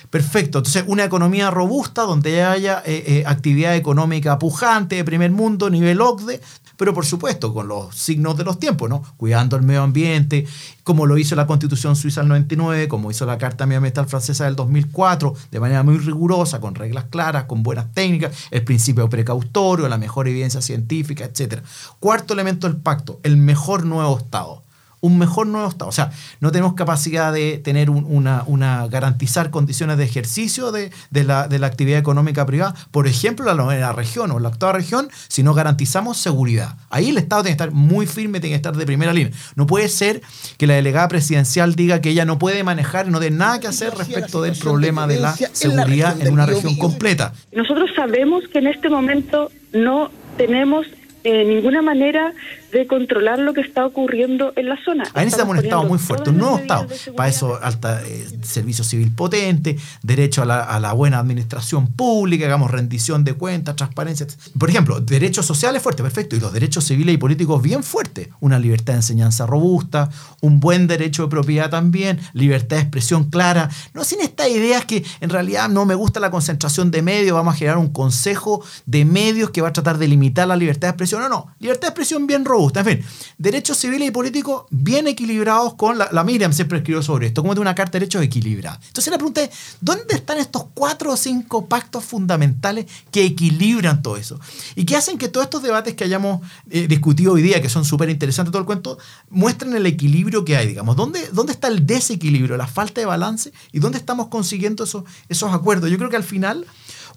Perfecto. 0.09 0.57
Entonces, 0.57 0.83
una 0.87 1.03
economía 1.03 1.51
robusta 1.51 2.01
donde 2.01 2.43
haya 2.43 2.81
eh, 2.85 3.03
eh, 3.05 3.23
actividad 3.27 3.75
económica 3.75 4.39
pujante 4.39 4.95
de 4.95 5.03
primer 5.03 5.29
mundo, 5.29 5.69
nivel 5.69 6.01
OCDE, 6.01 6.41
pero 6.79 6.93
por 6.93 7.05
supuesto 7.05 7.53
con 7.53 7.67
los 7.67 7.93
signos 7.93 8.37
de 8.37 8.45
los 8.45 8.57
tiempos, 8.57 8.89
¿no? 8.89 9.03
Cuidando 9.17 9.57
el 9.57 9.63
medio 9.63 9.83
ambiente, 9.83 10.47
como 10.83 11.05
lo 11.05 11.17
hizo 11.17 11.35
la 11.35 11.45
Constitución 11.45 11.97
Suiza 11.97 12.21
del 12.21 12.29
99, 12.29 12.87
como 12.87 13.11
hizo 13.11 13.25
la 13.25 13.37
Carta 13.37 13.65
Medioambiental 13.65 14.07
Francesa 14.07 14.45
del 14.45 14.55
2004, 14.55 15.35
de 15.51 15.59
manera 15.59 15.83
muy 15.83 15.97
rigurosa, 15.97 16.61
con 16.61 16.75
reglas 16.75 17.03
claras, 17.09 17.43
con 17.43 17.63
buenas 17.63 17.93
técnicas, 17.93 18.33
el 18.49 18.63
principio 18.63 19.09
precautorio, 19.09 19.89
la 19.89 19.97
mejor 19.97 20.29
evidencia 20.29 20.61
científica, 20.61 21.25
etc. 21.25 21.61
Cuarto 21.99 22.33
elemento 22.33 22.65
del 22.65 22.77
pacto, 22.77 23.19
el 23.23 23.35
mejor 23.35 23.85
nuevo 23.85 24.17
Estado 24.17 24.63
un 25.01 25.17
mejor 25.17 25.47
nuevo 25.47 25.67
Estado. 25.67 25.89
O 25.89 25.93
sea, 25.93 26.11
no 26.39 26.51
tenemos 26.51 26.73
capacidad 26.73 27.31
de 27.33 27.57
tener 27.57 27.89
una, 27.89 28.43
una, 28.47 28.87
garantizar 28.87 29.49
condiciones 29.49 29.97
de 29.97 30.03
ejercicio 30.03 30.71
de, 30.71 30.91
la, 31.11 31.47
de, 31.47 31.59
la, 31.59 31.67
actividad 31.67 31.99
económica 31.99 32.45
privada, 32.45 32.75
por 32.91 33.07
ejemplo, 33.07 33.45
la 33.45 33.53
novena 33.53 33.93
región 33.93 34.31
o 34.31 34.39
la 34.39 34.49
octava 34.49 34.73
región, 34.73 35.09
si 35.27 35.43
no 35.43 35.53
garantizamos 35.53 36.17
seguridad. 36.17 36.75
Ahí 36.89 37.09
el 37.09 37.17
Estado 37.17 37.43
tiene 37.43 37.57
que 37.57 37.63
estar 37.63 37.75
muy 37.75 38.07
firme, 38.07 38.39
tiene 38.39 38.53
que 38.53 38.57
estar 38.57 38.75
de 38.75 38.85
primera 38.85 39.13
línea. 39.13 39.31
No 39.55 39.67
puede 39.67 39.89
ser 39.89 40.21
que 40.57 40.67
la 40.67 40.75
delegada 40.75 41.07
presidencial 41.07 41.75
diga 41.75 42.01
que 42.01 42.09
ella 42.09 42.25
no 42.25 42.39
puede 42.39 42.63
manejar 42.63 43.07
no 43.07 43.19
tiene 43.19 43.37
nada 43.37 43.59
que 43.59 43.67
hacer 43.67 43.93
respecto 43.95 44.41
del 44.41 44.57
problema 44.57 45.07
de 45.07 45.19
la 45.19 45.33
seguridad 45.33 46.19
en, 46.19 46.33
una 46.33 46.45
región 46.45 46.75
completa. 46.75 47.33
Nosotros 47.51 47.89
sabemos 47.95 48.43
que 48.51 48.59
en 48.59 48.67
este 48.67 48.89
momento 48.89 49.51
no 49.73 50.11
tenemos 50.37 50.85
eh, 51.23 51.43
ninguna 51.45 51.81
manera 51.81 52.33
de 52.71 52.87
controlar 52.87 53.39
lo 53.39 53.53
que 53.53 53.61
está 53.61 53.85
ocurriendo 53.85 54.53
en 54.55 54.69
la 54.69 54.77
zona. 54.83 55.05
Ahí 55.13 55.25
necesitamos 55.25 55.57
un 55.57 55.63
Estado 55.63 55.83
muy 55.83 55.97
fuerte, 55.97 56.29
un 56.29 56.37
nuevo 56.37 56.57
Estado. 56.57 56.87
Para 57.15 57.29
eso, 57.29 57.59
alta 57.61 58.01
eh, 58.05 58.27
servicio 58.43 58.83
civil 58.83 59.11
potente, 59.11 59.77
derecho 60.03 60.43
a 60.43 60.45
la, 60.45 60.61
a 60.61 60.79
la, 60.79 60.93
buena 60.93 61.19
administración 61.19 61.87
pública, 61.87 62.45
hagamos 62.45 62.71
rendición 62.71 63.23
de 63.23 63.33
cuentas, 63.33 63.75
transparencia. 63.75 64.27
Por 64.57 64.69
ejemplo, 64.69 64.99
derechos 64.99 65.45
sociales 65.45 65.81
fuertes, 65.81 66.03
perfecto, 66.03 66.35
y 66.35 66.39
los 66.39 66.53
derechos 66.53 66.83
civiles 66.85 67.15
y 67.15 67.17
políticos 67.17 67.61
bien 67.61 67.83
fuertes. 67.83 68.29
Una 68.39 68.59
libertad 68.59 68.93
de 68.93 68.99
enseñanza 68.99 69.45
robusta, 69.45 70.09
un 70.41 70.59
buen 70.59 70.87
derecho 70.87 71.23
de 71.23 71.29
propiedad 71.29 71.69
también, 71.69 72.19
libertad 72.33 72.77
de 72.77 72.83
expresión 72.83 73.25
clara. 73.25 73.69
No 73.93 74.03
sin 74.03 74.21
estas 74.21 74.49
ideas 74.49 74.85
que 74.85 75.03
en 75.21 75.29
realidad 75.29 75.69
no 75.69 75.85
me 75.85 75.95
gusta 75.95 76.19
la 76.19 76.31
concentración 76.31 76.91
de 76.91 77.01
medios, 77.01 77.35
vamos 77.35 77.55
a 77.55 77.57
generar 77.57 77.77
un 77.77 77.89
consejo 77.89 78.63
de 78.85 79.05
medios 79.05 79.49
que 79.49 79.61
va 79.61 79.69
a 79.69 79.73
tratar 79.73 79.97
de 79.97 80.07
limitar 80.07 80.47
la 80.47 80.55
libertad 80.55 80.87
de 80.87 80.91
expresión. 80.91 81.21
No, 81.21 81.29
no, 81.29 81.47
libertad 81.59 81.87
de 81.87 81.87
expresión 81.87 82.27
bien 82.27 82.45
robusta 82.45 82.58
en 82.67 82.85
fin, 82.85 83.05
derechos 83.37 83.77
civiles 83.77 84.07
y 84.07 84.11
políticos 84.11 84.65
bien 84.69 85.07
equilibrados 85.07 85.75
con 85.75 85.97
la, 85.97 86.09
la 86.11 86.23
Miriam 86.23 86.53
siempre 86.53 86.79
escribió 86.79 87.01
sobre 87.01 87.27
esto, 87.27 87.41
como 87.41 87.55
de 87.55 87.61
una 87.61 87.75
carta 87.75 87.93
de 87.93 87.99
derechos 88.01 88.23
equilibrada. 88.23 88.79
Entonces 88.87 89.11
la 89.11 89.17
pregunta 89.17 89.41
es, 89.41 89.49
¿dónde 89.81 90.15
están 90.15 90.37
estos 90.37 90.65
cuatro 90.73 91.11
o 91.13 91.17
cinco 91.17 91.67
pactos 91.67 92.03
fundamentales 92.03 92.85
que 93.11 93.23
equilibran 93.23 94.01
todo 94.01 94.17
eso? 94.17 94.39
Y 94.75 94.85
que 94.85 94.95
hacen 94.95 95.17
que 95.17 95.29
todos 95.29 95.45
estos 95.45 95.63
debates 95.63 95.95
que 95.95 96.03
hayamos 96.03 96.41
eh, 96.69 96.87
discutido 96.87 97.33
hoy 97.33 97.41
día, 97.41 97.61
que 97.61 97.69
son 97.69 97.85
súper 97.85 98.09
interesantes 98.09 98.51
todo 98.51 98.61
el 98.61 98.65
cuento, 98.65 98.97
muestren 99.29 99.75
el 99.75 99.85
equilibrio 99.85 100.43
que 100.43 100.57
hay, 100.57 100.67
digamos. 100.67 100.95
¿Dónde, 100.95 101.29
¿Dónde 101.31 101.53
está 101.53 101.67
el 101.67 101.85
desequilibrio, 101.85 102.57
la 102.57 102.67
falta 102.67 103.01
de 103.01 103.05
balance 103.05 103.51
y 103.71 103.79
dónde 103.79 103.97
estamos 103.97 104.27
consiguiendo 104.27 104.83
esos, 104.83 105.03
esos 105.29 105.53
acuerdos? 105.53 105.89
Yo 105.89 105.97
creo 105.97 106.09
que 106.09 106.17
al 106.17 106.23
final 106.23 106.65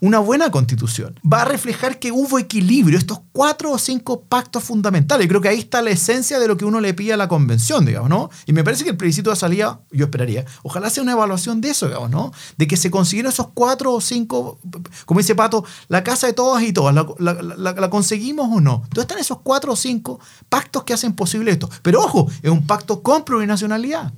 una 0.01 0.19
buena 0.19 0.51
constitución 0.51 1.19
va 1.31 1.41
a 1.41 1.45
reflejar 1.45 1.99
que 1.99 2.11
hubo 2.11 2.39
equilibrio, 2.39 2.97
estos 2.97 3.19
cuatro 3.31 3.71
o 3.71 3.77
cinco 3.77 4.21
pactos 4.21 4.63
fundamentales. 4.63 5.27
Creo 5.27 5.41
que 5.41 5.49
ahí 5.49 5.59
está 5.59 5.81
la 5.81 5.91
esencia 5.91 6.39
de 6.39 6.47
lo 6.47 6.57
que 6.57 6.65
uno 6.65 6.79
le 6.79 6.93
pide 6.93 7.13
a 7.13 7.17
la 7.17 7.27
convención, 7.27 7.85
digamos, 7.85 8.09
¿no? 8.09 8.29
Y 8.45 8.53
me 8.53 8.63
parece 8.63 8.83
que 8.83 8.91
el 8.91 8.97
plebiscito 8.97 9.29
de 9.29 9.35
salida, 9.35 9.81
yo 9.91 10.05
esperaría, 10.05 10.45
ojalá 10.63 10.89
sea 10.89 11.03
una 11.03 11.13
evaluación 11.13 11.61
de 11.61 11.69
eso, 11.69 11.87
digamos, 11.87 12.09
¿no? 12.09 12.31
De 12.57 12.67
que 12.67 12.77
se 12.77 12.91
consiguieron 12.91 13.31
esos 13.31 13.47
cuatro 13.53 13.93
o 13.93 14.01
cinco, 14.01 14.59
como 15.05 15.19
dice 15.19 15.35
Pato, 15.35 15.65
la 15.87 16.03
casa 16.03 16.27
de 16.27 16.33
todas 16.33 16.63
y 16.63 16.73
todas, 16.73 16.93
la, 17.19 17.89
conseguimos 17.89 18.49
o 18.51 18.61
no. 18.61 18.81
Entonces 18.83 19.03
están 19.03 19.19
esos 19.19 19.39
cuatro 19.43 19.73
o 19.73 19.75
cinco 19.75 20.19
pactos 20.49 20.83
que 20.83 20.93
hacen 20.93 21.13
posible 21.13 21.51
esto. 21.51 21.69
Pero 21.81 22.01
ojo, 22.01 22.29
es 22.41 22.49
un 22.49 22.65
pacto 22.65 23.01
con 23.01 23.23
plurinacionalidad 23.23 24.13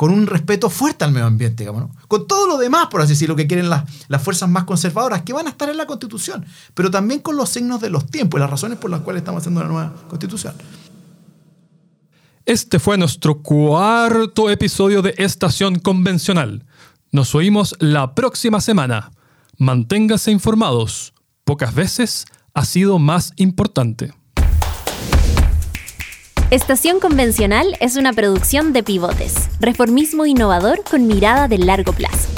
con 0.00 0.12
un 0.12 0.26
respeto 0.26 0.70
fuerte 0.70 1.04
al 1.04 1.12
medio 1.12 1.26
ambiente, 1.26 1.62
digamos, 1.62 1.94
con 2.08 2.26
todo 2.26 2.46
lo 2.46 2.56
demás, 2.56 2.86
por 2.86 3.02
así 3.02 3.12
decirlo, 3.12 3.36
que 3.36 3.46
quieren 3.46 3.68
las, 3.68 3.84
las 4.08 4.22
fuerzas 4.22 4.48
más 4.48 4.64
conservadoras, 4.64 5.24
que 5.24 5.34
van 5.34 5.46
a 5.46 5.50
estar 5.50 5.68
en 5.68 5.76
la 5.76 5.86
Constitución, 5.86 6.46
pero 6.72 6.90
también 6.90 7.20
con 7.20 7.36
los 7.36 7.50
signos 7.50 7.82
de 7.82 7.90
los 7.90 8.06
tiempos 8.06 8.38
y 8.38 8.40
las 8.40 8.48
razones 8.48 8.78
por 8.78 8.90
las 8.90 9.02
cuales 9.02 9.20
estamos 9.20 9.42
haciendo 9.42 9.60
la 9.60 9.68
nueva 9.68 9.92
Constitución. 10.08 10.54
Este 12.46 12.78
fue 12.78 12.96
nuestro 12.96 13.42
cuarto 13.42 14.48
episodio 14.48 15.02
de 15.02 15.12
Estación 15.18 15.78
Convencional. 15.78 16.64
Nos 17.12 17.34
oímos 17.34 17.76
la 17.78 18.14
próxima 18.14 18.62
semana. 18.62 19.12
Manténgase 19.58 20.30
informados. 20.30 21.12
Pocas 21.44 21.74
veces 21.74 22.24
ha 22.54 22.64
sido 22.64 22.98
más 22.98 23.34
importante. 23.36 24.14
Estación 26.50 26.98
Convencional 26.98 27.76
es 27.78 27.94
una 27.94 28.12
producción 28.12 28.72
de 28.72 28.82
Pivotes, 28.82 29.48
reformismo 29.60 30.26
innovador 30.26 30.82
con 30.82 31.06
mirada 31.06 31.46
de 31.46 31.58
largo 31.58 31.92
plazo. 31.92 32.28